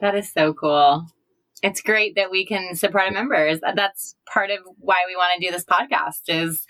That 0.00 0.14
is 0.14 0.32
so 0.32 0.52
cool. 0.52 1.06
It's 1.62 1.80
great 1.80 2.14
that 2.14 2.30
we 2.30 2.46
can 2.46 2.76
support 2.76 3.04
our 3.04 3.10
members. 3.10 3.58
Uh, 3.64 3.72
that's 3.74 4.14
part 4.32 4.50
of 4.50 4.58
why 4.78 4.96
we 5.08 5.16
want 5.16 5.40
to 5.40 5.46
do 5.46 5.52
this 5.52 5.64
podcast 5.64 6.22
is 6.28 6.64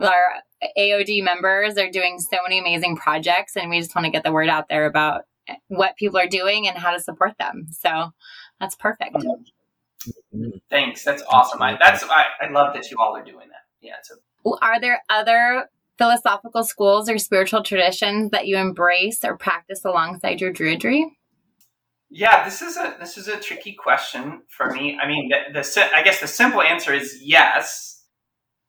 our 0.00 0.40
AOD 0.76 1.22
members 1.22 1.78
are 1.78 1.90
doing 1.90 2.18
so 2.18 2.38
many 2.42 2.58
amazing 2.58 2.96
projects 2.96 3.56
and 3.56 3.70
we 3.70 3.78
just 3.78 3.94
want 3.94 4.04
to 4.04 4.10
get 4.10 4.24
the 4.24 4.32
word 4.32 4.48
out 4.48 4.68
there 4.68 4.86
about 4.86 5.22
eh, 5.46 5.54
what 5.68 5.96
people 5.96 6.18
are 6.18 6.26
doing 6.26 6.66
and 6.66 6.76
how 6.76 6.90
to 6.92 7.00
support 7.00 7.34
them. 7.38 7.68
So 7.70 8.10
that's 8.58 8.74
perfect. 8.74 9.14
Mm-hmm. 9.14 10.48
Thanks. 10.68 11.04
That's 11.04 11.22
awesome. 11.28 11.62
I, 11.62 11.76
that's 11.80 12.02
I, 12.04 12.24
I 12.40 12.50
love 12.50 12.74
that 12.74 12.90
you 12.90 12.96
all 12.98 13.16
are 13.16 13.24
doing 13.24 13.48
that. 13.48 13.62
Yeah. 13.80 13.94
A- 14.44 14.64
are 14.64 14.80
there 14.80 15.02
other 15.08 15.68
philosophical 16.02 16.64
schools 16.64 17.08
or 17.08 17.16
spiritual 17.16 17.62
traditions 17.62 18.30
that 18.32 18.48
you 18.48 18.56
embrace 18.56 19.24
or 19.24 19.36
practice 19.36 19.84
alongside 19.84 20.40
your 20.40 20.52
druidry? 20.52 21.04
Yeah, 22.10 22.44
this 22.44 22.60
is 22.60 22.76
a 22.76 22.96
this 22.98 23.16
is 23.16 23.28
a 23.28 23.38
tricky 23.38 23.72
question 23.72 24.42
for 24.48 24.70
me. 24.70 24.98
I 25.00 25.06
mean, 25.06 25.30
the, 25.30 25.60
the 25.60 25.96
I 25.96 26.02
guess 26.02 26.20
the 26.20 26.26
simple 26.26 26.60
answer 26.60 26.92
is 26.92 27.20
yes, 27.22 28.04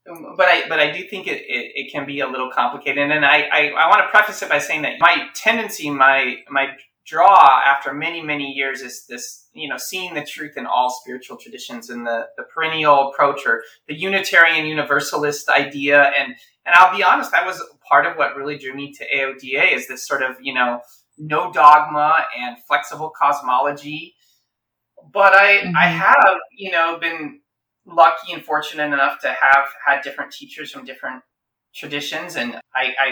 but 0.06 0.48
I 0.48 0.70
but 0.70 0.80
I 0.80 0.92
do 0.92 1.08
think 1.08 1.28
it, 1.28 1.42
it, 1.42 1.72
it 1.76 1.92
can 1.92 2.06
be 2.06 2.22
a 2.22 2.28
little 2.28 2.52
complicated. 2.52 3.12
And 3.12 3.26
I, 3.26 3.42
I, 3.52 3.68
I 3.70 3.90
want 3.90 4.02
to 4.06 4.10
preface 4.12 4.42
it 4.42 4.48
by 4.48 4.60
saying 4.60 4.84
that 4.84 4.94
my 5.00 5.28
tendency, 5.34 5.90
my 5.90 6.38
my 6.50 6.68
draw 7.06 7.60
after 7.66 7.94
many 7.94 8.22
many 8.22 8.54
years 8.54 8.82
is 8.82 9.06
this 9.08 9.50
you 9.54 9.68
know 9.68 9.78
seeing 9.78 10.14
the 10.14 10.24
truth 10.24 10.56
in 10.56 10.66
all 10.66 10.90
spiritual 10.90 11.36
traditions 11.36 11.90
and 11.90 12.08
the 12.08 12.28
the 12.38 12.44
perennial 12.44 13.10
approach 13.10 13.42
or 13.46 13.64
the 13.90 13.94
unitarian 13.94 14.66
universalist 14.66 15.50
idea 15.50 16.14
and 16.18 16.36
and 16.66 16.76
I'll 16.76 16.96
be 16.96 17.04
honest, 17.04 17.32
that 17.32 17.46
was 17.46 17.62
part 17.88 18.06
of 18.06 18.18
what 18.18 18.36
really 18.38 18.58
drew 18.58 18.74
me 18.74 18.94
to 18.94 19.06
AODA 19.14 19.76
is 19.76 19.88
this 19.88 20.08
sort 20.08 20.24
of, 20.24 20.38
you 20.42 20.54
know, 20.54 20.82
no 21.18 21.52
dogma 21.52 22.26
and 22.40 22.58
flexible 22.68 23.12
cosmology. 23.20 24.16
But 25.12 25.34
I, 25.34 25.58
mm-hmm. 25.58 25.78
I 25.78 25.88
have, 25.88 26.38
you 26.58 26.72
know, 26.72 26.98
been 27.00 27.42
lucky 27.86 28.32
and 28.32 28.44
fortunate 28.44 28.94
enough 28.94 29.20
to 29.22 29.28
have 29.28 29.68
had 29.86 30.02
different 30.02 30.32
teachers 30.32 30.72
from 30.72 30.86
different 30.86 31.22
traditions. 31.76 32.38
And 32.38 32.56
I, 32.74 32.94
I 33.00 33.10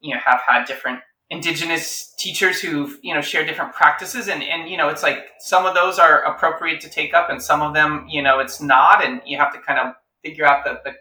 you 0.00 0.14
know, 0.14 0.20
have 0.24 0.40
had 0.46 0.66
different 0.66 1.00
indigenous 1.30 2.12
teachers 2.18 2.60
who've, 2.60 2.98
you 3.02 3.14
know, 3.14 3.20
share 3.20 3.46
different 3.46 3.74
practices. 3.74 4.26
And, 4.26 4.42
and, 4.42 4.68
you 4.68 4.76
know, 4.76 4.88
it's 4.88 5.04
like 5.04 5.26
some 5.38 5.66
of 5.66 5.74
those 5.74 6.00
are 6.00 6.22
appropriate 6.24 6.80
to 6.80 6.90
take 6.90 7.14
up 7.14 7.30
and 7.30 7.40
some 7.40 7.62
of 7.62 7.74
them, 7.74 8.06
you 8.08 8.22
know, 8.22 8.40
it's 8.40 8.60
not. 8.60 9.04
And 9.04 9.20
you 9.24 9.38
have 9.38 9.52
to 9.52 9.60
kind 9.60 9.78
of 9.78 9.94
figure 10.24 10.44
out 10.44 10.64
the, 10.64 10.80
the 10.84 10.96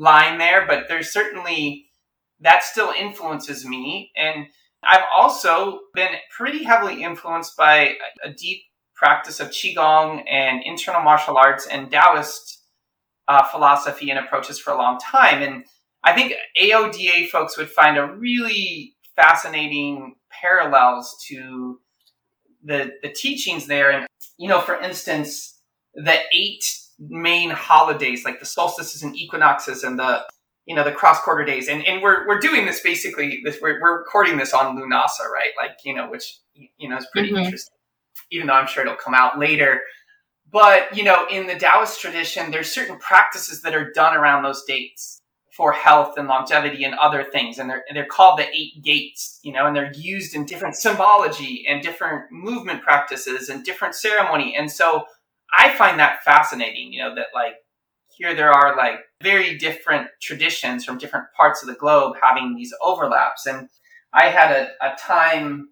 line 0.00 0.38
there, 0.38 0.66
but 0.66 0.88
there's 0.88 1.12
certainly 1.12 1.86
that 2.40 2.64
still 2.64 2.90
influences 2.98 3.66
me. 3.66 4.10
And 4.16 4.46
I've 4.82 5.04
also 5.14 5.80
been 5.94 6.12
pretty 6.34 6.64
heavily 6.64 7.02
influenced 7.02 7.54
by 7.54 7.96
a, 8.24 8.32
deep 8.32 8.62
practice 8.96 9.40
of 9.40 9.48
Qigong 9.48 10.24
and 10.26 10.62
internal 10.64 11.02
martial 11.02 11.36
arts 11.36 11.66
and 11.66 11.90
Taoist 11.90 12.62
uh, 13.28 13.44
philosophy 13.44 14.08
and 14.10 14.18
approaches 14.18 14.58
for 14.58 14.72
a 14.72 14.76
long 14.78 14.98
time. 14.98 15.42
And 15.42 15.64
I 16.02 16.14
think 16.14 16.32
AODA 16.60 17.28
folks 17.28 17.58
would 17.58 17.68
find 17.68 17.98
a 17.98 18.06
really 18.06 18.94
fascinating 19.16 20.14
parallels 20.30 21.22
to 21.28 21.78
the, 22.64 22.92
the 23.02 23.10
teachings 23.10 23.66
there. 23.66 23.90
And, 23.90 24.06
you 24.38 24.48
know, 24.48 24.60
for 24.60 24.80
instance, 24.80 25.58
the 25.94 26.18
eight 26.32 26.64
main 27.00 27.50
holidays 27.50 28.24
like 28.24 28.40
the 28.40 28.46
solstices 28.46 29.02
and 29.02 29.16
equinoxes 29.16 29.82
and 29.82 29.98
the 29.98 30.22
you 30.66 30.76
know 30.76 30.84
the 30.84 30.92
cross 30.92 31.20
quarter 31.20 31.44
days. 31.44 31.68
And 31.68 31.84
and 31.86 32.02
we're 32.02 32.26
we're 32.28 32.38
doing 32.38 32.66
this 32.66 32.80
basically 32.80 33.40
this 33.44 33.58
we're, 33.60 33.80
we're 33.80 33.98
recording 33.98 34.36
this 34.36 34.52
on 34.52 34.76
lunasa 34.76 35.28
right? 35.32 35.50
Like 35.60 35.78
you 35.84 35.94
know 35.94 36.08
which 36.08 36.38
you 36.54 36.88
know 36.88 36.98
is 36.98 37.06
pretty 37.12 37.30
mm-hmm. 37.30 37.44
interesting 37.44 37.74
even 38.32 38.46
though 38.46 38.54
i'm 38.54 38.66
sure 38.66 38.82
it'll 38.82 38.96
come 38.96 39.14
out 39.14 39.38
later. 39.38 39.80
But 40.52 40.96
you 40.96 41.04
know 41.04 41.26
in 41.30 41.46
the 41.46 41.56
taoist 41.56 42.00
tradition 42.00 42.50
there's 42.50 42.70
certain 42.70 42.98
practices 42.98 43.62
that 43.62 43.74
are 43.74 43.90
done 43.92 44.16
around 44.16 44.42
those 44.42 44.62
dates 44.64 45.20
for 45.56 45.72
health 45.72 46.14
and 46.16 46.28
longevity 46.28 46.84
and 46.84 46.94
other 46.94 47.24
things. 47.24 47.58
And 47.58 47.68
they're 47.68 47.84
they're 47.92 48.06
called 48.06 48.38
the 48.38 48.48
eight 48.48 48.82
gates 48.82 49.40
you 49.42 49.52
know 49.52 49.66
and 49.66 49.74
they're 49.74 49.92
used 49.94 50.34
in 50.34 50.44
different 50.44 50.76
symbology 50.76 51.64
and 51.66 51.82
different 51.82 52.30
movement 52.30 52.82
practices 52.82 53.48
and 53.48 53.64
different 53.64 53.94
ceremony. 53.94 54.54
And 54.56 54.70
so 54.70 55.06
I 55.56 55.74
find 55.74 55.98
that 55.98 56.22
fascinating, 56.24 56.92
you 56.92 57.02
know, 57.02 57.14
that 57.14 57.26
like 57.34 57.54
here 58.16 58.34
there 58.34 58.52
are 58.52 58.76
like 58.76 59.00
very 59.22 59.56
different 59.56 60.08
traditions 60.20 60.84
from 60.84 60.98
different 60.98 61.26
parts 61.36 61.62
of 61.62 61.68
the 61.68 61.74
globe 61.74 62.16
having 62.20 62.54
these 62.54 62.72
overlaps. 62.82 63.46
And 63.46 63.68
I 64.12 64.26
had 64.26 64.50
a, 64.50 64.68
a 64.84 64.96
time, 64.96 65.70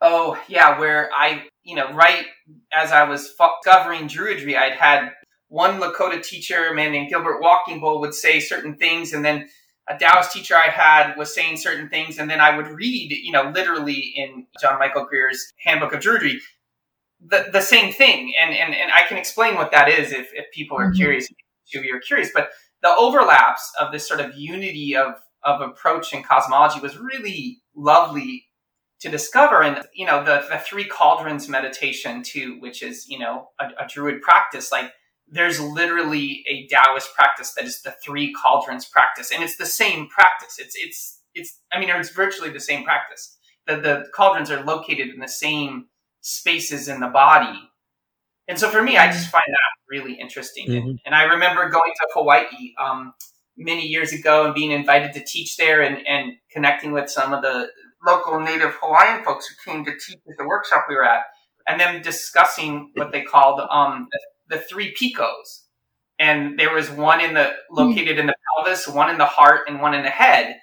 oh, 0.00 0.40
yeah, 0.48 0.78
where 0.78 1.10
I, 1.12 1.44
you 1.64 1.76
know, 1.76 1.92
right 1.92 2.26
as 2.72 2.92
I 2.92 3.04
was 3.04 3.28
discovering 3.28 4.08
Druidry, 4.08 4.56
I'd 4.56 4.74
had 4.74 5.10
one 5.48 5.80
Lakota 5.80 6.22
teacher, 6.22 6.68
a 6.68 6.74
man 6.74 6.92
named 6.92 7.10
Gilbert 7.10 7.40
Walking 7.40 7.80
Bull, 7.80 8.00
would 8.00 8.14
say 8.14 8.40
certain 8.40 8.76
things, 8.76 9.12
and 9.12 9.24
then 9.24 9.48
a 9.88 9.98
Taoist 9.98 10.32
teacher 10.32 10.54
I 10.54 10.70
had 10.70 11.16
was 11.16 11.34
saying 11.34 11.58
certain 11.58 11.88
things, 11.88 12.18
and 12.18 12.30
then 12.30 12.40
I 12.40 12.56
would 12.56 12.68
read, 12.68 13.12
you 13.12 13.32
know, 13.32 13.50
literally 13.54 14.12
in 14.16 14.46
John 14.60 14.78
Michael 14.78 15.04
Greer's 15.04 15.52
Handbook 15.58 15.92
of 15.92 16.00
Druidry, 16.00 16.36
the, 17.26 17.48
the 17.52 17.60
same 17.60 17.92
thing. 17.92 18.32
And, 18.40 18.54
and, 18.54 18.74
and 18.74 18.90
I 18.92 19.06
can 19.08 19.18
explain 19.18 19.54
what 19.54 19.70
that 19.72 19.88
is 19.88 20.12
if, 20.12 20.30
if 20.34 20.50
people 20.52 20.78
are 20.78 20.86
mm-hmm. 20.86 20.96
curious, 20.96 21.28
if 21.70 21.84
you're 21.84 22.00
curious. 22.00 22.30
But 22.34 22.50
the 22.82 22.90
overlaps 22.90 23.70
of 23.80 23.92
this 23.92 24.06
sort 24.06 24.20
of 24.20 24.36
unity 24.36 24.96
of, 24.96 25.14
of 25.44 25.60
approach 25.60 26.12
in 26.12 26.22
cosmology 26.22 26.80
was 26.80 26.96
really 26.96 27.62
lovely 27.74 28.46
to 29.00 29.08
discover. 29.08 29.62
And, 29.62 29.84
you 29.94 30.06
know, 30.06 30.24
the, 30.24 30.44
the 30.48 30.58
three 30.58 30.84
cauldrons 30.84 31.48
meditation 31.48 32.22
too, 32.22 32.58
which 32.60 32.82
is, 32.82 33.08
you 33.08 33.18
know, 33.18 33.48
a, 33.60 33.84
a 33.84 33.88
druid 33.88 34.22
practice, 34.22 34.70
like 34.70 34.92
there's 35.32 35.58
literally 35.60 36.44
a 36.48 36.66
Taoist 36.68 37.14
practice 37.14 37.54
that 37.54 37.64
is 37.64 37.82
the 37.82 37.94
three 38.04 38.32
cauldrons 38.34 38.84
practice, 38.84 39.32
and 39.32 39.42
it's 39.42 39.56
the 39.56 39.66
same 39.66 40.08
practice. 40.08 40.58
It's 40.58 40.74
it's 40.76 41.22
it's. 41.34 41.58
I 41.72 41.80
mean, 41.80 41.88
it's 41.88 42.10
virtually 42.10 42.50
the 42.50 42.60
same 42.60 42.84
practice. 42.84 43.38
The 43.66 43.76
the 43.76 44.04
cauldrons 44.14 44.50
are 44.50 44.62
located 44.62 45.08
in 45.08 45.20
the 45.20 45.28
same 45.28 45.86
spaces 46.22 46.88
in 46.88 47.00
the 47.00 47.08
body, 47.08 47.58
and 48.48 48.58
so 48.58 48.68
for 48.68 48.82
me, 48.82 48.96
I 48.96 49.06
just 49.06 49.30
find 49.30 49.42
that 49.46 49.72
really 49.88 50.14
interesting. 50.14 50.68
Mm-hmm. 50.68 50.88
And, 50.88 51.00
and, 51.06 51.14
I 51.14 51.24
remember 51.24 51.68
going 51.68 51.92
to 51.94 52.08
Hawaii 52.14 52.74
um, 52.82 53.14
many 53.56 53.86
years 53.86 54.12
ago 54.12 54.46
and 54.46 54.54
being 54.54 54.72
invited 54.72 55.12
to 55.14 55.24
teach 55.24 55.56
there, 55.56 55.82
and 55.82 56.06
and 56.06 56.32
connecting 56.50 56.92
with 56.92 57.10
some 57.10 57.32
of 57.32 57.42
the 57.42 57.68
local 58.04 58.40
Native 58.40 58.74
Hawaiian 58.80 59.24
folks 59.24 59.46
who 59.46 59.70
came 59.70 59.84
to 59.84 59.92
teach 59.92 60.18
at 60.28 60.36
the 60.38 60.46
workshop 60.46 60.86
we 60.88 60.96
were 60.96 61.04
at, 61.04 61.22
and 61.68 61.80
then 61.80 62.02
discussing 62.02 62.90
what 62.94 63.12
they 63.12 63.22
called 63.22 63.60
um, 63.70 64.08
the, 64.48 64.56
the 64.56 64.62
three 64.62 64.94
pikos. 64.94 65.62
And 66.18 66.58
there 66.58 66.74
was 66.74 66.90
one 66.90 67.20
in 67.20 67.34
the 67.34 67.52
located 67.70 68.18
in 68.18 68.26
the 68.26 68.34
pelvis, 68.56 68.86
one 68.86 69.10
in 69.10 69.18
the 69.18 69.24
heart, 69.24 69.62
and 69.68 69.80
one 69.80 69.94
in 69.94 70.02
the 70.02 70.10
head. 70.10 70.56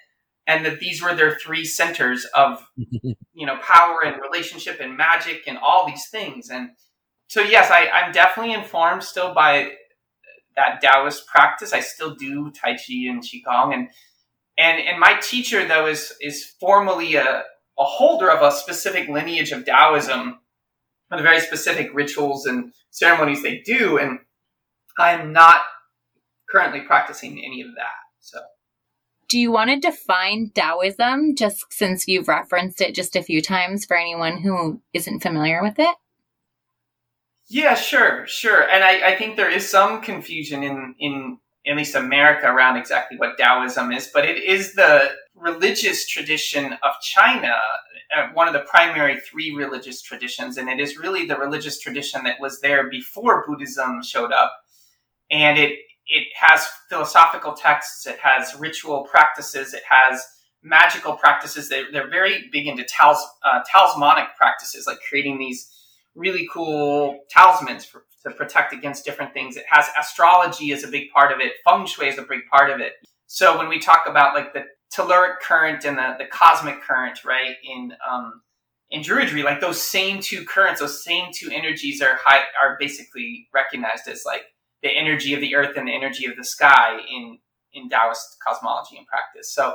And 0.50 0.66
that 0.66 0.80
these 0.80 1.00
were 1.00 1.14
their 1.14 1.36
three 1.36 1.64
centers 1.64 2.24
of, 2.34 2.66
you 2.76 3.46
know, 3.46 3.56
power 3.62 4.00
and 4.04 4.20
relationship 4.20 4.80
and 4.80 4.96
magic 4.96 5.44
and 5.46 5.56
all 5.56 5.86
these 5.86 6.08
things. 6.08 6.50
And 6.50 6.70
so, 7.28 7.40
yes, 7.40 7.70
I, 7.70 7.86
I'm 7.86 8.10
definitely 8.10 8.54
informed 8.54 9.04
still 9.04 9.32
by 9.32 9.70
that 10.56 10.80
Taoist 10.82 11.26
practice. 11.28 11.72
I 11.72 11.80
still 11.80 12.14
do 12.14 12.50
Tai 12.50 12.72
Chi 12.72 13.06
and 13.08 13.22
Qigong, 13.22 13.72
and 13.72 13.88
and 14.58 14.80
and 14.80 14.98
my 14.98 15.18
teacher 15.22 15.66
though 15.66 15.86
is 15.86 16.12
is 16.20 16.44
formally 16.60 17.14
a, 17.14 17.42
a 17.78 17.84
holder 17.84 18.30
of 18.30 18.42
a 18.42 18.54
specific 18.54 19.08
lineage 19.08 19.52
of 19.52 19.64
Taoism, 19.64 20.40
the 21.10 21.22
very 21.22 21.40
specific 21.40 21.90
rituals 21.94 22.46
and 22.46 22.72
ceremonies 22.90 23.42
they 23.42 23.62
do, 23.64 23.98
and 23.98 24.18
I'm 24.98 25.32
not 25.32 25.62
currently 26.50 26.80
practicing 26.80 27.42
any 27.44 27.62
of 27.62 27.68
that. 27.76 28.00
So. 28.20 28.40
Do 29.30 29.38
you 29.38 29.52
want 29.52 29.70
to 29.70 29.78
define 29.78 30.50
Taoism 30.56 31.36
just 31.36 31.72
since 31.72 32.08
you've 32.08 32.26
referenced 32.26 32.80
it 32.80 32.96
just 32.96 33.14
a 33.14 33.22
few 33.22 33.40
times 33.40 33.84
for 33.84 33.96
anyone 33.96 34.38
who 34.38 34.82
isn't 34.92 35.20
familiar 35.20 35.62
with 35.62 35.78
it? 35.78 35.94
Yeah, 37.46 37.76
sure, 37.76 38.26
sure. 38.26 38.68
And 38.68 38.82
I, 38.82 39.12
I 39.12 39.16
think 39.16 39.36
there 39.36 39.48
is 39.48 39.68
some 39.68 40.02
confusion 40.02 40.64
in, 40.64 40.96
in 40.98 41.38
at 41.64 41.76
least 41.76 41.94
America, 41.94 42.46
around 42.46 42.76
exactly 42.76 43.18
what 43.18 43.38
Taoism 43.38 43.92
is, 43.92 44.10
but 44.12 44.24
it 44.24 44.42
is 44.42 44.74
the 44.74 45.10
religious 45.36 46.08
tradition 46.08 46.72
of 46.82 46.92
China, 47.00 47.54
uh, 48.16 48.28
one 48.34 48.48
of 48.48 48.52
the 48.52 48.66
primary 48.68 49.20
three 49.20 49.54
religious 49.54 50.02
traditions, 50.02 50.56
and 50.56 50.68
it 50.68 50.80
is 50.80 50.98
really 50.98 51.24
the 51.26 51.36
religious 51.36 51.78
tradition 51.78 52.24
that 52.24 52.40
was 52.40 52.60
there 52.60 52.90
before 52.90 53.44
Buddhism 53.46 54.02
showed 54.02 54.32
up. 54.32 54.52
And 55.30 55.56
it 55.56 55.78
it 56.10 56.26
has 56.34 56.66
philosophical 56.88 57.54
texts, 57.54 58.06
it 58.06 58.18
has 58.18 58.54
ritual 58.58 59.04
practices, 59.04 59.72
it 59.72 59.82
has 59.88 60.22
magical 60.62 61.14
practices. 61.14 61.68
They, 61.68 61.84
they're 61.92 62.10
very 62.10 62.48
big 62.52 62.66
into 62.66 62.84
talis, 62.84 63.24
uh, 63.44 63.60
talismanic 63.70 64.36
practices, 64.36 64.86
like 64.86 64.98
creating 65.08 65.38
these 65.38 65.70
really 66.16 66.48
cool 66.52 67.20
talismans 67.30 67.84
for, 67.84 68.04
to 68.24 68.30
protect 68.32 68.74
against 68.74 69.04
different 69.04 69.32
things. 69.32 69.56
It 69.56 69.64
has 69.70 69.86
astrology 69.98 70.72
as 70.72 70.84
a 70.84 70.88
big 70.88 71.10
part 71.10 71.32
of 71.32 71.40
it. 71.40 71.52
Feng 71.64 71.86
shui 71.86 72.08
is 72.08 72.18
a 72.18 72.22
big 72.22 72.40
part 72.50 72.70
of 72.70 72.80
it. 72.80 72.94
So 73.26 73.56
when 73.56 73.68
we 73.68 73.78
talk 73.78 74.04
about 74.06 74.34
like 74.34 74.52
the 74.52 74.64
telluric 74.92 75.38
current 75.40 75.84
and 75.84 75.96
the, 75.96 76.16
the 76.18 76.26
cosmic 76.26 76.82
current, 76.82 77.24
right, 77.24 77.54
in 77.62 77.92
um, 78.10 78.42
in 78.90 79.02
Druidry, 79.02 79.44
like 79.44 79.60
those 79.60 79.80
same 79.80 80.20
two 80.20 80.44
currents, 80.44 80.80
those 80.80 81.04
same 81.04 81.30
two 81.32 81.48
energies 81.52 82.02
are 82.02 82.18
high, 82.20 82.42
are 82.60 82.76
basically 82.80 83.46
recognized 83.54 84.08
as 84.08 84.24
like 84.26 84.42
the 84.82 84.90
energy 84.90 85.34
of 85.34 85.40
the 85.40 85.54
earth 85.54 85.76
and 85.76 85.88
the 85.88 85.94
energy 85.94 86.26
of 86.26 86.36
the 86.36 86.44
sky 86.44 86.98
in 87.10 87.38
in 87.72 87.88
Taoist 87.88 88.36
cosmology 88.46 88.96
and 88.96 89.06
practice. 89.06 89.54
So 89.54 89.74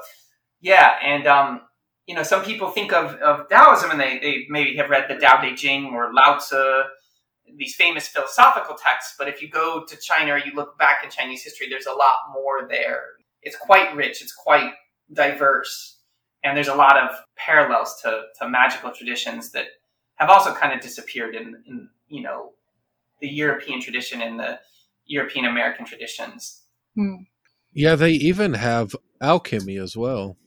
yeah, 0.62 0.95
and 1.03 1.28
um, 1.28 1.62
you 2.08 2.16
know, 2.16 2.24
some 2.24 2.43
people 2.43 2.70
think 2.70 2.93
of, 2.93 3.16
of 3.16 3.47
Taoism 3.49 3.91
and 3.91 3.99
they, 3.99 4.20
they 4.20 4.45
maybe 4.49 4.76
have 4.78 4.89
read 4.89 5.06
the 5.10 5.16
Tao 5.16 5.41
Te 5.41 5.56
Ching 5.56 5.86
or 5.93 6.14
Lao 6.14 6.38
Tzu 6.38 6.84
these 7.58 7.76
famous 7.76 8.08
philosophical 8.08 8.76
texts, 8.76 9.16
but 9.18 9.28
if 9.28 9.41
you 9.41 9.49
go 9.49 9.84
to 9.88 9.97
China 9.97 10.34
or 10.34 10.38
you 10.38 10.53
look 10.53 10.78
back 10.78 11.03
in 11.03 11.10
Chinese 11.10 11.43
history, 11.43 11.68
there's 11.70 11.86
a 11.86 11.93
lot 11.93 12.18
more 12.34 12.68
there. 12.68 13.03
It's 13.41 13.56
quite 13.56 13.95
rich, 13.95 14.22
it's 14.22 14.34
quite 14.34 14.74
diverse, 15.14 15.99
and 16.43 16.58
there's 16.58 16.68
a 16.68 16.76
lot 16.76 16.97
of 16.97 17.12
parallels 17.36 17.99
to, 18.03 18.24
to 18.39 18.49
magical 18.49 18.91
traditions 18.91 19.51
that 19.51 19.66
have 20.16 20.30
also 20.30 20.53
kind 20.53 20.74
of 20.74 20.82
disappeared 20.82 21.36
in, 21.36 21.56
in 21.68 21.89
you 22.08 22.22
know 22.22 22.53
the 23.22 23.28
European 23.28 23.82
tradition 23.82 24.22
and 24.22 24.39
the 24.39 24.60
European 25.06 25.45
American 25.45 25.86
traditions. 25.86 26.64
Hmm. 26.95 27.24
Yeah, 27.74 27.95
they 27.95 28.12
even 28.12 28.53
have 28.53 28.95
alchemy 29.22 29.78
as 29.78 29.97
well. 29.97 30.38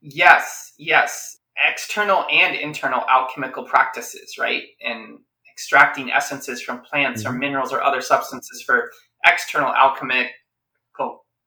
Yes, 0.00 0.72
yes. 0.78 1.36
External 1.68 2.24
and 2.30 2.54
internal 2.54 3.02
alchemical 3.08 3.64
practices, 3.64 4.36
right? 4.38 4.62
And 4.80 5.18
extracting 5.50 6.12
essences 6.12 6.62
from 6.62 6.82
plants 6.82 7.24
mm-hmm. 7.24 7.34
or 7.34 7.38
minerals 7.38 7.72
or 7.72 7.82
other 7.82 8.00
substances 8.00 8.62
for 8.62 8.90
external 9.26 9.72
alchemical 9.74 10.30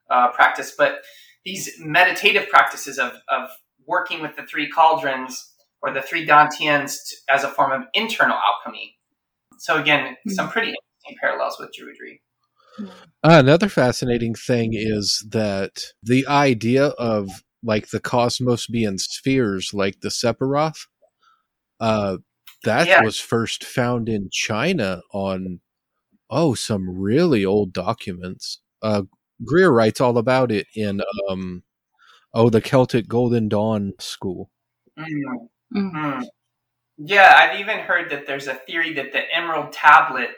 uh, 0.09 0.32
practice, 0.32 0.74
but 0.78 1.01
these 1.45 1.76
meditative 1.80 2.49
practices 2.49 2.97
of, 2.97 3.13
of 3.30 3.49
working 3.86 4.22
with 4.22 4.36
the 4.36 4.43
three 4.43 4.70
cauldrons 4.70 5.53
or 5.82 5.93
the 5.93 6.01
three 6.01 6.26
dantians 6.28 6.97
as 7.30 7.43
a 7.43 7.47
form 7.47 7.72
of 7.72 7.88
internal 7.93 8.38
alchemy. 8.38 8.97
So 9.57 9.80
again, 9.80 10.13
mm-hmm. 10.13 10.32
some 10.32 10.49
pretty 10.49 10.70
interesting 10.70 11.17
parallels 11.22 11.57
with 11.59 11.70
Druidry. 11.70 12.20
Uh, 12.80 13.39
another 13.39 13.69
fascinating 13.69 14.34
thing 14.34 14.71
is 14.73 15.25
that 15.30 15.84
the 16.01 16.25
idea 16.27 16.88
of 16.88 17.30
like 17.63 17.89
the 17.89 17.99
cosmos 17.99 18.67
being 18.67 18.97
spheres, 18.97 19.73
like 19.73 19.99
the 20.01 20.09
Sephiroth, 20.09 20.88
uh, 21.80 22.17
that 22.63 22.88
yeah. 22.88 23.03
was 23.03 23.19
first 23.19 23.63
found 23.63 24.09
in 24.09 24.30
China 24.32 25.01
on 25.13 25.59
oh 26.30 26.53
some 26.53 26.89
really 26.89 27.45
old 27.45 27.73
documents. 27.73 28.61
Uh, 28.82 29.03
Greer 29.43 29.71
writes 29.71 30.01
all 30.01 30.17
about 30.17 30.51
it 30.51 30.67
in 30.75 31.01
um, 31.30 31.63
oh 32.34 32.49
the 32.49 32.61
Celtic 32.61 33.07
Golden 33.07 33.49
Dawn 33.49 33.93
School. 33.99 34.49
Mm-hmm. 34.97 35.77
Mm-hmm. 35.77 36.23
Yeah, 36.97 37.34
I've 37.36 37.59
even 37.59 37.80
heard 37.80 38.11
that 38.11 38.27
there's 38.27 38.47
a 38.47 38.55
theory 38.55 38.93
that 38.93 39.13
the 39.13 39.21
Emerald 39.34 39.71
Tablet 39.71 40.32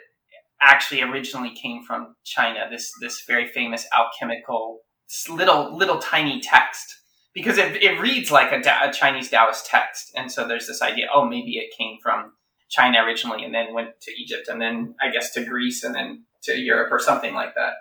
actually 0.62 1.02
originally 1.02 1.54
came 1.54 1.84
from 1.84 2.14
China. 2.24 2.66
This 2.70 2.92
this 3.00 3.24
very 3.26 3.48
famous 3.48 3.86
alchemical 3.94 4.80
little 5.28 5.76
little 5.76 5.98
tiny 5.98 6.40
text 6.40 6.96
because 7.34 7.58
it, 7.58 7.82
it 7.82 8.00
reads 8.00 8.30
like 8.30 8.52
a, 8.52 8.60
da- 8.60 8.88
a, 8.88 8.92
Chinese 8.92 9.30
Taoist 9.30 9.66
text. 9.66 10.12
And 10.14 10.30
so 10.30 10.46
there's 10.46 10.66
this 10.66 10.82
idea, 10.82 11.06
oh, 11.12 11.24
maybe 11.24 11.52
it 11.52 11.74
came 11.76 11.96
from 12.02 12.32
China 12.70 12.98
originally 13.04 13.44
and 13.44 13.54
then 13.54 13.74
went 13.74 14.00
to 14.02 14.12
Egypt 14.12 14.48
and 14.48 14.60
then 14.60 14.94
I 15.00 15.10
guess 15.10 15.32
to 15.32 15.44
Greece 15.44 15.82
and 15.82 15.94
then 15.94 16.24
to 16.44 16.58
Europe 16.58 16.92
or 16.92 16.98
something 16.98 17.34
like 17.34 17.54
that. 17.54 17.74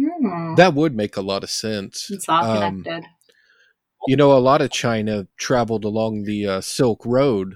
Hmm. 0.00 0.54
That 0.56 0.74
would 0.74 0.94
make 0.94 1.16
a 1.16 1.22
lot 1.22 1.44
of 1.44 1.50
sense. 1.50 2.08
It's 2.10 2.28
all 2.28 2.44
um, 2.44 2.82
connected. 2.82 3.04
Um, 3.04 3.10
you 4.06 4.16
know, 4.16 4.36
a 4.36 4.40
lot 4.40 4.60
of 4.60 4.70
China 4.70 5.26
traveled 5.38 5.84
along 5.84 6.24
the 6.24 6.46
uh, 6.46 6.60
Silk 6.60 7.02
Road 7.06 7.54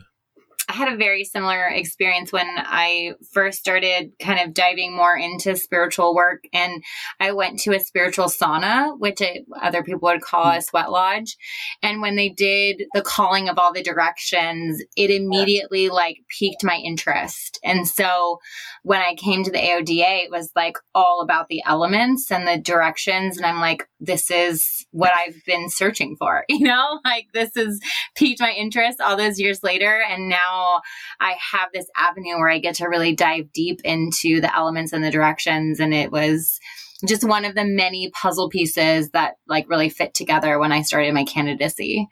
I 0.69 0.75
had 0.75 0.93
a 0.93 0.97
very 0.97 1.25
similar 1.25 1.67
experience 1.67 2.31
when 2.31 2.47
I 2.47 3.13
first 3.33 3.59
started 3.59 4.13
kind 4.21 4.39
of 4.39 4.53
diving 4.53 4.95
more 4.95 5.17
into 5.17 5.57
spiritual 5.57 6.15
work. 6.15 6.45
And 6.53 6.83
I 7.19 7.33
went 7.33 7.61
to 7.61 7.75
a 7.75 7.81
spiritual 7.81 8.27
sauna, 8.27 8.99
which 8.99 9.23
it, 9.23 9.47
other 9.61 9.83
people 9.83 10.01
would 10.03 10.21
call 10.21 10.53
hmm. 10.53 10.59
a 10.59 10.63
sweat 10.63 10.91
lodge. 10.91 11.37
And 11.83 12.03
when 12.03 12.17
they 12.17 12.29
did 12.29 12.83
the 12.93 13.01
calling 13.01 13.49
of 13.49 13.59
all 13.59 13.73
the 13.73 13.83
directions, 13.83 14.83
it 14.95 15.11
immediately 15.11 15.89
like 15.89 16.19
piqued 16.39 16.63
my 16.63 16.77
interest. 16.77 17.59
And 17.65 17.89
so 17.89 18.39
when 18.83 19.01
I 19.01 19.15
came 19.15 19.45
to 19.45 19.51
the 19.51 19.59
AODA, 19.59 20.25
it 20.25 20.31
was 20.31 20.51
like 20.55 20.77
all 20.95 21.23
about 21.23 21.49
the 21.49 21.63
elements 21.65 22.31
and 22.31 22.47
the 22.47 22.59
directions. 22.59 23.39
And 23.39 23.47
I'm 23.47 23.61
like, 23.61 23.89
this 24.01 24.31
is 24.31 24.87
what 24.91 25.13
I've 25.15 25.43
been 25.47 25.71
searching 25.71 26.17
for, 26.19 26.45
you 26.49 26.61
know, 26.61 27.01
like 27.05 27.29
this 27.33 27.53
has 27.57 27.81
piqued 28.17 28.41
my 28.41 28.53
interest 28.53 29.01
all 29.01 29.17
those 29.17 29.41
years 29.41 29.63
later. 29.63 30.03
And 30.09 30.29
now 30.29 30.58
I 31.21 31.37
have 31.53 31.69
this 31.73 31.87
avenue 31.97 32.37
where 32.37 32.51
I 32.51 32.59
get 32.59 32.77
to 32.77 32.89
really 32.89 33.15
dive 33.15 33.53
deep 33.53 33.81
into 33.85 34.41
the 34.41 34.55
elements 34.55 34.93
and 34.93 35.03
the 35.03 35.11
directions. 35.11 35.81
And 35.81 35.95
it 35.95 36.11
was 36.13 36.59
just 37.07 37.23
one 37.23 37.45
of 37.45 37.55
the 37.55 37.65
many 37.65 38.11
puzzle 38.11 38.49
pieces 38.49 39.11
that 39.11 39.35
like 39.47 39.69
really 39.69 39.89
fit 39.89 40.15
together 40.15 40.59
when 40.59 40.73
I 40.73 40.83
started 40.83 41.15
my 41.15 41.25
candidacy. 41.25 42.09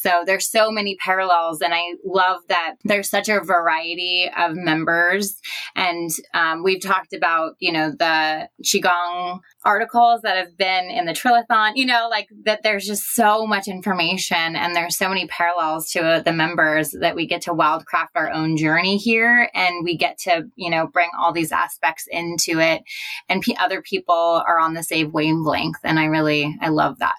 So 0.00 0.22
there's 0.26 0.50
so 0.50 0.70
many 0.70 0.96
parallels, 0.96 1.60
and 1.60 1.74
I 1.74 1.82
love 2.04 2.40
that 2.48 2.74
there's 2.84 3.10
such 3.10 3.28
a 3.28 3.40
variety 3.40 4.30
of 4.36 4.54
members. 4.54 5.40
And 5.74 6.10
um, 6.34 6.62
we've 6.62 6.82
talked 6.82 7.12
about, 7.12 7.54
you 7.58 7.72
know, 7.72 7.90
the 7.90 8.48
qigong 8.64 9.40
articles 9.64 10.22
that 10.22 10.36
have 10.36 10.56
been 10.56 10.90
in 10.90 11.06
the 11.06 11.12
Trilithon, 11.12 11.72
you 11.74 11.86
know, 11.86 12.08
like 12.10 12.28
that 12.44 12.62
there's 12.62 12.86
just 12.86 13.14
so 13.14 13.46
much 13.46 13.68
information 13.68 14.56
and 14.56 14.74
there's 14.74 14.96
so 14.96 15.08
many 15.08 15.26
parallels 15.26 15.90
to 15.90 16.00
uh, 16.00 16.22
the 16.22 16.32
members 16.32 16.92
that 17.00 17.16
we 17.16 17.26
get 17.26 17.42
to 17.42 17.52
wildcraft 17.52 18.14
our 18.14 18.30
own 18.30 18.56
journey 18.56 18.96
here 18.96 19.50
and 19.54 19.84
we 19.84 19.96
get 19.96 20.18
to, 20.18 20.44
you 20.54 20.70
know, 20.70 20.86
bring 20.86 21.10
all 21.18 21.32
these 21.32 21.52
aspects 21.52 22.06
into 22.10 22.60
it 22.60 22.82
and 23.28 23.42
p- 23.42 23.56
other 23.58 23.82
people 23.82 24.42
are 24.46 24.58
on 24.58 24.74
the 24.74 24.82
same 24.82 25.10
wavelength. 25.12 25.78
And 25.82 25.98
I 25.98 26.04
really, 26.04 26.56
I 26.60 26.68
love 26.68 26.98
that. 27.00 27.16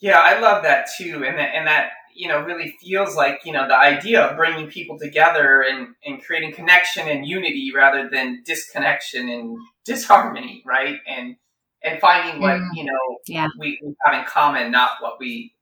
Yeah, 0.00 0.18
I 0.18 0.40
love 0.40 0.64
that 0.64 0.88
too. 0.98 1.24
And 1.24 1.38
that, 1.38 1.54
and 1.54 1.66
that, 1.66 1.90
you 2.14 2.28
know, 2.28 2.40
really 2.40 2.76
feels 2.80 3.16
like, 3.16 3.40
you 3.44 3.52
know, 3.52 3.66
the 3.66 3.76
idea 3.76 4.22
of 4.22 4.36
bringing 4.36 4.68
people 4.68 4.98
together 4.98 5.62
and, 5.62 5.88
and 6.04 6.22
creating 6.22 6.52
connection 6.52 7.08
and 7.08 7.26
unity 7.26 7.72
rather 7.74 8.08
than 8.08 8.42
disconnection 8.44 9.28
and 9.28 9.56
disharmony, 9.84 10.62
right? 10.66 10.98
And, 11.06 11.36
and 11.84 12.00
finding 12.00 12.40
what 12.40 12.56
mm. 12.56 12.68
you 12.74 12.84
know 12.84 13.18
yeah. 13.26 13.48
we, 13.58 13.80
we 13.82 13.94
have 14.04 14.14
in 14.14 14.24
common, 14.24 14.70
not 14.70 14.90
what 15.00 15.18
we 15.18 15.54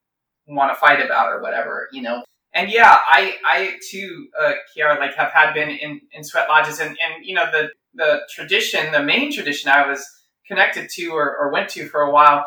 want 0.46 0.72
to 0.72 0.78
fight 0.78 1.04
about 1.04 1.32
or 1.32 1.40
whatever, 1.40 1.88
you 1.92 2.02
know. 2.02 2.22
And 2.52 2.70
yeah, 2.70 2.98
I 3.08 3.36
I 3.44 3.78
too, 3.90 4.28
uh, 4.40 4.52
Kiara, 4.76 4.98
like 4.98 5.14
have 5.14 5.32
had 5.32 5.54
been 5.54 5.70
in, 5.70 6.00
in 6.12 6.24
sweat 6.24 6.48
lodges, 6.48 6.80
and 6.80 6.90
and 6.90 7.24
you 7.24 7.34
know 7.34 7.50
the 7.50 7.70
the 7.94 8.20
tradition, 8.34 8.92
the 8.92 9.02
main 9.02 9.32
tradition 9.32 9.70
I 9.70 9.86
was 9.86 10.04
connected 10.46 10.88
to 10.90 11.08
or, 11.10 11.36
or 11.36 11.52
went 11.52 11.68
to 11.70 11.88
for 11.88 12.00
a 12.00 12.10
while. 12.10 12.44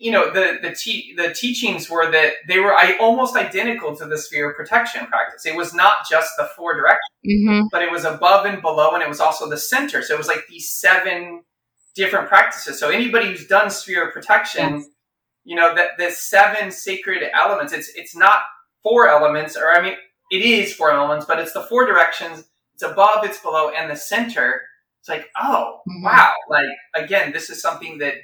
You 0.00 0.12
know, 0.12 0.32
the 0.32 0.58
the 0.62 0.74
te- 0.74 1.14
the 1.14 1.34
teachings 1.34 1.90
were 1.90 2.10
that 2.10 2.32
they 2.48 2.58
were 2.58 2.74
I, 2.74 2.96
almost 2.98 3.36
identical 3.36 3.94
to 3.96 4.06
the 4.06 4.16
sphere 4.16 4.50
of 4.50 4.56
protection 4.56 5.06
practice. 5.06 5.44
It 5.44 5.54
was 5.54 5.74
not 5.74 6.08
just 6.08 6.30
the 6.38 6.48
four 6.56 6.74
directions, 6.74 7.00
mm-hmm. 7.26 7.66
but 7.70 7.82
it 7.82 7.92
was 7.92 8.06
above 8.06 8.46
and 8.46 8.62
below, 8.62 8.92
and 8.94 9.02
it 9.02 9.10
was 9.10 9.20
also 9.20 9.48
the 9.48 9.58
center. 9.58 10.00
So 10.00 10.14
it 10.14 10.18
was 10.18 10.26
like 10.26 10.46
these 10.48 10.70
seven 10.70 11.42
different 11.94 12.28
practices. 12.28 12.80
So 12.80 12.88
anybody 12.88 13.26
who's 13.26 13.46
done 13.46 13.68
sphere 13.68 14.08
of 14.08 14.14
protection, 14.14 14.76
yes. 14.76 14.86
you 15.44 15.54
know, 15.54 15.74
that 15.74 15.98
the 15.98 16.10
seven 16.10 16.70
sacred 16.70 17.22
elements, 17.34 17.74
it's 17.74 17.90
it's 17.94 18.16
not 18.16 18.40
four 18.82 19.06
elements, 19.06 19.54
or 19.54 19.70
I 19.70 19.82
mean 19.82 19.96
it 20.30 20.42
is 20.42 20.72
four 20.72 20.90
elements, 20.92 21.26
but 21.26 21.38
it's 21.38 21.52
the 21.52 21.62
four 21.62 21.84
directions, 21.84 22.44
it's 22.72 22.82
above, 22.82 23.24
it's 23.24 23.40
below, 23.40 23.70
and 23.70 23.90
the 23.90 23.96
center. 23.96 24.62
It's 25.00 25.10
like, 25.10 25.28
oh 25.38 25.80
mm-hmm. 25.86 26.04
wow. 26.04 26.32
Like 26.48 26.64
again, 26.94 27.32
this 27.32 27.50
is 27.50 27.60
something 27.60 27.98
that 27.98 28.14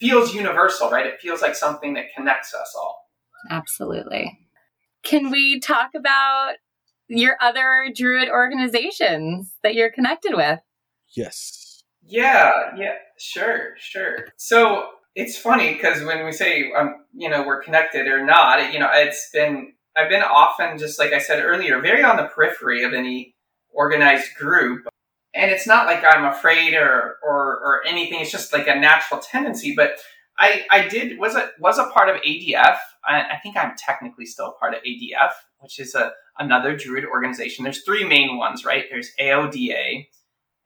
feels 0.00 0.34
universal, 0.34 0.90
right? 0.90 1.06
It 1.06 1.20
feels 1.20 1.42
like 1.42 1.54
something 1.54 1.94
that 1.94 2.06
connects 2.16 2.54
us 2.54 2.74
all. 2.76 3.08
Absolutely. 3.50 4.38
Can 5.02 5.30
we 5.30 5.60
talk 5.60 5.90
about 5.94 6.54
your 7.08 7.36
other 7.40 7.90
Druid 7.94 8.28
organizations 8.28 9.52
that 9.62 9.74
you're 9.74 9.90
connected 9.90 10.34
with? 10.34 10.60
Yes. 11.16 11.82
Yeah, 12.06 12.52
yeah, 12.76 12.94
sure, 13.18 13.74
sure. 13.78 14.28
So 14.36 14.88
it's 15.14 15.38
funny 15.38 15.74
because 15.74 16.02
when 16.02 16.24
we 16.24 16.32
say 16.32 16.70
um, 16.76 16.96
you 17.14 17.28
know 17.28 17.46
we're 17.46 17.62
connected 17.62 18.06
or 18.08 18.24
not, 18.24 18.72
you 18.72 18.78
know, 18.78 18.90
it's 18.92 19.30
been 19.32 19.72
I've 19.96 20.10
been 20.10 20.22
often 20.22 20.78
just 20.78 20.98
like 20.98 21.12
I 21.12 21.18
said 21.18 21.42
earlier, 21.42 21.80
very 21.80 22.02
on 22.02 22.16
the 22.16 22.24
periphery 22.24 22.84
of 22.84 22.92
any 22.92 23.34
organized 23.70 24.34
group, 24.38 24.86
and 25.34 25.50
it's 25.50 25.66
not 25.66 25.86
like 25.86 26.04
I'm 26.04 26.24
afraid 26.24 26.74
or 26.74 27.16
or 27.22 27.58
or 27.62 27.80
anything. 27.86 28.20
It's 28.20 28.30
just 28.30 28.52
like 28.52 28.68
a 28.68 28.74
natural 28.74 29.20
tendency. 29.20 29.74
But 29.76 29.98
I 30.38 30.64
I 30.70 30.88
did 30.88 31.18
was 31.18 31.34
a 31.34 31.50
was 31.58 31.78
a 31.78 31.90
part 31.90 32.08
of 32.08 32.16
ADF. 32.22 32.76
I, 33.06 33.22
I 33.22 33.38
think 33.42 33.56
I'm 33.56 33.74
technically 33.76 34.26
still 34.26 34.48
a 34.48 34.58
part 34.58 34.74
of 34.74 34.82
ADF, 34.82 35.32
which 35.60 35.78
is 35.78 35.94
a 35.94 36.12
another 36.38 36.76
Druid 36.76 37.04
organization. 37.04 37.64
There's 37.64 37.84
three 37.84 38.04
main 38.04 38.36
ones, 38.36 38.64
right? 38.64 38.84
There's 38.90 39.10
AODA 39.20 40.06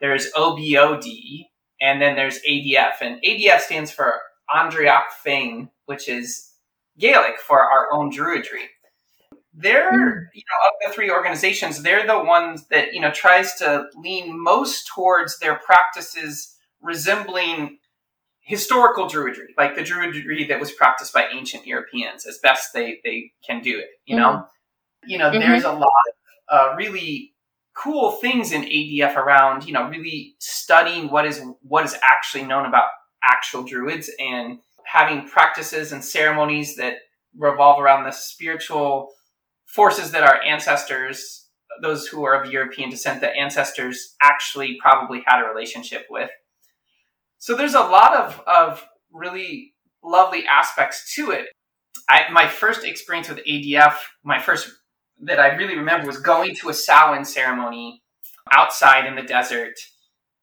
there's 0.00 0.30
OBOD, 0.32 1.46
and 1.80 2.00
then 2.00 2.16
there's 2.16 2.40
ADF. 2.48 3.00
And 3.00 3.20
ADF 3.22 3.60
stands 3.60 3.90
for 3.90 4.20
Ár 4.50 4.70
nDraíocht 4.70 5.10
Féin, 5.24 5.70
which 5.86 6.08
is 6.08 6.52
Gaelic 6.98 7.38
for 7.40 7.60
our 7.60 7.88
own 7.92 8.10
Druidry. 8.10 8.66
They're, 9.60 9.90
mm. 9.90 10.26
you 10.34 10.42
know, 10.46 10.68
of 10.68 10.74
the 10.86 10.94
three 10.94 11.10
organizations, 11.10 11.82
they're 11.82 12.06
the 12.06 12.22
ones 12.22 12.66
that, 12.68 12.94
you 12.94 13.00
know, 13.00 13.10
tries 13.10 13.54
to 13.56 13.86
lean 13.96 14.42
most 14.42 14.86
towards 14.86 15.38
their 15.40 15.56
practices 15.56 16.54
resembling 16.80 17.78
historical 18.40 19.06
Druidry, 19.06 19.48
like 19.56 19.74
the 19.74 19.82
Druidry 19.82 20.48
that 20.48 20.60
was 20.60 20.70
practiced 20.70 21.12
by 21.12 21.26
ancient 21.32 21.66
Europeans 21.66 22.24
as 22.24 22.38
best 22.38 22.72
they, 22.72 23.00
they 23.04 23.32
can 23.44 23.60
do 23.60 23.78
it, 23.78 23.88
you 24.06 24.16
know? 24.16 24.28
Mm-hmm. 24.28 25.10
You 25.10 25.18
know, 25.18 25.30
mm-hmm. 25.30 25.40
there's 25.40 25.64
a 25.64 25.72
lot 25.72 25.82
of 25.82 26.14
uh, 26.48 26.74
really 26.76 27.34
cool 27.74 28.12
things 28.12 28.52
in 28.52 28.62
ADF 28.62 29.16
around, 29.16 29.66
you 29.66 29.72
know, 29.72 29.88
really 29.88 30.34
studying 30.38 31.10
what 31.10 31.26
is 31.26 31.42
what 31.62 31.84
is 31.84 31.96
actually 32.02 32.44
known 32.44 32.66
about 32.66 32.86
actual 33.24 33.62
druids 33.62 34.10
and 34.18 34.58
having 34.84 35.28
practices 35.28 35.92
and 35.92 36.04
ceremonies 36.04 36.76
that 36.76 36.94
revolve 37.36 37.80
around 37.80 38.04
the 38.04 38.10
spiritual 38.10 39.10
forces 39.68 40.10
that 40.10 40.24
our 40.24 40.42
ancestors, 40.42 41.48
those 41.80 42.06
who 42.08 42.24
are 42.24 42.42
of 42.42 42.50
European 42.50 42.90
descent, 42.90 43.20
that 43.20 43.36
ancestors 43.36 44.16
actually 44.22 44.78
probably 44.80 45.22
had 45.26 45.40
a 45.40 45.48
relationship 45.48 46.06
with. 46.10 46.30
So 47.38 47.54
there's 47.54 47.74
a 47.74 47.80
lot 47.80 48.16
of, 48.16 48.42
of 48.46 48.84
really 49.12 49.74
lovely 50.02 50.44
aspects 50.46 51.14
to 51.14 51.30
it. 51.30 51.46
I, 52.08 52.30
my 52.32 52.48
first 52.48 52.84
experience 52.84 53.28
with 53.28 53.44
ADF, 53.44 53.94
my 54.24 54.40
first 54.40 54.70
that 55.20 55.40
I 55.40 55.54
really 55.56 55.76
remember 55.76 56.06
was 56.06 56.20
going 56.20 56.54
to 56.56 56.68
a 56.68 56.74
Samhain 56.74 57.24
ceremony 57.24 58.02
outside 58.52 59.06
in 59.06 59.16
the 59.16 59.22
desert. 59.22 59.74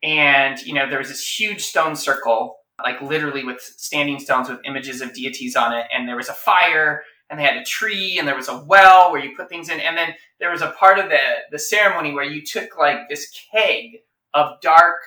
And, 0.03 0.59
you 0.61 0.73
know, 0.73 0.89
there 0.89 0.99
was 0.99 1.07
this 1.07 1.39
huge 1.39 1.63
stone 1.63 1.95
circle, 1.95 2.57
like 2.83 3.01
literally 3.01 3.43
with 3.43 3.61
standing 3.61 4.19
stones 4.19 4.49
with 4.49 4.59
images 4.65 5.01
of 5.01 5.13
deities 5.13 5.55
on 5.55 5.73
it. 5.73 5.85
And 5.93 6.07
there 6.07 6.17
was 6.17 6.29
a 6.29 6.33
fire 6.33 7.03
and 7.29 7.39
they 7.39 7.43
had 7.43 7.57
a 7.57 7.63
tree 7.63 8.19
and 8.19 8.27
there 8.27 8.35
was 8.35 8.49
a 8.49 8.63
well 8.65 9.11
where 9.11 9.23
you 9.23 9.35
put 9.35 9.49
things 9.49 9.69
in. 9.69 9.79
And 9.79 9.97
then 9.97 10.13
there 10.39 10.51
was 10.51 10.61
a 10.61 10.71
part 10.71 10.99
of 10.99 11.09
the, 11.09 11.19
the 11.51 11.59
ceremony 11.59 12.13
where 12.13 12.23
you 12.25 12.43
took 12.43 12.77
like 12.77 13.09
this 13.09 13.31
keg 13.51 13.99
of 14.33 14.61
dark 14.61 14.97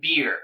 beer 0.00 0.36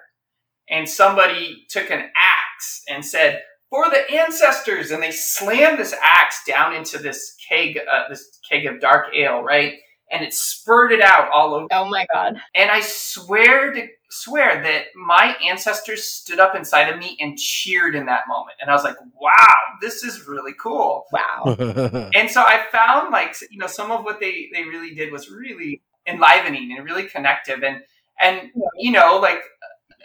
and 0.68 0.88
somebody 0.88 1.66
took 1.68 1.90
an 1.90 2.10
axe 2.16 2.82
and 2.88 3.04
said, 3.04 3.42
for 3.74 3.90
the 3.90 4.08
ancestors, 4.20 4.92
and 4.92 5.02
they 5.02 5.10
slammed 5.10 5.80
this 5.80 5.94
axe 6.00 6.42
down 6.46 6.76
into 6.76 6.96
this 6.96 7.36
keg, 7.48 7.76
uh, 7.90 8.08
this 8.08 8.38
keg 8.48 8.66
of 8.66 8.80
dark 8.80 9.06
ale, 9.12 9.42
right? 9.42 9.74
And 10.12 10.22
it 10.22 10.32
spurted 10.32 11.00
out 11.00 11.28
all 11.32 11.54
over. 11.54 11.66
Oh 11.72 11.88
my 11.88 12.06
god! 12.14 12.36
And 12.54 12.70
I 12.70 12.80
swear 12.80 13.72
to 13.72 13.88
swear 14.14 14.62
that 14.62 14.86
my 14.94 15.36
ancestors 15.48 16.04
stood 16.04 16.38
up 16.38 16.54
inside 16.54 16.88
of 16.88 16.98
me 16.98 17.16
and 17.20 17.38
cheered 17.38 17.94
in 17.94 18.06
that 18.06 18.28
moment, 18.28 18.56
and 18.60 18.70
I 18.70 18.74
was 18.74 18.84
like, 18.84 18.96
"Wow, 19.20 19.56
this 19.80 20.04
is 20.04 20.26
really 20.26 20.54
cool!" 20.58 21.06
Wow! 21.12 21.56
and 22.14 22.30
so 22.30 22.42
I 22.42 22.64
found 22.70 23.10
like 23.12 23.34
you 23.50 23.58
know 23.58 23.66
some 23.66 23.90
of 23.90 24.04
what 24.04 24.20
they 24.20 24.48
they 24.52 24.64
really 24.64 24.94
did 24.94 25.12
was 25.12 25.30
really 25.30 25.82
enlivening 26.06 26.74
and 26.76 26.84
really 26.84 27.04
connective, 27.04 27.62
and 27.62 27.82
and 28.20 28.50
you 28.78 28.92
know 28.92 29.18
like 29.18 29.42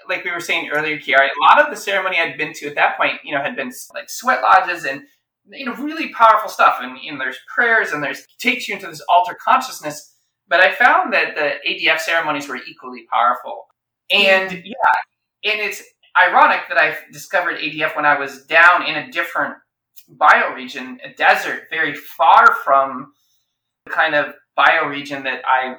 like 0.10 0.26
we 0.26 0.32
were 0.32 0.40
saying 0.40 0.70
earlier, 0.74 0.98
Kiara, 0.98 1.28
a 1.28 1.44
lot 1.44 1.64
of 1.64 1.70
the 1.70 1.80
ceremony 1.80 2.18
I'd 2.20 2.38
been 2.38 2.54
to 2.54 2.68
at 2.68 2.76
that 2.76 2.98
point, 2.98 3.20
you 3.24 3.34
know, 3.34 3.42
had 3.42 3.56
been 3.56 3.72
like 3.94 4.10
sweat 4.10 4.42
lodges 4.42 4.84
and 4.86 5.04
you 5.52 5.66
know 5.66 5.76
really 5.76 6.10
powerful 6.10 6.50
stuff. 6.50 6.80
And, 6.82 6.98
and 7.08 7.22
there's 7.22 7.38
prayers 7.54 7.92
and 7.92 8.04
there's 8.04 8.26
takes 8.40 8.68
you 8.68 8.76
into 8.76 8.88
this 8.88 9.02
alter 9.08 9.38
consciousness. 9.42 10.16
But 10.48 10.62
I 10.62 10.74
found 10.74 11.14
that 11.14 11.36
the 11.36 11.54
ADF 11.70 12.00
ceremonies 12.00 12.50
were 12.50 12.58
equally 12.58 13.06
powerful. 13.12 13.68
And 14.12 14.52
yeah, 14.52 15.52
and 15.52 15.60
it's 15.60 15.84
ironic 16.20 16.62
that 16.70 16.78
I 16.78 16.98
discovered 17.12 17.58
ADF 17.58 17.96
when 17.96 18.06
I 18.06 18.20
was 18.20 18.46
down 18.46 18.86
in 18.86 18.96
a 18.96 19.12
different 19.12 19.56
bioregion, 20.18 20.98
a 21.04 21.14
desert, 21.16 21.64
very 21.70 21.94
far 21.94 22.56
from 22.64 23.14
the 23.86 23.92
kind 23.92 24.16
of 24.16 24.34
bioregion 24.58 25.24
that 25.24 25.42
I 25.46 25.76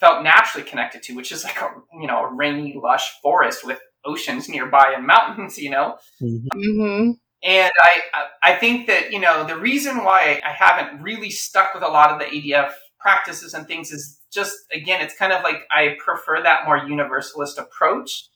felt 0.00 0.22
naturally 0.22 0.68
connected 0.68 1.02
to, 1.04 1.14
which 1.14 1.32
is 1.32 1.44
like 1.44 1.60
a 1.60 1.70
you 2.00 2.06
know 2.06 2.24
a 2.24 2.34
rainy, 2.34 2.78
lush 2.80 3.12
forest 3.22 3.66
with 3.66 3.80
oceans 4.04 4.48
nearby 4.48 4.92
and 4.96 5.06
mountains. 5.06 5.58
You 5.58 5.70
know. 5.70 5.98
Mm-hmm. 6.22 6.58
mm-hmm. 6.58 7.10
And 7.42 7.72
I 7.78 8.24
I 8.42 8.54
think 8.54 8.86
that 8.86 9.12
you 9.12 9.20
know 9.20 9.44
the 9.44 9.58
reason 9.58 10.04
why 10.04 10.40
I 10.44 10.50
haven't 10.50 11.02
really 11.02 11.30
stuck 11.30 11.74
with 11.74 11.82
a 11.82 11.88
lot 11.88 12.10
of 12.10 12.18
the 12.18 12.24
ADF 12.26 12.72
practices 12.98 13.52
and 13.52 13.66
things 13.66 13.92
is 13.92 14.18
just 14.34 14.56
again 14.72 15.00
it's 15.00 15.16
kind 15.16 15.32
of 15.32 15.42
like 15.42 15.66
I 15.70 15.96
prefer 15.98 16.42
that 16.42 16.64
more 16.66 16.78
universalist 16.78 17.58
approach. 17.58 18.28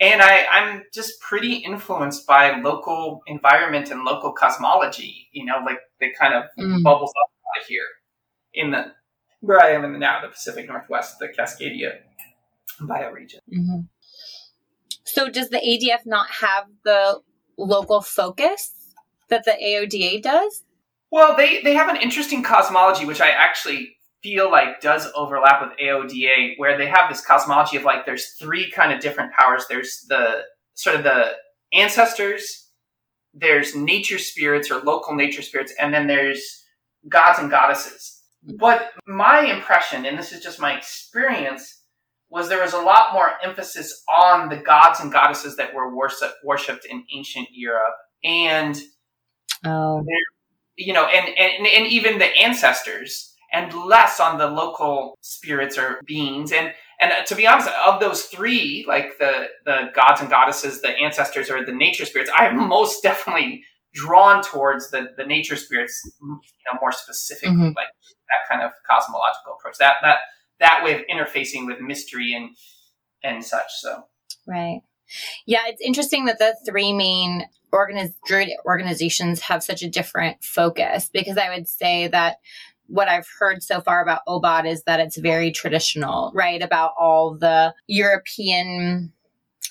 And 0.00 0.22
I, 0.22 0.46
I'm 0.52 0.84
just 0.94 1.20
pretty 1.20 1.54
influenced 1.54 2.24
by 2.24 2.60
local 2.60 3.20
environment 3.26 3.90
and 3.90 4.04
local 4.04 4.32
cosmology, 4.32 5.26
you 5.32 5.44
know, 5.44 5.56
like 5.66 5.78
they 5.98 6.12
kind 6.16 6.34
of 6.34 6.44
mm. 6.56 6.84
bubbles 6.84 7.10
up 7.10 7.30
out 7.56 7.62
of 7.62 7.66
here 7.66 7.82
in 8.54 8.70
the 8.70 8.92
where 9.40 9.60
I 9.60 9.70
am 9.70 9.84
in 9.84 9.92
the 9.92 9.98
now 9.98 10.20
the 10.20 10.28
Pacific 10.28 10.68
Northwest, 10.68 11.18
the 11.18 11.28
Cascadia 11.28 11.98
bioregion. 12.80 13.40
Mm-hmm. 13.52 13.80
So, 15.04 15.28
does 15.28 15.48
the 15.48 15.58
ADF 15.58 16.06
not 16.06 16.30
have 16.30 16.66
the 16.84 17.20
local 17.56 18.00
focus 18.00 18.72
that 19.28 19.44
the 19.44 19.52
AODA 19.52 20.22
does? 20.22 20.64
Well, 21.10 21.36
they 21.36 21.62
they 21.62 21.74
have 21.74 21.88
an 21.88 21.96
interesting 21.96 22.42
cosmology, 22.42 23.04
which 23.04 23.20
I 23.20 23.30
actually 23.30 23.96
feel 24.22 24.50
like 24.50 24.80
does 24.80 25.06
overlap 25.14 25.62
with 25.62 25.78
AODA, 25.78 26.54
where 26.56 26.76
they 26.76 26.86
have 26.86 27.08
this 27.08 27.24
cosmology 27.24 27.76
of 27.76 27.84
like 27.84 28.04
there's 28.04 28.32
three 28.32 28.70
kind 28.70 28.92
of 28.92 29.00
different 29.00 29.32
powers. 29.32 29.64
There's 29.68 30.04
the 30.08 30.42
sort 30.74 30.96
of 30.96 31.04
the 31.04 31.32
ancestors, 31.72 32.68
there's 33.34 33.74
nature 33.74 34.18
spirits 34.18 34.70
or 34.70 34.80
local 34.80 35.14
nature 35.14 35.42
spirits, 35.42 35.72
and 35.78 35.92
then 35.92 36.06
there's 36.06 36.64
gods 37.08 37.38
and 37.38 37.50
goddesses. 37.50 38.22
But 38.58 38.90
my 39.06 39.40
impression, 39.40 40.06
and 40.06 40.18
this 40.18 40.32
is 40.32 40.42
just 40.42 40.60
my 40.60 40.76
experience, 40.76 41.82
was 42.30 42.48
there 42.48 42.62
was 42.62 42.72
a 42.72 42.80
lot 42.80 43.12
more 43.12 43.32
emphasis 43.42 44.02
on 44.12 44.48
the 44.48 44.56
gods 44.56 45.00
and 45.00 45.12
goddesses 45.12 45.56
that 45.56 45.74
were 45.74 45.94
worshipped 45.94 46.84
in 46.84 47.04
ancient 47.14 47.48
Europe. 47.52 47.94
And, 48.22 48.78
oh. 49.64 50.04
you 50.76 50.92
know, 50.92 51.06
and, 51.06 51.28
and, 51.36 51.66
and 51.66 51.86
even 51.86 52.18
the 52.18 52.26
ancestors, 52.36 53.34
and 53.52 53.72
less 53.74 54.20
on 54.20 54.38
the 54.38 54.46
local 54.46 55.16
spirits 55.20 55.78
or 55.78 56.00
beings. 56.06 56.52
And 56.52 56.72
and 57.00 57.12
to 57.26 57.34
be 57.36 57.46
honest, 57.46 57.68
of 57.86 58.00
those 58.00 58.22
three, 58.22 58.84
like 58.88 59.18
the 59.18 59.48
the 59.64 59.90
gods 59.94 60.20
and 60.20 60.30
goddesses, 60.30 60.82
the 60.82 60.90
ancestors, 60.90 61.50
or 61.50 61.64
the 61.64 61.72
nature 61.72 62.04
spirits, 62.04 62.30
I 62.36 62.46
am 62.46 62.56
most 62.68 63.02
definitely 63.02 63.62
drawn 63.94 64.42
towards 64.42 64.90
the 64.90 65.08
the 65.16 65.24
nature 65.24 65.56
spirits, 65.56 66.00
you 66.20 66.28
know, 66.28 66.78
more 66.80 66.92
specifically, 66.92 67.50
mm-hmm. 67.50 67.76
like 67.76 67.88
that 68.28 68.48
kind 68.50 68.62
of 68.62 68.72
cosmological 68.88 69.56
approach. 69.58 69.78
That 69.78 69.96
that 70.02 70.18
that 70.60 70.82
way 70.84 70.94
of 70.94 71.02
interfacing 71.06 71.66
with 71.66 71.80
mystery 71.80 72.34
and 72.34 72.50
and 73.22 73.44
such. 73.44 73.70
So 73.78 74.04
right. 74.46 74.82
Yeah, 75.46 75.62
it's 75.66 75.80
interesting 75.80 76.26
that 76.26 76.38
the 76.38 76.54
three 76.66 76.92
main 76.92 77.46
organiz- 77.72 78.14
druid 78.26 78.50
organizations 78.64 79.40
have 79.40 79.62
such 79.62 79.82
a 79.82 79.88
different 79.88 80.42
focus 80.42 81.08
because 81.12 81.38
I 81.38 81.54
would 81.54 81.68
say 81.68 82.08
that 82.08 82.38
what 82.88 83.08
I've 83.08 83.28
heard 83.38 83.62
so 83.62 83.80
far 83.80 84.02
about 84.02 84.22
OBOD 84.26 84.66
is 84.66 84.82
that 84.84 85.00
it's 85.00 85.18
very 85.18 85.52
traditional, 85.52 86.32
right? 86.34 86.60
About 86.62 86.92
all 86.98 87.36
the 87.36 87.74
European 87.86 89.12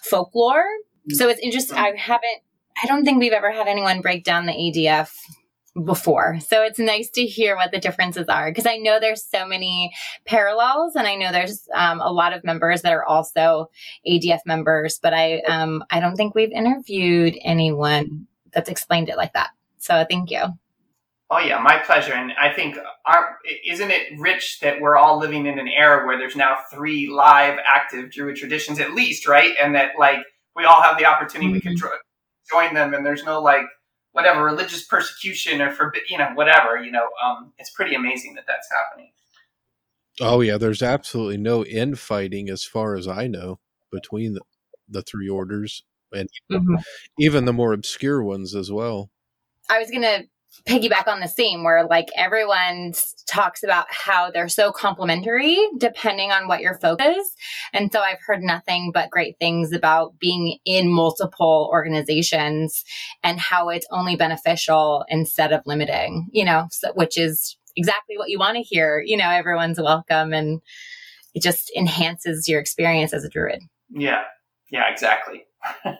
folklore. 0.04 0.66
So 1.10 1.28
it's 1.28 1.40
interesting. 1.42 1.78
I 1.78 1.94
haven't, 1.98 2.42
I 2.82 2.88
don't 2.88 3.04
think 3.04 3.20
we've 3.20 3.34
ever 3.34 3.52
had 3.52 3.68
anyone 3.68 4.02
break 4.02 4.24
down 4.24 4.46
the 4.46 4.54
ADF 4.54 5.14
before. 5.84 6.40
So 6.40 6.64
it's 6.64 6.80
nice 6.80 7.10
to 7.12 7.26
hear 7.26 7.56
what 7.56 7.72
the 7.72 7.80
differences 7.80 8.28
are 8.28 8.50
because 8.50 8.66
I 8.66 8.78
know 8.78 9.00
there's 9.00 9.24
so 9.24 9.46
many 9.46 9.92
parallels 10.26 10.96
and 10.96 11.08
I 11.08 11.16
know 11.16 11.32
there's 11.32 11.68
um, 11.74 12.02
a 12.02 12.12
lot 12.12 12.34
of 12.34 12.44
members 12.44 12.82
that 12.82 12.94
are 12.94 13.06
also 13.06 13.70
ADF 14.08 14.40
members, 14.46 15.00
but 15.02 15.14
I 15.14 15.42
um, 15.42 15.84
I 15.92 16.00
don't 16.00 16.16
think 16.16 16.34
we've 16.34 16.52
interviewed 16.52 17.38
anyone 17.44 18.28
that's 18.54 18.70
explained 18.70 19.10
it 19.10 19.18
like 19.18 19.34
that. 19.34 19.50
So 19.78 20.06
thank 20.10 20.32
you. 20.32 20.46
Oh 21.30 21.40
yeah, 21.40 21.60
my 21.60 21.78
pleasure. 21.80 22.14
And 22.14 22.32
I 22.40 22.54
think, 22.54 22.78
our, 23.06 23.38
isn't 23.66 23.92
it 23.92 24.18
rich 24.18 24.60
that 24.62 24.80
we're 24.80 24.96
all 24.96 25.20
living 25.20 25.46
in 25.46 25.60
an 25.60 25.68
era 25.68 26.06
where 26.06 26.18
there's 26.18 26.38
now 26.38 26.58
three 26.72 27.10
live, 27.10 27.60
active 27.66 28.12
Druid 28.12 28.38
traditions 28.38 28.80
at 28.80 28.94
least, 28.94 29.28
right? 29.28 29.54
And 29.62 29.76
that 29.76 29.92
like 30.00 30.20
we 30.56 30.64
all 30.64 30.82
have 30.82 30.98
the 30.98 31.06
opportunity 31.06 31.48
mm-hmm. 31.48 31.70
we 31.70 31.78
can 31.78 31.78
join 32.50 32.74
them, 32.74 32.94
and 32.94 33.06
there's 33.06 33.26
no 33.26 33.42
like 33.42 33.66
whatever 34.14 34.44
religious 34.44 34.86
persecution 34.86 35.62
or 35.62 35.72
forbid, 35.72 36.04
you 36.10 36.18
know, 36.18 36.30
whatever. 36.34 36.78
You 36.78 36.92
know, 36.92 37.10
um, 37.26 37.52
it's 37.58 37.72
pretty 37.72 37.94
amazing 37.94 38.36
that 38.36 38.46
that's 38.48 38.70
happening. 38.72 39.12
Oh 40.22 40.40
yeah, 40.40 40.58
there's 40.58 40.82
absolutely 40.82 41.38
no 41.38 41.66
infighting 41.66 42.50
as 42.50 42.64
far 42.64 42.96
as 42.96 43.08
I 43.08 43.28
know 43.28 43.60
between 43.92 44.34
the, 44.34 44.42
the 44.90 45.02
three 45.02 45.30
orders 45.30 45.84
and 46.12 46.30
mm-hmm. 46.52 46.76
even 47.20 47.46
the 47.46 47.54
more 47.54 47.74
obscure 47.74 48.24
ones 48.24 48.56
as 48.56 48.72
well. 48.72 49.12
I 49.70 49.80
was 49.80 49.92
gonna 49.92 50.24
piggyback 50.68 51.08
on 51.08 51.20
the 51.20 51.28
same 51.28 51.64
where 51.64 51.86
like 51.86 52.08
everyone 52.16 52.94
talks 53.28 53.64
about 53.64 53.86
how 53.90 54.32
they're 54.32 54.50
so 54.50 54.72
complementary 54.72 55.58
depending 55.78 56.32
on 56.32 56.48
what 56.48 56.62
your 56.62 56.74
focus 56.80 57.36
and 57.74 57.92
so 57.92 58.02
i've 58.02 58.20
heard 58.26 58.42
nothing 58.42 58.92
but 58.94 59.10
great 59.10 59.38
things 59.40 59.72
about 59.72 60.18
being 60.20 60.58
in 60.66 60.90
multiple 60.90 61.70
organizations 61.72 62.84
and 63.24 63.40
how 63.40 63.70
it's 63.70 63.88
only 63.92 64.16
beneficial 64.16 65.06
instead 65.10 65.54
of 65.54 65.62
limiting 65.66 66.28
you 66.32 66.44
know 66.44 66.68
so, 66.72 66.92
which 66.96 67.18
is 67.18 67.58
exactly 67.78 68.18
what 68.18 68.30
you 68.30 68.40
want 68.40 68.58
to 68.58 68.64
hear. 68.64 69.02
You 69.06 69.16
know 69.16 69.30
everyone's 69.30 69.80
welcome 69.80 70.34
and 70.34 70.60
it 71.34 71.44
just 71.44 71.72
enhances 71.78 72.48
your 72.48 72.60
experience 72.60 73.14
as 73.14 73.24
a 73.24 73.30
druid. 73.30 73.62
Yeah. 73.90 74.24
Yeah 74.70 74.92
exactly. 74.92 75.46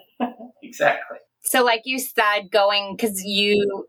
Exactly. 0.64 1.18
So 1.44 1.64
like 1.64 1.84
you 1.86 1.98
said 1.98 2.52
going 2.52 2.98
because 2.98 3.24
you 3.24 3.86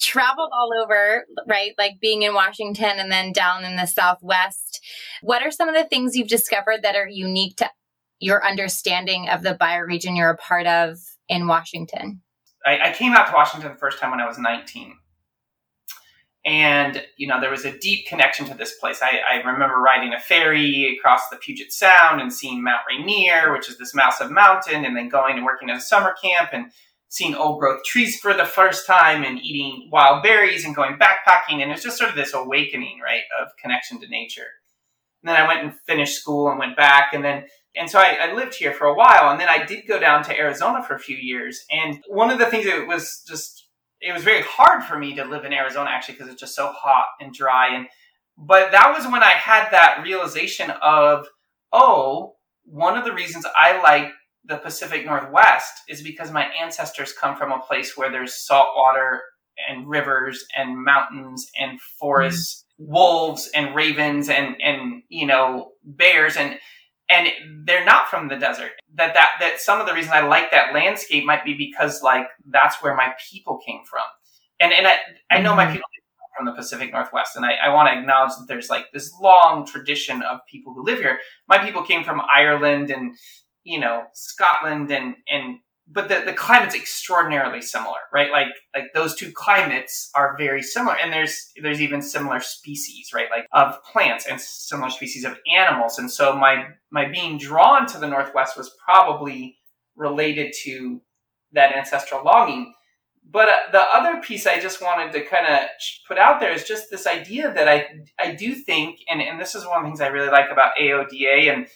traveled 0.00 0.50
all 0.52 0.70
over, 0.82 1.24
right? 1.46 1.72
Like 1.78 2.00
being 2.00 2.22
in 2.22 2.34
Washington 2.34 2.98
and 2.98 3.10
then 3.10 3.32
down 3.32 3.64
in 3.64 3.76
the 3.76 3.86
Southwest. 3.86 4.80
What 5.22 5.42
are 5.42 5.50
some 5.50 5.68
of 5.68 5.74
the 5.74 5.84
things 5.84 6.16
you've 6.16 6.28
discovered 6.28 6.82
that 6.82 6.96
are 6.96 7.08
unique 7.08 7.56
to 7.56 7.70
your 8.18 8.46
understanding 8.46 9.28
of 9.28 9.42
the 9.42 9.54
bioregion 9.54 10.16
you're 10.16 10.30
a 10.30 10.36
part 10.36 10.66
of 10.66 10.98
in 11.28 11.46
Washington? 11.46 12.22
I, 12.64 12.90
I 12.90 12.92
came 12.92 13.12
out 13.12 13.26
to 13.28 13.32
Washington 13.34 13.72
the 13.72 13.78
first 13.78 13.98
time 13.98 14.10
when 14.10 14.20
I 14.20 14.26
was 14.26 14.38
19. 14.38 14.96
And, 16.44 17.04
you 17.16 17.26
know, 17.26 17.40
there 17.40 17.50
was 17.50 17.64
a 17.64 17.76
deep 17.76 18.06
connection 18.06 18.46
to 18.46 18.54
this 18.54 18.76
place. 18.78 19.00
I, 19.02 19.18
I 19.28 19.36
remember 19.38 19.80
riding 19.80 20.14
a 20.14 20.20
ferry 20.20 20.96
across 20.96 21.28
the 21.28 21.36
Puget 21.36 21.72
Sound 21.72 22.20
and 22.20 22.32
seeing 22.32 22.62
Mount 22.62 22.82
Rainier, 22.88 23.52
which 23.52 23.68
is 23.68 23.78
this 23.78 23.96
massive 23.96 24.30
mountain, 24.30 24.84
and 24.84 24.96
then 24.96 25.08
going 25.08 25.36
and 25.36 25.44
working 25.44 25.70
at 25.70 25.76
a 25.76 25.80
summer 25.80 26.14
camp 26.22 26.50
and 26.52 26.70
seeing 27.08 27.34
old 27.34 27.60
growth 27.60 27.84
trees 27.84 28.18
for 28.18 28.34
the 28.34 28.44
first 28.44 28.86
time 28.86 29.22
and 29.22 29.38
eating 29.40 29.88
wild 29.92 30.22
berries 30.22 30.64
and 30.64 30.74
going 30.74 30.98
backpacking. 30.98 31.62
And 31.62 31.70
it's 31.70 31.82
just 31.82 31.98
sort 31.98 32.10
of 32.10 32.16
this 32.16 32.34
awakening, 32.34 33.00
right, 33.02 33.22
of 33.40 33.48
connection 33.60 34.00
to 34.00 34.08
nature. 34.08 34.46
And 35.22 35.28
then 35.28 35.36
I 35.36 35.46
went 35.46 35.64
and 35.64 35.74
finished 35.86 36.20
school 36.20 36.48
and 36.48 36.58
went 36.58 36.76
back. 36.76 37.12
And 37.12 37.24
then, 37.24 37.44
and 37.76 37.88
so 37.88 37.98
I, 37.98 38.16
I 38.20 38.32
lived 38.34 38.54
here 38.54 38.72
for 38.72 38.86
a 38.86 38.94
while. 38.94 39.30
And 39.30 39.40
then 39.40 39.48
I 39.48 39.64
did 39.64 39.86
go 39.86 39.98
down 39.98 40.24
to 40.24 40.36
Arizona 40.36 40.82
for 40.82 40.94
a 40.94 41.00
few 41.00 41.16
years. 41.16 41.64
And 41.70 42.02
one 42.08 42.30
of 42.30 42.38
the 42.38 42.46
things 42.46 42.66
that 42.66 42.86
was 42.86 43.22
just, 43.26 43.68
it 44.00 44.12
was 44.12 44.22
very 44.22 44.42
hard 44.42 44.84
for 44.84 44.98
me 44.98 45.14
to 45.14 45.24
live 45.24 45.44
in 45.44 45.52
Arizona 45.52 45.90
actually 45.90 46.14
because 46.14 46.28
it's 46.28 46.40
just 46.40 46.54
so 46.54 46.72
hot 46.72 47.06
and 47.20 47.32
dry. 47.32 47.74
And, 47.74 47.86
but 48.36 48.72
that 48.72 48.94
was 48.96 49.10
when 49.10 49.22
I 49.22 49.30
had 49.30 49.70
that 49.70 50.02
realization 50.04 50.70
of, 50.82 51.26
oh, 51.72 52.34
one 52.64 52.98
of 52.98 53.04
the 53.04 53.12
reasons 53.12 53.46
I 53.56 53.80
like 53.80 54.12
the 54.46 54.58
Pacific 54.58 55.04
Northwest 55.04 55.82
is 55.88 56.02
because 56.02 56.30
my 56.30 56.46
ancestors 56.62 57.12
come 57.12 57.36
from 57.36 57.52
a 57.52 57.58
place 57.58 57.96
where 57.96 58.10
there's 58.10 58.34
salt 58.34 58.68
water 58.76 59.22
and 59.68 59.88
rivers 59.88 60.44
and 60.56 60.84
mountains 60.84 61.50
and 61.58 61.80
forests, 61.80 62.64
mm-hmm. 62.80 62.92
wolves 62.92 63.50
and 63.54 63.74
ravens 63.74 64.28
and 64.28 64.60
and 64.62 65.02
you 65.08 65.26
know 65.26 65.72
bears 65.84 66.36
and 66.36 66.58
and 67.08 67.28
they're 67.64 67.84
not 67.84 68.08
from 68.08 68.28
the 68.28 68.36
desert. 68.36 68.72
That 68.94 69.14
that 69.14 69.32
that 69.40 69.60
some 69.60 69.80
of 69.80 69.86
the 69.86 69.94
reason 69.94 70.12
I 70.12 70.26
like 70.26 70.50
that 70.50 70.74
landscape 70.74 71.24
might 71.24 71.44
be 71.44 71.54
because 71.54 72.02
like 72.02 72.26
that's 72.50 72.82
where 72.82 72.94
my 72.94 73.14
people 73.30 73.58
came 73.66 73.80
from. 73.84 74.04
And 74.60 74.72
and 74.72 74.86
I 74.86 74.96
I 75.30 75.40
know 75.40 75.50
mm-hmm. 75.50 75.58
my 75.58 75.66
people 75.72 75.88
from 76.36 76.46
the 76.46 76.52
Pacific 76.52 76.92
Northwest, 76.92 77.36
and 77.36 77.46
I, 77.46 77.54
I 77.54 77.74
want 77.74 77.88
to 77.88 77.98
acknowledge 77.98 78.32
that 78.38 78.44
there's 78.46 78.68
like 78.68 78.92
this 78.92 79.12
long 79.20 79.66
tradition 79.66 80.22
of 80.22 80.40
people 80.50 80.74
who 80.74 80.84
live 80.84 80.98
here. 80.98 81.18
My 81.48 81.58
people 81.58 81.82
came 81.82 82.04
from 82.04 82.20
Ireland 82.20 82.90
and 82.90 83.16
you 83.66 83.80
know, 83.80 84.04
Scotland 84.12 84.92
and, 84.92 85.16
and, 85.28 85.58
but 85.88 86.08
the, 86.08 86.22
the 86.24 86.32
climate's 86.32 86.76
extraordinarily 86.76 87.60
similar, 87.60 87.98
right? 88.12 88.30
Like, 88.30 88.46
like 88.74 88.92
those 88.94 89.16
two 89.16 89.32
climates 89.32 90.08
are 90.14 90.36
very 90.38 90.62
similar. 90.62 90.96
And 90.96 91.12
there's, 91.12 91.50
there's 91.60 91.80
even 91.80 92.00
similar 92.00 92.38
species, 92.38 93.10
right? 93.12 93.26
Like 93.28 93.46
of 93.52 93.82
plants 93.82 94.26
and 94.26 94.40
similar 94.40 94.90
species 94.90 95.24
of 95.24 95.36
animals. 95.52 95.98
And 95.98 96.08
so 96.10 96.36
my, 96.36 96.68
my 96.90 97.08
being 97.08 97.38
drawn 97.38 97.86
to 97.88 97.98
the 97.98 98.06
Northwest 98.06 98.56
was 98.56 98.70
probably 98.84 99.56
related 99.96 100.54
to 100.62 101.00
that 101.52 101.74
ancestral 101.74 102.24
longing. 102.24 102.72
But 103.28 103.48
uh, 103.48 103.56
the 103.72 103.82
other 103.82 104.20
piece 104.20 104.46
I 104.46 104.60
just 104.60 104.80
wanted 104.80 105.12
to 105.12 105.24
kind 105.24 105.46
of 105.46 105.68
put 106.06 106.18
out 106.18 106.38
there 106.38 106.52
is 106.52 106.62
just 106.62 106.90
this 106.90 107.08
idea 107.08 107.52
that 107.52 107.68
I 107.68 107.88
I 108.20 108.36
do 108.36 108.54
think, 108.54 109.00
and, 109.08 109.20
and 109.20 109.40
this 109.40 109.56
is 109.56 109.66
one 109.66 109.78
of 109.78 109.82
the 109.82 109.88
things 109.88 110.00
I 110.00 110.06
really 110.06 110.30
like 110.30 110.50
about 110.52 110.76
AODA 110.80 111.52
and 111.52 111.66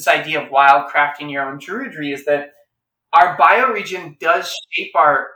this 0.00 0.08
idea 0.08 0.42
of 0.42 0.50
wild 0.50 0.90
crafting 0.90 1.30
your 1.30 1.44
own 1.44 1.58
druidry 1.58 2.14
is 2.14 2.24
that 2.24 2.52
our 3.12 3.36
bioregion 3.36 4.18
does 4.18 4.54
shape 4.72 4.92
our 4.94 5.28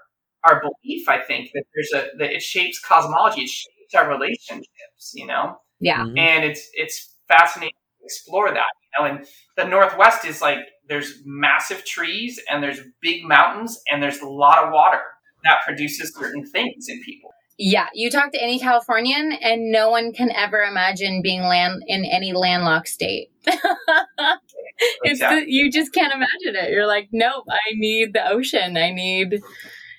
our 0.42 0.60
belief. 0.60 1.08
I 1.08 1.20
think 1.20 1.50
that 1.54 1.64
there's 1.74 1.92
a 1.92 2.08
that 2.18 2.32
it 2.32 2.42
shapes 2.42 2.80
cosmology, 2.80 3.42
it 3.42 3.50
shapes 3.50 3.94
our 3.94 4.08
relationships. 4.08 5.12
You 5.14 5.26
know, 5.26 5.58
yeah, 5.80 6.00
mm-hmm. 6.00 6.16
and 6.16 6.44
it's 6.44 6.68
it's 6.72 7.16
fascinating 7.28 7.74
to 8.00 8.04
explore 8.04 8.48
that. 8.48 8.64
You 8.64 9.04
know, 9.04 9.14
and 9.14 9.26
the 9.56 9.64
Northwest 9.64 10.24
is 10.24 10.40
like 10.40 10.58
there's 10.88 11.20
massive 11.24 11.84
trees 11.84 12.40
and 12.50 12.62
there's 12.62 12.80
big 13.00 13.24
mountains 13.24 13.80
and 13.90 14.02
there's 14.02 14.20
a 14.20 14.28
lot 14.28 14.64
of 14.64 14.72
water 14.72 15.00
that 15.44 15.58
produces 15.66 16.14
certain 16.14 16.44
things 16.44 16.86
in 16.88 17.02
people. 17.02 17.30
Yeah, 17.56 17.86
you 17.94 18.10
talk 18.10 18.32
to 18.32 18.42
any 18.42 18.58
Californian, 18.58 19.30
and 19.30 19.70
no 19.70 19.88
one 19.88 20.12
can 20.12 20.30
ever 20.32 20.62
imagine 20.62 21.22
being 21.22 21.42
land 21.42 21.84
in 21.86 22.04
any 22.04 22.32
landlocked 22.32 22.88
state. 22.88 23.30
it's 25.02 25.20
the, 25.20 25.44
you 25.46 25.70
just 25.70 25.92
can't 25.92 26.12
imagine 26.12 26.62
it. 26.62 26.70
You're 26.70 26.86
like, 26.86 27.08
nope, 27.12 27.44
I 27.50 27.74
need 27.74 28.12
the 28.14 28.28
ocean. 28.28 28.76
I 28.76 28.90
need, 28.92 29.40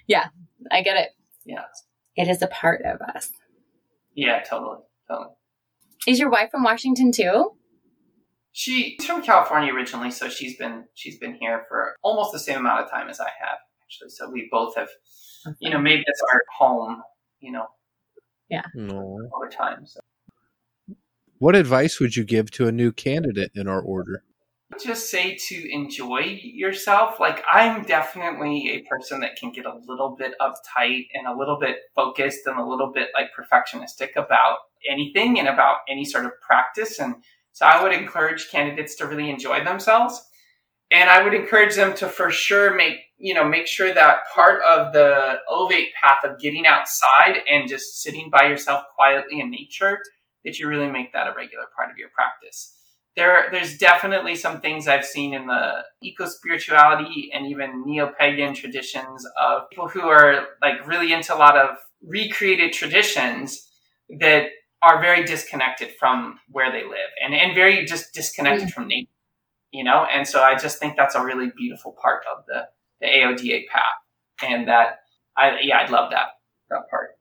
yeah, 0.08 0.28
I 0.72 0.82
get 0.82 0.98
it. 0.98 1.10
Yeah, 1.46 1.64
it 2.16 2.28
is 2.28 2.42
a 2.42 2.48
part 2.48 2.82
of 2.86 3.02
us. 3.02 3.32
Yeah, 4.16 4.42
totally, 4.44 4.80
totally. 5.10 5.30
Is 6.08 6.20
your 6.20 6.30
wife 6.30 6.52
from 6.52 6.64
Washington 6.64 7.12
too? 7.12 7.52
She's 8.52 9.04
from 9.04 9.22
California 9.22 9.74
originally, 9.74 10.12
so 10.12 10.30
she's 10.30 10.56
been 10.58 10.86
she's 10.94 11.18
been 11.18 11.36
here 11.36 11.66
for 11.68 11.96
almost 12.02 12.32
the 12.32 12.40
same 12.40 12.60
amount 12.60 12.86
of 12.86 12.90
time 12.90 13.10
as 13.10 13.20
I 13.20 13.26
have 13.40 13.58
actually. 13.84 14.10
So 14.12 14.30
we 14.32 14.48
both 14.50 14.76
have, 14.78 14.88
you 15.60 15.70
know, 15.70 15.80
made 15.80 16.00
this 16.00 16.22
our 16.32 16.42
home, 16.58 17.02
you 17.42 17.52
know, 17.52 17.66
No. 18.74 19.20
over 19.36 19.50
time. 19.50 19.86
So 19.86 20.00
What 21.38 21.56
advice 21.56 22.00
would 22.00 22.16
you 22.16 22.24
give 22.24 22.50
to 22.52 22.68
a 22.68 22.72
new 22.72 22.94
candidate 22.94 23.52
in 23.56 23.68
our 23.68 23.82
order? 23.82 24.24
Just 24.84 25.10
say 25.10 25.36
to 25.48 25.74
enjoy 25.74 26.40
yourself. 26.42 27.20
Like 27.20 27.44
I'm 27.52 27.84
definitely 27.84 28.70
a 28.70 28.82
person 28.84 29.20
that 29.22 29.36
can 29.36 29.52
get 29.52 29.66
a 29.66 29.80
little 29.88 30.16
bit 30.18 30.34
uptight 30.42 31.08
and 31.14 31.28
a 31.28 31.38
little 31.38 31.60
bit 31.60 31.78
focused 31.96 32.46
and 32.46 32.60
a 32.60 32.66
little 32.66 32.92
bit 32.92 33.10
like 33.14 33.30
perfectionistic 33.38 34.16
about 34.16 34.58
anything 34.90 35.40
and 35.40 35.48
about 35.48 35.78
any 35.90 36.06
sort 36.06 36.26
of 36.26 36.32
practice. 36.42 37.00
And 37.00 37.16
so 37.52 37.66
I 37.66 37.82
would 37.82 37.94
encourage 37.94 38.50
candidates 38.50 38.96
to 38.96 39.08
really 39.08 39.30
enjoy 39.30 39.64
themselves. 39.64 40.24
And 40.92 41.10
I 41.10 41.24
would 41.24 41.34
encourage 41.34 41.76
them 41.76 41.96
to 41.96 42.08
for 42.08 42.30
sure 42.30 42.76
make, 42.76 42.98
you 43.18 43.34
know, 43.34 43.44
make 43.44 43.68
sure 43.68 43.94
that 43.94 44.28
part 44.34 44.62
of 44.64 44.94
the 44.94 45.40
ovate 45.50 45.90
path 46.02 46.24
of 46.24 46.40
getting 46.40 46.68
outside 46.68 47.40
and 47.50 47.68
just 47.68 48.02
sitting 48.02 48.30
by 48.30 48.48
yourself 48.48 48.84
quietly 48.96 49.40
in 49.40 49.50
nature, 49.50 50.00
that 50.44 50.60
you 50.60 50.68
really 50.68 50.90
make 50.90 51.12
that 51.14 51.28
a 51.28 51.34
regular 51.36 51.66
part 51.76 51.90
of 51.90 51.98
your 51.98 52.10
practice 52.10 52.75
there 53.16 53.48
there's 53.52 53.78
definitely 53.78 54.36
some 54.36 54.62
things 54.62 54.88
I've 54.88 55.06
seen 55.06 55.34
in 55.34 55.48
the 55.48 55.84
eco 56.02 56.26
spirituality 56.26 57.32
and 57.34 57.48
even 57.48 57.84
neo 57.86 58.12
pagan 58.20 58.54
traditions 58.54 59.26
of 59.40 59.70
people 59.70 59.88
who 59.88 60.02
are 60.02 60.48
like 60.62 60.86
really 60.88 61.14
into 61.14 61.34
a 61.34 61.38
lot 61.38 61.58
of 61.58 61.78
recreated 62.04 62.74
traditions 62.74 63.68
that 64.20 64.48
are 64.82 65.02
very 65.02 65.24
disconnected 65.24 65.90
from 66.00 66.40
where 66.52 66.72
they 66.72 66.84
live 66.84 67.10
and, 67.24 67.34
and 67.34 67.56
very 67.56 67.86
just 67.86 68.14
disconnected 68.14 68.72
from 68.72 68.88
nature. 68.88 69.10
You 69.72 69.84
know, 69.84 70.06
and 70.06 70.28
so 70.28 70.42
I 70.42 70.56
just 70.56 70.80
think 70.80 70.96
that's 70.96 71.16
a 71.16 71.24
really 71.24 71.52
beautiful 71.58 71.96
part 72.02 72.24
of 72.32 72.46
the, 72.48 72.68
the 73.02 73.08
AODA 73.08 73.68
path. 73.68 73.84
And 74.44 74.68
that 74.68 75.00
I 75.36 75.60
yeah, 75.62 75.80
I'd 75.80 75.90
love 75.90 76.12
that 76.12 76.28
that 76.70 76.90
part. 76.90 77.18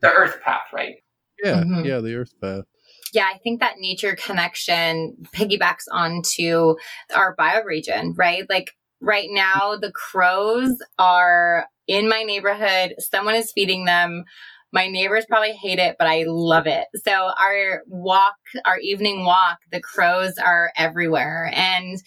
The 0.00 0.08
earth 0.12 0.40
path, 0.42 0.66
right? 0.72 0.96
Yeah, 1.42 1.62
Mhm. 1.62 1.84
yeah, 1.86 2.00
the 2.00 2.14
Earth 2.14 2.34
Path. 2.40 2.64
Yeah, 3.12 3.26
I 3.32 3.38
think 3.38 3.60
that 3.60 3.78
nature 3.78 4.16
connection 4.16 5.16
piggybacks 5.34 5.84
onto 5.90 6.76
our 7.14 7.34
bioregion, 7.36 8.12
right? 8.16 8.44
Like 8.48 8.72
right 9.00 9.28
now, 9.30 9.76
the 9.80 9.92
crows 9.92 10.76
are 10.98 11.66
in 11.88 12.08
my 12.08 12.22
neighborhood. 12.22 12.94
Someone 12.98 13.34
is 13.34 13.52
feeding 13.52 13.84
them. 13.84 14.24
My 14.72 14.86
neighbors 14.86 15.26
probably 15.28 15.52
hate 15.52 15.80
it, 15.80 15.96
but 15.98 16.06
I 16.06 16.24
love 16.28 16.68
it. 16.68 16.86
So 17.04 17.10
our 17.12 17.82
walk, 17.88 18.36
our 18.64 18.78
evening 18.78 19.24
walk, 19.24 19.58
the 19.72 19.80
crows 19.80 20.34
are 20.38 20.70
everywhere. 20.76 21.50
And 21.52 21.98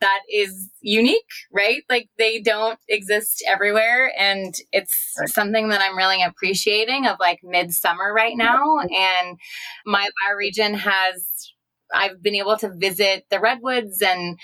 that 0.00 0.20
is 0.32 0.70
unique, 0.80 1.28
right? 1.52 1.82
Like 1.88 2.08
they 2.18 2.40
don't 2.40 2.78
exist 2.88 3.44
everywhere. 3.48 4.12
And 4.18 4.54
it's 4.72 5.14
Right. 5.18 5.28
something 5.28 5.68
that 5.70 5.80
I'm 5.80 5.96
really 5.96 6.22
appreciating 6.22 7.06
of 7.06 7.16
like 7.18 7.40
midsummer 7.42 8.12
right 8.12 8.36
now. 8.36 8.78
And 8.78 9.38
my 9.86 10.08
bioregion 10.28 10.74
has, 10.74 11.52
I've 11.92 12.22
been 12.22 12.34
able 12.34 12.56
to 12.58 12.72
visit 12.74 13.24
the 13.30 13.40
redwoods 13.40 14.02
and 14.02 14.38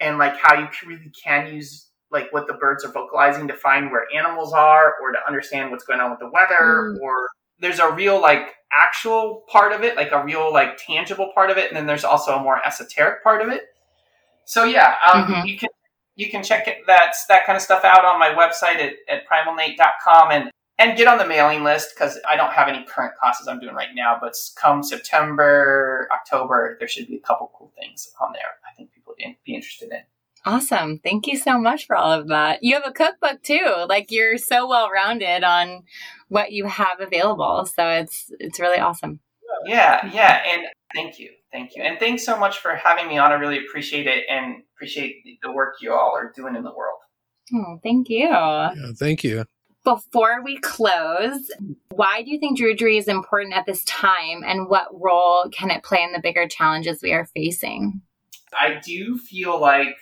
and 0.01 0.19
like 0.19 0.37
how 0.37 0.55
you 0.59 0.69
really 0.87 1.11
can 1.25 1.53
use 1.53 1.89
like 2.11 2.33
what 2.33 2.47
the 2.47 2.55
birds 2.55 2.85
are 2.85 2.93
vocalizing 2.93 3.49
to 3.49 3.55
find 3.55 3.91
where 3.91 4.07
animals 4.15 4.53
are, 4.53 4.95
or 5.01 5.13
to 5.13 5.19
understand 5.27 5.71
what's 5.71 5.85
going 5.85 6.01
on 6.01 6.11
with 6.11 6.21
the 6.21 6.31
weather, 6.31 6.95
Mm. 6.95 7.01
or 7.01 7.29
there's 7.59 7.79
a 7.79 7.91
real 7.91 8.21
like 8.21 8.55
actual 8.73 9.45
part 9.49 9.73
of 9.73 9.83
it, 9.83 9.97
like 9.97 10.13
a 10.13 10.23
real 10.25 10.53
like 10.53 10.77
tangible 10.77 11.33
part 11.35 11.51
of 11.51 11.57
it, 11.57 11.69
and 11.69 11.77
then 11.77 11.87
there's 11.87 12.05
also 12.05 12.37
a 12.37 12.43
more 12.43 12.59
esoteric 12.67 13.23
part 13.23 13.41
of 13.43 13.49
it. 13.49 13.63
So 14.45 14.65
yeah, 14.65 14.97
um, 15.09 15.25
Mhm. 15.25 15.47
you 15.47 15.59
can 15.59 15.71
you 16.17 16.31
can 16.31 16.43
check 16.43 16.69
it, 16.69 16.79
that 16.87 17.15
that 17.29 17.47
kind 17.47 17.57
of 17.57 17.63
stuff 17.63 17.85
out 17.85 18.05
on 18.05 18.19
my 18.19 18.31
website 18.31 18.77
at, 18.77 18.95
at 19.09 19.23
primalnate.com 19.29 20.31
and 20.31 20.51
and 20.79 20.97
get 20.97 21.07
on 21.07 21.19
the 21.19 21.27
mailing 21.27 21.63
list 21.63 21.95
because 21.95 22.19
I 22.29 22.37
don't 22.37 22.53
have 22.53 22.69
any 22.69 22.85
current 22.85 23.15
classes 23.17 23.47
I'm 23.47 23.61
doing 23.61 23.75
right 23.75 23.95
now. 23.95 24.19
But 24.21 24.35
come 24.57 24.83
September, 24.83 26.09
October, 26.13 26.77
there 26.79 26.89
should 26.89 27.07
be 27.07 27.17
a 27.17 27.21
couple 27.21 27.53
cool 27.57 27.73
things 27.79 28.11
on 28.21 28.33
there. 28.33 28.43
I 28.69 28.75
think 28.75 28.93
people 28.93 29.15
would 29.17 29.37
be 29.45 29.55
interested 29.55 29.91
in. 29.93 30.01
Awesome. 30.45 30.99
Thank 30.99 31.29
you 31.29 31.39
so 31.39 31.59
much 31.59 31.87
for 31.87 31.95
all 31.95 32.11
of 32.11 32.29
that. 32.29 32.65
You 32.65 32.75
have 32.75 32.87
a 32.87 32.93
cookbook 32.93 33.43
too. 33.43 33.87
Like 33.89 34.11
you're 34.11 34.39
so 34.39 34.69
well 34.69 34.91
rounded 34.91 35.45
on 35.45 35.85
what 36.29 36.51
you 36.51 36.67
have 36.67 37.01
available. 37.01 37.65
So 37.67 37.89
it's 37.89 38.33
it's 38.41 38.59
really 38.59 38.79
awesome. 38.79 39.21
Yeah, 39.67 40.11
yeah, 40.13 40.43
and 40.47 40.63
thank 40.95 41.21
you, 41.21 41.31
thank 41.53 41.77
you, 41.77 41.83
and 41.83 41.99
thanks 41.99 42.25
so 42.25 42.39
much 42.39 42.59
for 42.59 42.75
having 42.75 43.09
me 43.09 43.19
on. 43.19 43.31
I 43.31 43.35
really 43.35 43.59
appreciate 43.59 44.07
it 44.07 44.25
and 44.29 44.63
appreciate 44.75 45.25
the 45.43 45.53
work 45.53 45.75
you 45.81 45.93
all 45.93 46.17
are 46.17 46.33
doing 46.35 46.57
in 46.57 46.63
the 46.63 46.75
world. 46.75 46.99
Oh, 47.55 47.79
thank 47.83 48.09
you. 48.09 48.29
Yeah, 48.29 48.73
thank 48.97 49.23
you. 49.25 49.45
Before 49.85 50.43
we 50.45 50.59
close, 50.59 51.51
why 51.91 52.23
do 52.23 52.31
you 52.31 52.39
think 52.39 52.59
Druidry 52.59 52.99
is 52.99 53.09
important 53.09 53.55
at 53.55 53.67
this 53.67 53.83
time 53.85 54.45
and 54.47 54.69
what 54.69 54.87
role 54.93 55.49
can 55.51 55.71
it 55.71 55.83
play 55.83 56.03
in 56.03 56.13
the 56.13 56.21
bigger 56.21 56.47
challenges 56.47 57.03
we 57.03 57.13
are 57.13 57.27
facing? 57.35 58.01
I 58.57 58.81
do 58.85 59.19
feel 59.19 59.61
like 59.61 59.97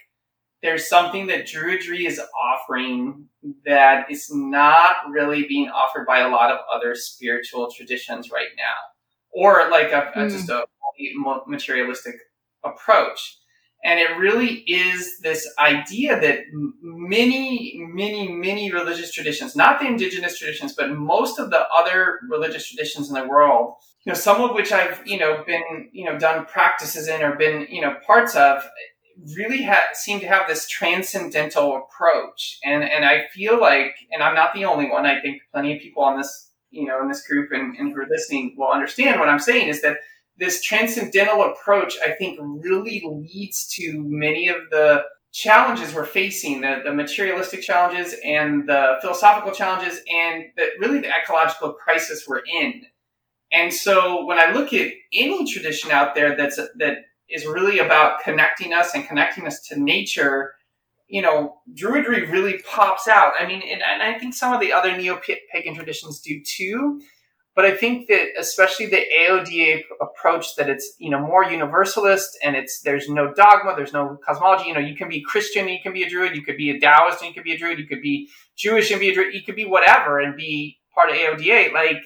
there's 0.63 0.87
something 0.87 1.29
that 1.29 1.47
Druidry 1.47 2.07
is 2.07 2.21
offering 2.39 3.25
that 3.65 4.11
is 4.11 4.29
not 4.31 4.97
really 5.09 5.47
being 5.47 5.71
offered 5.71 6.07
by 6.07 6.19
a 6.19 6.29
lot 6.29 6.53
of 6.53 6.59
other 6.71 6.95
spiritual 6.95 7.71
traditions 7.75 8.31
right 8.31 8.51
now, 8.59 8.75
or 9.33 9.69
like 9.71 9.93
a, 9.93 10.13
a- 10.15 10.27
Mm. 10.27 10.31
just 10.31 10.49
a 10.51 10.65
materialistic 11.47 12.17
approach. 12.65 13.37
And 13.83 13.99
it 13.99 14.19
really 14.19 14.57
is 14.67 15.21
this 15.21 15.49
idea 15.59 16.21
that 16.21 16.41
many, 16.83 17.75
many, 17.79 18.29
many 18.29 18.71
religious 18.71 19.11
traditions, 19.11 19.57
not 19.57 19.81
the 19.81 19.87
indigenous 19.87 20.39
traditions, 20.39 20.75
but 20.75 20.91
most 20.91 21.39
of 21.39 21.49
the 21.51 21.67
other 21.75 22.21
religious 22.29 22.69
traditions 22.69 23.09
in 23.09 23.15
the 23.15 23.27
world, 23.27 23.77
you 24.05 24.13
know, 24.13 24.19
some 24.19 24.43
of 24.43 24.55
which 24.55 24.71
I've, 24.73 25.01
you 25.07 25.19
know, 25.19 25.43
been, 25.47 25.89
you 25.93 26.05
know, 26.05 26.19
done 26.19 26.45
practices 26.45 27.09
in 27.09 27.23
or 27.23 27.37
been, 27.37 27.67
you 27.71 27.81
know, 27.81 27.97
parts 28.07 28.37
of, 28.37 28.63
really 29.37 29.63
ha- 29.63 29.89
seem 29.95 30.21
to 30.21 30.27
have 30.27 30.49
this 30.49 30.67
transcendental 30.69 31.77
approach, 31.77 32.59
and 32.65 32.83
and 32.83 33.05
I 33.05 33.27
feel 33.35 33.61
like, 33.61 33.95
and 34.11 34.23
I'm 34.23 34.35
not 34.35 34.55
the 34.55 34.65
only 34.65 34.89
one. 34.91 35.05
I 35.05 35.21
think 35.21 35.43
plenty 35.53 35.75
of 35.77 35.83
people 35.83 36.03
on 36.03 36.17
this, 36.17 36.50
you 36.71 36.87
know, 36.87 37.01
in 37.03 37.09
this 37.09 37.27
group 37.27 37.51
and, 37.53 37.77
and 37.77 37.93
who 37.93 38.01
are 38.01 38.07
listening 38.09 38.55
will 38.57 38.73
understand 38.73 39.19
what 39.19 39.29
I'm 39.29 39.39
saying 39.39 39.69
is 39.69 39.83
that 39.83 39.99
this 40.37 40.63
transcendental 40.63 41.43
approach, 41.43 41.97
I 42.05 42.13
think, 42.13 42.39
really 42.41 43.03
leads 43.05 43.67
to 43.75 44.03
many 44.07 44.49
of 44.49 44.57
the 44.71 45.03
challenges 45.33 45.95
we're 45.95 46.07
facing 46.07 46.61
the, 46.63 46.81
the 46.85 46.93
materialistic 46.93 47.63
challenges 47.63 48.15
and 48.25 48.69
the 48.69 48.99
philosophical 49.01 49.53
challenges 49.53 50.01
and 50.13 50.45
the, 50.57 50.67
really 50.81 51.01
the 51.01 51.09
ecological 51.09 51.73
crisis 51.73 52.25
we're 52.27 52.43
in. 52.53 52.83
And 53.53 53.73
so 53.73 54.25
when 54.27 54.39
i 54.39 54.53
look 54.53 54.73
at 54.73 54.93
any 55.13 55.51
tradition 55.51 55.91
out 55.91 56.15
there 56.15 56.37
that's 56.37 56.57
that 56.57 56.99
is 57.29 57.47
really 57.47 57.79
about 57.79 58.23
connecting 58.23 58.73
us 58.73 58.95
and 58.95 59.07
connecting 59.07 59.47
us 59.47 59.61
to 59.69 59.81
nature 59.81 60.53
you 61.11 61.21
know 61.21 61.57
druidry 61.75 62.31
really 62.31 62.63
pops 62.63 63.09
out 63.09 63.33
i 63.39 63.47
mean 63.47 63.63
and, 63.63 63.83
and 63.83 64.03
i 64.03 64.19
think 64.19 64.33
some 64.33 64.53
of 64.53 64.61
the 64.61 64.73
other 64.73 64.97
neo-pagan 64.97 65.75
traditions 65.75 66.21
do 66.21 66.41
too 66.45 67.01
but 67.57 67.65
I 67.65 67.77
think 67.77 68.09
that 68.09 68.29
especially 68.39 68.87
the 68.87 69.05
AODA 69.15 69.83
approach 70.01 70.55
that 70.57 70.71
it's 70.71 70.95
you 70.99 71.11
know 71.11 71.21
more 71.21 71.45
universalist 71.45 72.39
and 72.43 72.55
it's 72.55 72.81
there's 72.83 73.09
no 73.09 73.35
dogma, 73.35 73.75
there's 73.77 73.93
no 73.93 74.19
cosmology. 74.25 74.69
You 74.69 74.75
know, 74.75 74.81
you 74.81 74.97
can 74.97 75.09
be 75.09 75.21
Christian, 75.21 75.69
you 75.69 75.79
can 75.83 75.93
be 75.93 76.05
a 76.05 76.09
Druid, 76.09 76.37
you 76.37 76.43
could 76.43 76.57
be 76.57 76.71
a 76.71 76.79
Taoist, 76.79 77.21
and 77.21 77.29
you 77.29 77.35
could 77.35 77.45
be 77.45 77.53
a 77.53 77.59
Druid, 77.59 77.79
you 77.79 77.87
could 77.87 78.03
be 78.03 78.29
Jewish 78.57 78.91
and 78.91 79.01
be 79.01 79.11
a 79.11 79.15
Druid, 79.15 79.35
you 79.35 79.43
could 79.43 79.57
be 79.57 79.67
whatever 79.67 80.21
and 80.21 80.37
be 80.37 80.79
part 80.95 81.11
of 81.11 81.17
AODA. 81.17 81.73
Like 81.73 82.03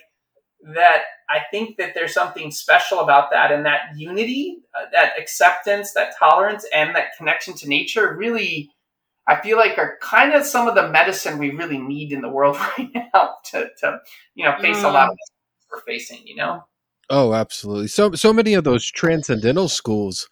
that, 0.75 1.03
I 1.29 1.41
think 1.51 1.77
that 1.77 1.93
there's 1.95 2.15
something 2.15 2.51
special 2.51 3.01
about 3.01 3.31
that 3.31 3.53
and 3.53 3.67
that 3.67 3.97
unity, 3.97 4.59
uh, 4.75 4.87
that 4.93 5.13
acceptance, 5.19 5.93
that 5.93 6.15
tolerance, 6.19 6.67
and 6.75 6.97
that 6.97 7.17
connection 7.17 7.55
to 7.55 7.69
nature 7.69 8.17
really. 8.17 8.71
I 9.27 9.41
feel 9.41 9.57
like 9.57 9.79
are 9.79 9.99
kind 10.03 10.35
of 10.35 10.45
some 10.45 10.69
of 10.69 10.75
the 10.75 10.89
medicine 10.89 11.39
we 11.39 11.51
really 11.51 11.79
need 11.79 12.13
in 12.13 12.21
the 12.21 12.29
world 12.29 12.57
right 12.79 12.91
now 12.95 13.37
to, 13.51 13.71
to 13.79 14.01
you 14.35 14.45
know 14.45 14.57
face 14.61 14.79
mm. 14.79 14.85
a 14.85 14.93
lot 14.93 15.11
of 15.11 15.17
we're 15.75 15.83
facing, 15.83 16.27
you 16.27 16.37
know? 16.37 16.65
Oh, 17.11 17.35
absolutely. 17.35 17.89
So 17.89 18.13
so 18.13 18.33
many 18.33 18.55
of 18.55 18.65
those 18.65 18.91
transcendental 18.91 19.69
schools, 19.69 20.29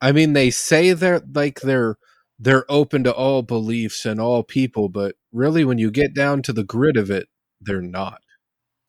I 0.00 0.12
mean, 0.12 0.32
they 0.32 0.50
say 0.50 0.92
they're 0.92 1.20
like 1.34 1.60
they're 1.60 1.96
they're 2.38 2.64
open 2.70 3.04
to 3.04 3.12
all 3.12 3.42
beliefs 3.42 4.06
and 4.06 4.20
all 4.20 4.42
people, 4.42 4.88
but 4.88 5.16
really 5.32 5.64
when 5.64 5.78
you 5.78 5.90
get 5.90 6.14
down 6.14 6.42
to 6.42 6.52
the 6.52 6.64
grit 6.64 6.96
of 6.96 7.10
it, 7.10 7.28
they're 7.60 7.82
not. 7.82 8.20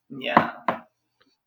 Yeah. 0.08 0.52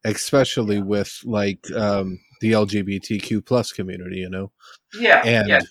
Especially 0.03 0.77
yeah. 0.77 0.83
with 0.83 1.19
like 1.23 1.71
um 1.71 2.19
the 2.41 2.51
LGBTQ 2.51 3.45
plus 3.45 3.71
community, 3.71 4.17
you 4.17 4.29
know? 4.29 4.51
Yeah. 4.99 5.21
And 5.25 5.47
yeah. 5.47 5.61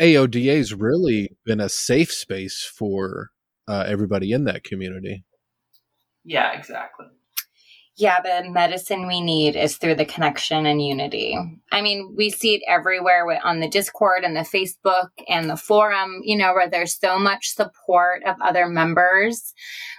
AODA's 0.00 0.72
really 0.72 1.36
been 1.44 1.60
a 1.60 1.68
safe 1.68 2.10
space 2.10 2.62
for 2.62 3.30
uh, 3.68 3.84
everybody 3.86 4.32
in 4.32 4.44
that 4.44 4.64
community. 4.64 5.24
Yeah, 6.24 6.52
exactly. 6.52 7.06
Yeah, 7.96 8.20
the 8.22 8.48
medicine 8.48 9.06
we 9.06 9.20
need 9.20 9.56
is 9.56 9.76
through 9.76 9.96
the 9.96 10.06
connection 10.06 10.64
and 10.64 10.82
unity. 10.82 11.36
I 11.70 11.82
mean, 11.82 12.14
we 12.16 12.30
see 12.30 12.54
it 12.54 12.62
everywhere 12.66 13.26
on 13.44 13.60
the 13.60 13.68
Discord 13.68 14.24
and 14.24 14.34
the 14.34 14.40
Facebook 14.40 15.10
and 15.28 15.50
the 15.50 15.56
forum, 15.56 16.20
you 16.22 16.38
know, 16.38 16.54
where 16.54 16.70
there's 16.70 16.98
so 16.98 17.18
much 17.18 17.48
support 17.48 18.22
of 18.24 18.36
other 18.40 18.66
members 18.68 19.52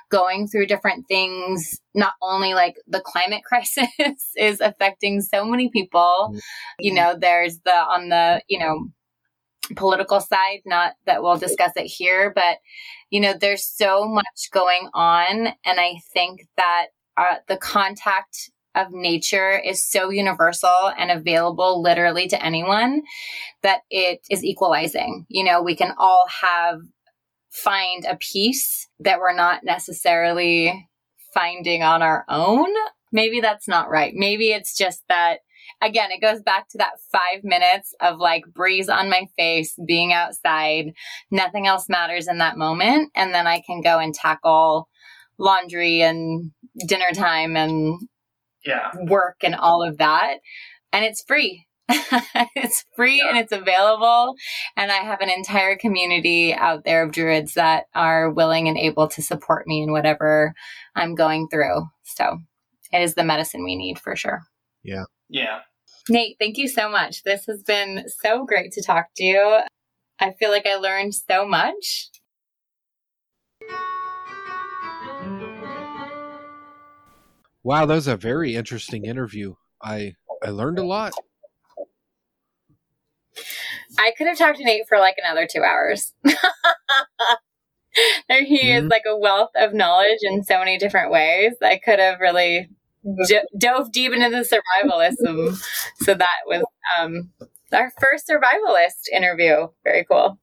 going 0.09 0.47
through 0.47 0.65
different 0.65 1.07
things. 1.07 1.79
Not 1.93 2.13
only 2.23 2.55
like 2.55 2.73
the 2.87 3.01
climate 3.01 3.43
crisis 3.45 3.87
is 4.35 4.61
affecting 4.61 5.21
so 5.21 5.45
many 5.45 5.69
people, 5.69 6.29
mm-hmm. 6.29 6.39
you 6.79 6.95
know, 6.95 7.15
there's 7.19 7.59
the 7.65 7.75
on 7.75 8.09
the, 8.09 8.41
you 8.47 8.57
know, 8.57 8.87
political 9.75 10.19
side, 10.19 10.61
not 10.65 10.93
that 11.05 11.23
we'll 11.23 11.37
discuss 11.37 11.71
it 11.75 11.85
here, 11.85 12.31
but 12.33 12.57
you 13.09 13.19
know, 13.19 13.33
there's 13.33 13.65
so 13.65 14.07
much 14.07 14.49
going 14.51 14.89
on. 14.93 15.47
And 15.65 15.79
I 15.79 15.95
think 16.13 16.47
that 16.57 16.87
uh, 17.17 17.35
the 17.47 17.57
contact 17.57 18.51
of 18.73 18.91
nature 18.91 19.59
is 19.59 19.85
so 19.85 20.09
universal 20.09 20.91
and 20.97 21.11
available 21.11 21.81
literally 21.81 22.27
to 22.29 22.43
anyone 22.43 23.01
that 23.63 23.81
it 23.89 24.25
is 24.29 24.43
equalizing. 24.43 25.25
You 25.27 25.43
know, 25.43 25.61
we 25.61 25.75
can 25.75 25.93
all 25.97 26.25
have 26.41 26.79
find 27.49 28.05
a 28.05 28.15
peace 28.15 28.87
that 28.99 29.19
we're 29.19 29.35
not 29.35 29.63
necessarily 29.63 30.87
finding 31.33 31.83
on 31.83 32.01
our 32.01 32.23
own. 32.29 32.69
Maybe 33.11 33.41
that's 33.41 33.67
not 33.67 33.89
right. 33.89 34.13
Maybe 34.15 34.51
it's 34.51 34.77
just 34.77 35.03
that 35.09 35.39
again, 35.81 36.11
it 36.11 36.21
goes 36.21 36.41
back 36.41 36.69
to 36.69 36.77
that 36.77 36.99
five 37.11 37.43
minutes 37.43 37.93
of 37.99 38.19
like 38.19 38.43
breeze 38.53 38.89
on 38.89 39.09
my 39.09 39.27
face, 39.37 39.73
being 39.85 40.13
outside. 40.13 40.93
Nothing 41.31 41.67
else 41.67 41.89
matters 41.89 42.27
in 42.27 42.37
that 42.37 42.57
moment. 42.57 43.11
And 43.15 43.33
then 43.33 43.47
I 43.47 43.61
can 43.65 43.81
go 43.81 43.99
and 43.99 44.13
tackle 44.13 44.87
laundry 45.37 46.01
and 46.01 46.51
dinner 46.87 47.11
time 47.13 47.57
and 47.57 47.99
yeah. 48.65 48.91
work 49.07 49.37
and 49.43 49.55
all 49.55 49.83
of 49.83 49.97
that. 49.97 50.37
And 50.93 51.03
it's 51.03 51.23
free. 51.23 51.65
it's 52.55 52.85
free 52.95 53.17
yeah. 53.17 53.29
and 53.29 53.37
it's 53.37 53.51
available. 53.51 54.35
And 54.77 54.91
I 54.91 54.97
have 54.97 55.21
an 55.21 55.29
entire 55.29 55.75
community 55.75 56.53
out 56.53 56.83
there 56.85 57.03
of 57.03 57.11
druids 57.11 57.55
that 57.55 57.85
are 57.95 58.29
willing 58.29 58.67
and 58.67 58.77
able 58.77 59.07
to 59.09 59.21
support 59.21 59.67
me 59.67 59.81
in 59.81 59.91
whatever 59.91 60.53
I'm 60.95 61.15
going 61.15 61.47
through. 61.49 61.87
So 62.03 62.37
it 62.93 63.01
is 63.01 63.15
the 63.15 63.23
medicine 63.23 63.63
we 63.63 63.75
need 63.75 63.99
for 63.99 64.15
sure. 64.15 64.41
Yeah. 64.83 65.05
Yeah. 65.29 65.59
Nate, 66.09 66.37
thank 66.39 66.57
you 66.57 66.67
so 66.67 66.89
much. 66.89 67.23
This 67.23 67.45
has 67.45 67.61
been 67.63 68.05
so 68.07 68.45
great 68.45 68.71
to 68.73 68.83
talk 68.83 69.07
to 69.17 69.23
you. 69.23 69.59
I 70.19 70.31
feel 70.33 70.49
like 70.49 70.65
I 70.65 70.75
learned 70.75 71.15
so 71.15 71.45
much. 71.47 72.09
Wow, 77.63 77.85
that 77.85 77.93
was 77.93 78.07
a 78.07 78.17
very 78.17 78.55
interesting 78.55 79.05
interview. 79.05 79.53
I 79.81 80.15
I 80.43 80.49
learned 80.49 80.79
a 80.79 80.83
lot. 80.83 81.13
I 83.99 84.13
could 84.17 84.27
have 84.27 84.37
talked 84.37 84.57
to 84.57 84.63
Nate 84.63 84.87
for 84.87 84.97
like 84.97 85.15
another 85.23 85.47
two 85.51 85.63
hours. 85.63 86.13
he 86.23 86.31
mm-hmm. 88.31 88.85
is 88.85 88.89
like 88.89 89.03
a 89.07 89.17
wealth 89.17 89.51
of 89.55 89.73
knowledge 89.73 90.19
in 90.23 90.43
so 90.43 90.57
many 90.57 90.77
different 90.77 91.11
ways. 91.11 91.53
I 91.61 91.77
could 91.77 91.99
have 91.99 92.19
really 92.19 92.69
d- 93.27 93.41
dove 93.57 93.91
deep 93.91 94.13
into 94.13 94.29
the 94.29 94.37
survivalism. 94.37 95.57
so 96.01 96.13
that 96.13 96.27
was 96.45 96.63
um, 96.99 97.31
our 97.73 97.91
first 97.99 98.29
survivalist 98.29 99.09
interview. 99.13 99.67
Very 99.83 100.05
cool. 100.05 100.39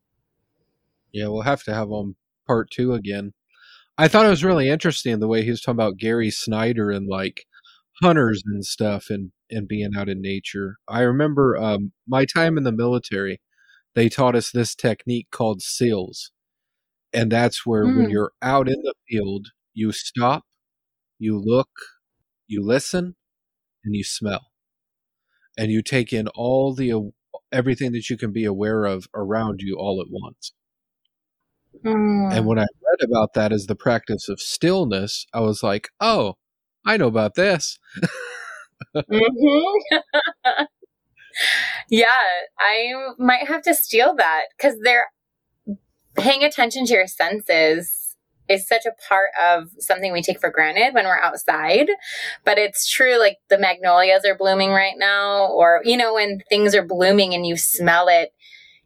Yeah, 1.13 1.29
we'll 1.29 1.43
have 1.43 1.63
to 1.65 1.75
have 1.75 1.91
on 1.91 2.17
part 2.47 2.71
two 2.71 2.95
again. 2.95 3.33
I 3.97 4.09
thought 4.09 4.27
it 4.27 4.31
was 4.31 4.45
really 4.45 4.69
interesting 4.69 5.19
the 5.19 5.29
way 5.29 5.43
he 5.43 5.51
was 5.51 5.61
talking 5.61 5.77
about 5.77 5.97
Gary 5.97 6.31
Snyder 6.31 6.91
and 6.91 7.09
like 7.09 7.47
hunters 8.01 8.43
and 8.47 8.65
stuff 8.65 9.07
and 9.11 9.33
and 9.51 9.67
being 9.67 9.91
out 9.97 10.09
in 10.09 10.21
nature. 10.21 10.77
I 10.87 11.01
remember 11.01 11.57
um, 11.57 11.93
my 12.07 12.25
time 12.25 12.59
in 12.59 12.65
the 12.65 12.73
military. 12.73 13.41
They 13.95 14.09
taught 14.09 14.37
us 14.37 14.51
this 14.51 14.75
technique 14.75 15.29
called 15.33 15.61
SLLS, 15.61 16.31
and 17.13 17.33
that's 17.33 17.67
where 17.67 17.85
mm. 17.85 17.97
when 17.97 18.11
you're 18.11 18.33
out 18.43 18.69
in 18.69 18.81
the 18.83 18.95
field, 19.09 19.49
you 19.75 19.91
stop, 19.93 20.45
you 21.19 21.41
look, 21.43 21.71
you 22.49 22.65
listen, 22.65 23.15
and 23.85 23.95
you 23.95 24.03
smell, 24.03 24.47
and 25.57 25.71
you 25.71 25.83
take 25.83 26.13
in 26.13 26.29
all 26.29 26.75
the 26.75 27.13
everything 27.53 27.93
that 27.93 28.11
you 28.11 28.17
can 28.17 28.33
be 28.33 28.45
aware 28.45 28.85
of 28.85 29.07
around 29.15 29.61
you 29.63 29.77
all 29.79 30.01
at 30.01 30.09
once. 30.11 30.53
Mm. 31.85 32.33
And 32.33 32.47
when 32.47 32.59
I 32.59 32.63
read 32.63 33.09
about 33.09 33.35
that 33.35 33.53
as 33.53 33.67
the 33.67 33.77
practice 33.77 34.29
of 34.29 34.41
stillness, 34.41 35.27
I 35.33 35.41
was 35.41 35.63
like, 35.63 35.89
oh, 36.01 36.35
I 36.85 36.97
know 36.97 37.07
about 37.07 37.35
this. 37.35 37.79
mm-hmm. 38.97 39.97
yeah, 41.91 42.07
I 42.59 42.93
might 43.19 43.49
have 43.49 43.63
to 43.63 43.75
steal 43.75 44.15
that 44.17 44.45
because 44.57 44.79
they're 44.83 45.07
paying 46.17 46.43
attention 46.43 46.87
to 46.87 46.95
your 46.95 47.07
senses 47.07 47.98
is 48.49 48.67
such 48.67 48.87
a 48.87 49.09
part 49.09 49.31
of 49.43 49.71
something 49.79 50.13
we 50.13 50.23
take 50.23 50.41
for 50.41 50.51
granted 50.51 50.95
when 50.95 51.05
we're 51.05 51.21
outside. 51.21 51.89
But 52.45 52.59
it's 52.59 52.89
true, 52.89 53.19
like 53.19 53.39
the 53.49 53.59
magnolias 53.59 54.25
are 54.25 54.37
blooming 54.37 54.71
right 54.71 54.97
now, 54.97 55.47
or, 55.47 55.81
you 55.85 55.97
know, 55.97 56.15
when 56.15 56.41
things 56.49 56.75
are 56.75 56.85
blooming 56.85 57.35
and 57.35 57.47
you 57.47 57.57
smell 57.57 58.09
it, 58.09 58.33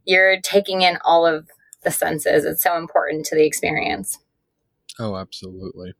you're 0.04 0.40
taking 0.40 0.82
in 0.82 0.98
all 1.04 1.26
of 1.26 1.48
the 1.82 1.90
senses. 1.90 2.44
It's 2.44 2.62
so 2.62 2.76
important 2.76 3.26
to 3.26 3.36
the 3.36 3.46
experience. 3.46 4.18
Oh, 4.98 5.16
absolutely. 5.16 5.94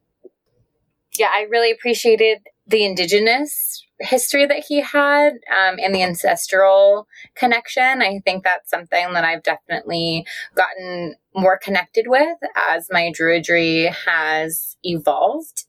Yeah, 1.18 1.30
I 1.32 1.46
really 1.50 1.70
appreciated 1.70 2.38
the 2.66 2.84
indigenous 2.84 3.84
history 4.02 4.46
that 4.46 4.64
he 4.66 4.80
had 4.80 5.34
um, 5.50 5.78
and 5.78 5.94
the 5.94 6.02
ancestral 6.02 7.06
connection. 7.34 8.02
I 8.02 8.20
think 8.24 8.44
that's 8.44 8.70
something 8.70 9.12
that 9.12 9.24
I've 9.24 9.42
definitely 9.42 10.26
gotten 10.54 11.14
more 11.34 11.58
connected 11.58 12.06
with 12.08 12.38
as 12.56 12.88
my 12.90 13.12
druidry 13.18 13.92
has 14.06 14.76
evolved. 14.82 15.64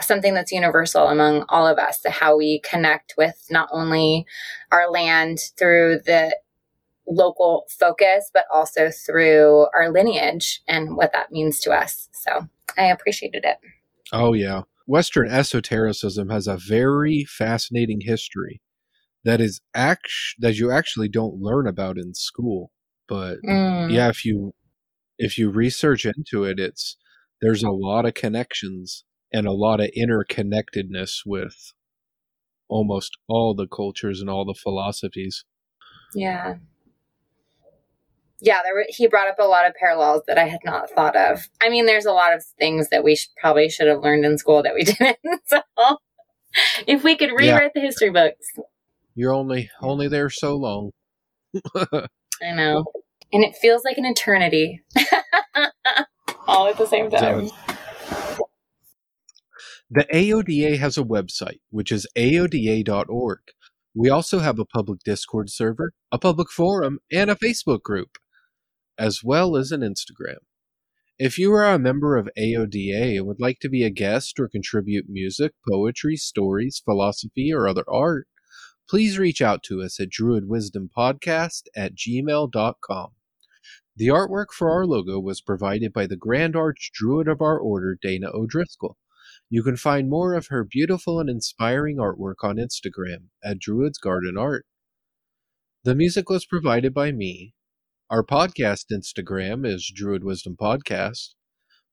Something 0.00 0.32
that's 0.32 0.52
universal 0.52 1.08
among 1.08 1.44
all 1.50 1.66
of 1.66 1.78
us, 1.78 2.00
how 2.08 2.36
we 2.36 2.60
connect 2.60 3.14
with 3.18 3.46
not 3.50 3.68
only 3.70 4.24
our 4.72 4.90
land 4.90 5.38
through 5.58 6.00
the 6.06 6.34
local 7.06 7.66
focus, 7.68 8.30
but 8.32 8.44
also 8.52 8.90
through 8.90 9.66
our 9.74 9.90
lineage 9.90 10.62
and 10.66 10.96
what 10.96 11.12
that 11.12 11.32
means 11.32 11.60
to 11.60 11.72
us. 11.72 12.08
So 12.12 12.48
I 12.78 12.84
appreciated 12.84 13.44
it. 13.44 13.58
Oh, 14.12 14.32
yeah. 14.32 14.62
Western 14.90 15.30
esotericism 15.30 16.30
has 16.30 16.48
a 16.48 16.56
very 16.56 17.24
fascinating 17.24 18.00
history 18.00 18.60
that 19.22 19.40
is 19.40 19.60
act 19.72 20.10
that 20.40 20.56
you 20.56 20.72
actually 20.72 21.08
don't 21.08 21.40
learn 21.40 21.68
about 21.68 21.96
in 21.96 22.12
school. 22.12 22.72
But 23.06 23.36
mm. 23.48 23.92
yeah, 23.92 24.08
if 24.08 24.24
you 24.24 24.52
if 25.16 25.38
you 25.38 25.48
research 25.48 26.04
into 26.04 26.42
it, 26.42 26.58
it's 26.58 26.96
there's 27.40 27.62
a 27.62 27.70
lot 27.70 28.04
of 28.04 28.14
connections 28.14 29.04
and 29.32 29.46
a 29.46 29.52
lot 29.52 29.78
of 29.78 29.90
interconnectedness 29.96 31.20
with 31.24 31.72
almost 32.68 33.16
all 33.28 33.54
the 33.54 33.68
cultures 33.68 34.20
and 34.20 34.28
all 34.28 34.44
the 34.44 34.58
philosophies. 34.60 35.44
Yeah. 36.16 36.56
Yeah, 38.42 38.60
there 38.64 38.74
were, 38.74 38.86
he 38.88 39.06
brought 39.06 39.28
up 39.28 39.38
a 39.38 39.44
lot 39.44 39.66
of 39.66 39.74
parallels 39.74 40.22
that 40.26 40.38
I 40.38 40.44
had 40.44 40.60
not 40.64 40.90
thought 40.90 41.16
of. 41.16 41.48
I 41.60 41.68
mean, 41.68 41.86
there's 41.86 42.06
a 42.06 42.12
lot 42.12 42.34
of 42.34 42.44
things 42.58 42.88
that 42.88 43.04
we 43.04 43.18
probably 43.38 43.68
should 43.68 43.88
have 43.88 44.00
learned 44.00 44.24
in 44.24 44.38
school 44.38 44.62
that 44.62 44.74
we 44.74 44.84
didn't. 44.84 45.18
so, 45.46 45.60
if 46.86 47.04
we 47.04 47.16
could 47.16 47.30
rewrite 47.30 47.62
yeah. 47.62 47.68
the 47.74 47.80
history 47.80 48.10
books, 48.10 48.46
you're 49.14 49.34
only 49.34 49.70
only 49.82 50.08
there 50.08 50.30
so 50.30 50.56
long. 50.56 50.90
I 51.74 52.52
know, 52.54 52.84
and 53.32 53.44
it 53.44 53.56
feels 53.56 53.84
like 53.84 53.98
an 53.98 54.06
eternity, 54.06 54.82
all 56.46 56.68
at 56.68 56.78
the 56.78 56.86
same 56.86 57.10
time. 57.10 57.50
The 59.92 60.06
AODA 60.12 60.78
has 60.78 60.96
a 60.96 61.02
website, 61.02 61.58
which 61.70 61.90
is 61.90 62.06
aoda.org. 62.16 63.40
We 63.92 64.08
also 64.08 64.38
have 64.38 64.60
a 64.60 64.64
public 64.64 65.00
Discord 65.00 65.50
server, 65.50 65.92
a 66.12 66.18
public 66.18 66.48
forum, 66.48 67.00
and 67.10 67.28
a 67.28 67.34
Facebook 67.34 67.82
group, 67.82 68.16
as 69.00 69.24
well 69.24 69.56
as 69.56 69.72
an 69.72 69.80
Instagram. 69.80 70.36
If 71.18 71.38
you 71.38 71.52
are 71.52 71.64
a 71.64 71.78
member 71.78 72.16
of 72.16 72.28
AODA 72.38 73.16
and 73.16 73.26
would 73.26 73.40
like 73.40 73.58
to 73.60 73.68
be 73.68 73.82
a 73.82 73.90
guest 73.90 74.38
or 74.38 74.48
contribute 74.48 75.06
music, 75.08 75.52
poetry, 75.68 76.16
stories, 76.16 76.80
philosophy, 76.84 77.52
or 77.52 77.66
other 77.66 77.84
art, 77.88 78.28
please 78.88 79.18
reach 79.18 79.40
out 79.40 79.62
to 79.64 79.80
us 79.80 79.98
at 79.98 80.10
druidwisdompodcast 80.10 81.62
at 81.74 81.94
gmail.com. 81.94 83.10
The 83.96 84.08
artwork 84.08 84.46
for 84.52 84.70
our 84.70 84.86
logo 84.86 85.18
was 85.18 85.40
provided 85.40 85.92
by 85.92 86.06
the 86.06 86.16
Grand 86.16 86.54
Arch 86.54 86.90
Druid 86.94 87.28
of 87.28 87.40
our 87.40 87.58
Order, 87.58 87.98
Dana 88.00 88.30
O'Driscoll. 88.32 88.96
You 89.48 89.62
can 89.62 89.76
find 89.76 90.08
more 90.08 90.34
of 90.34 90.46
her 90.48 90.64
beautiful 90.64 91.20
and 91.20 91.28
inspiring 91.28 91.96
artwork 91.96 92.42
on 92.42 92.56
Instagram 92.56 93.28
at 93.42 93.58
Druid's 93.58 93.98
Garden 93.98 94.36
Art. 94.38 94.64
The 95.84 95.94
music 95.94 96.28
was 96.28 96.46
provided 96.46 96.94
by 96.94 97.10
me. 97.12 97.54
Our 98.10 98.24
podcast 98.24 98.86
Instagram 98.92 99.64
is 99.64 99.88
Druid 99.94 100.24
Wisdom 100.24 100.56
Podcast. 100.60 101.34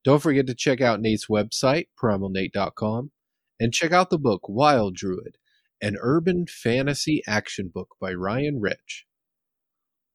Don't 0.04 0.20
forget 0.20 0.48
to 0.48 0.56
check 0.56 0.82
out 0.82 1.00
Nate's 1.00 1.28
website, 1.28 1.90
primalnate.com, 2.02 3.12
and 3.60 3.72
check 3.72 3.92
out 3.92 4.10
the 4.10 4.18
book 4.18 4.42
Wyld 4.50 4.96
Druid, 4.96 5.38
an 5.80 5.96
urban 6.02 6.48
fantasy 6.48 7.22
action 7.28 7.70
book 7.72 7.90
by 8.02 8.16
Ryan 8.16 8.60
Rich. 8.60 9.06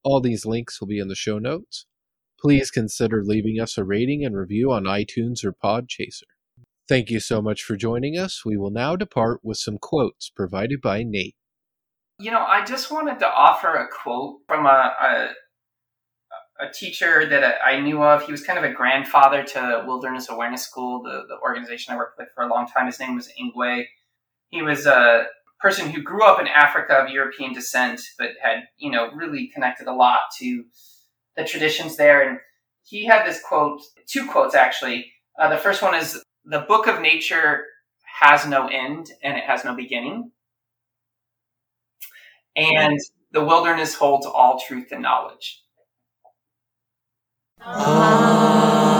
All 0.02 0.20
these 0.20 0.44
links 0.44 0.80
will 0.80 0.88
be 0.88 0.98
in 0.98 1.06
the 1.06 1.14
show 1.14 1.38
notes. 1.38 1.86
Please 2.40 2.72
consider 2.72 3.22
leaving 3.24 3.60
us 3.60 3.78
a 3.78 3.84
rating 3.84 4.24
and 4.24 4.36
review 4.36 4.72
on 4.72 4.82
iTunes 4.82 5.44
or 5.44 5.52
Podchaser. 5.52 6.22
Thank 6.88 7.10
you 7.10 7.20
so 7.20 7.40
much 7.40 7.62
for 7.62 7.76
joining 7.76 8.18
us. 8.18 8.44
We 8.44 8.56
will 8.56 8.72
now 8.72 8.96
depart 8.96 9.38
with 9.44 9.58
some 9.58 9.78
quotes 9.78 10.30
provided 10.30 10.80
by 10.80 11.04
Nate. 11.04 11.36
You 12.18 12.32
know, 12.32 12.42
I 12.42 12.64
just 12.64 12.90
wanted 12.90 13.20
to 13.20 13.28
offer 13.28 13.68
a 13.68 13.86
quote 13.88 14.40
from 14.48 14.66
a, 14.66 14.94
a, 15.00 15.28
a 16.62 16.72
teacher 16.72 17.26
that 17.28 17.56
I 17.64 17.80
knew 17.80 18.02
of. 18.02 18.22
He 18.22 18.30
was 18.30 18.44
kind 18.44 18.58
of 18.58 18.64
a 18.64 18.72
grandfather 18.72 19.42
to 19.42 19.84
Wilderness 19.86 20.28
Awareness 20.28 20.62
School, 20.62 21.02
the, 21.02 21.24
the 21.28 21.38
organization 21.42 21.92
I 21.92 21.96
worked 21.96 22.18
with 22.18 22.28
for 22.34 22.44
a 22.44 22.48
long 22.48 22.68
time. 22.68 22.86
His 22.86 23.00
name 23.00 23.16
was 23.16 23.28
Ingwe. 23.40 23.86
He 24.50 24.62
was 24.62 24.86
a 24.86 25.26
person 25.60 25.90
who 25.90 26.02
grew 26.02 26.24
up 26.24 26.40
in 26.40 26.46
Africa 26.46 26.94
of 26.94 27.10
European 27.10 27.52
descent, 27.52 28.00
but 28.16 28.30
had, 28.40 28.64
you 28.78 28.90
know, 28.90 29.10
really 29.12 29.50
connected 29.52 29.88
a 29.88 29.94
lot 29.94 30.20
to 30.38 30.64
the 31.36 31.44
traditions 31.44 31.96
there. 31.96 32.28
And 32.28 32.38
he 32.84 33.06
had 33.06 33.26
this 33.26 33.42
quote, 33.42 33.82
two 34.06 34.28
quotes 34.28 34.54
actually. 34.54 35.12
Uh, 35.38 35.48
the 35.48 35.58
first 35.58 35.82
one 35.82 35.94
is 35.94 36.22
the 36.44 36.60
book 36.60 36.86
of 36.86 37.00
nature 37.00 37.64
has 38.20 38.46
no 38.46 38.68
end 38.68 39.10
and 39.22 39.36
it 39.36 39.44
has 39.44 39.64
no 39.64 39.74
beginning. 39.74 40.30
And 42.54 42.98
the 43.32 43.42
wilderness 43.44 43.94
holds 43.94 44.26
all 44.26 44.60
truth 44.60 44.92
and 44.92 45.02
knowledge. 45.02 45.61
Amen. 47.64 48.91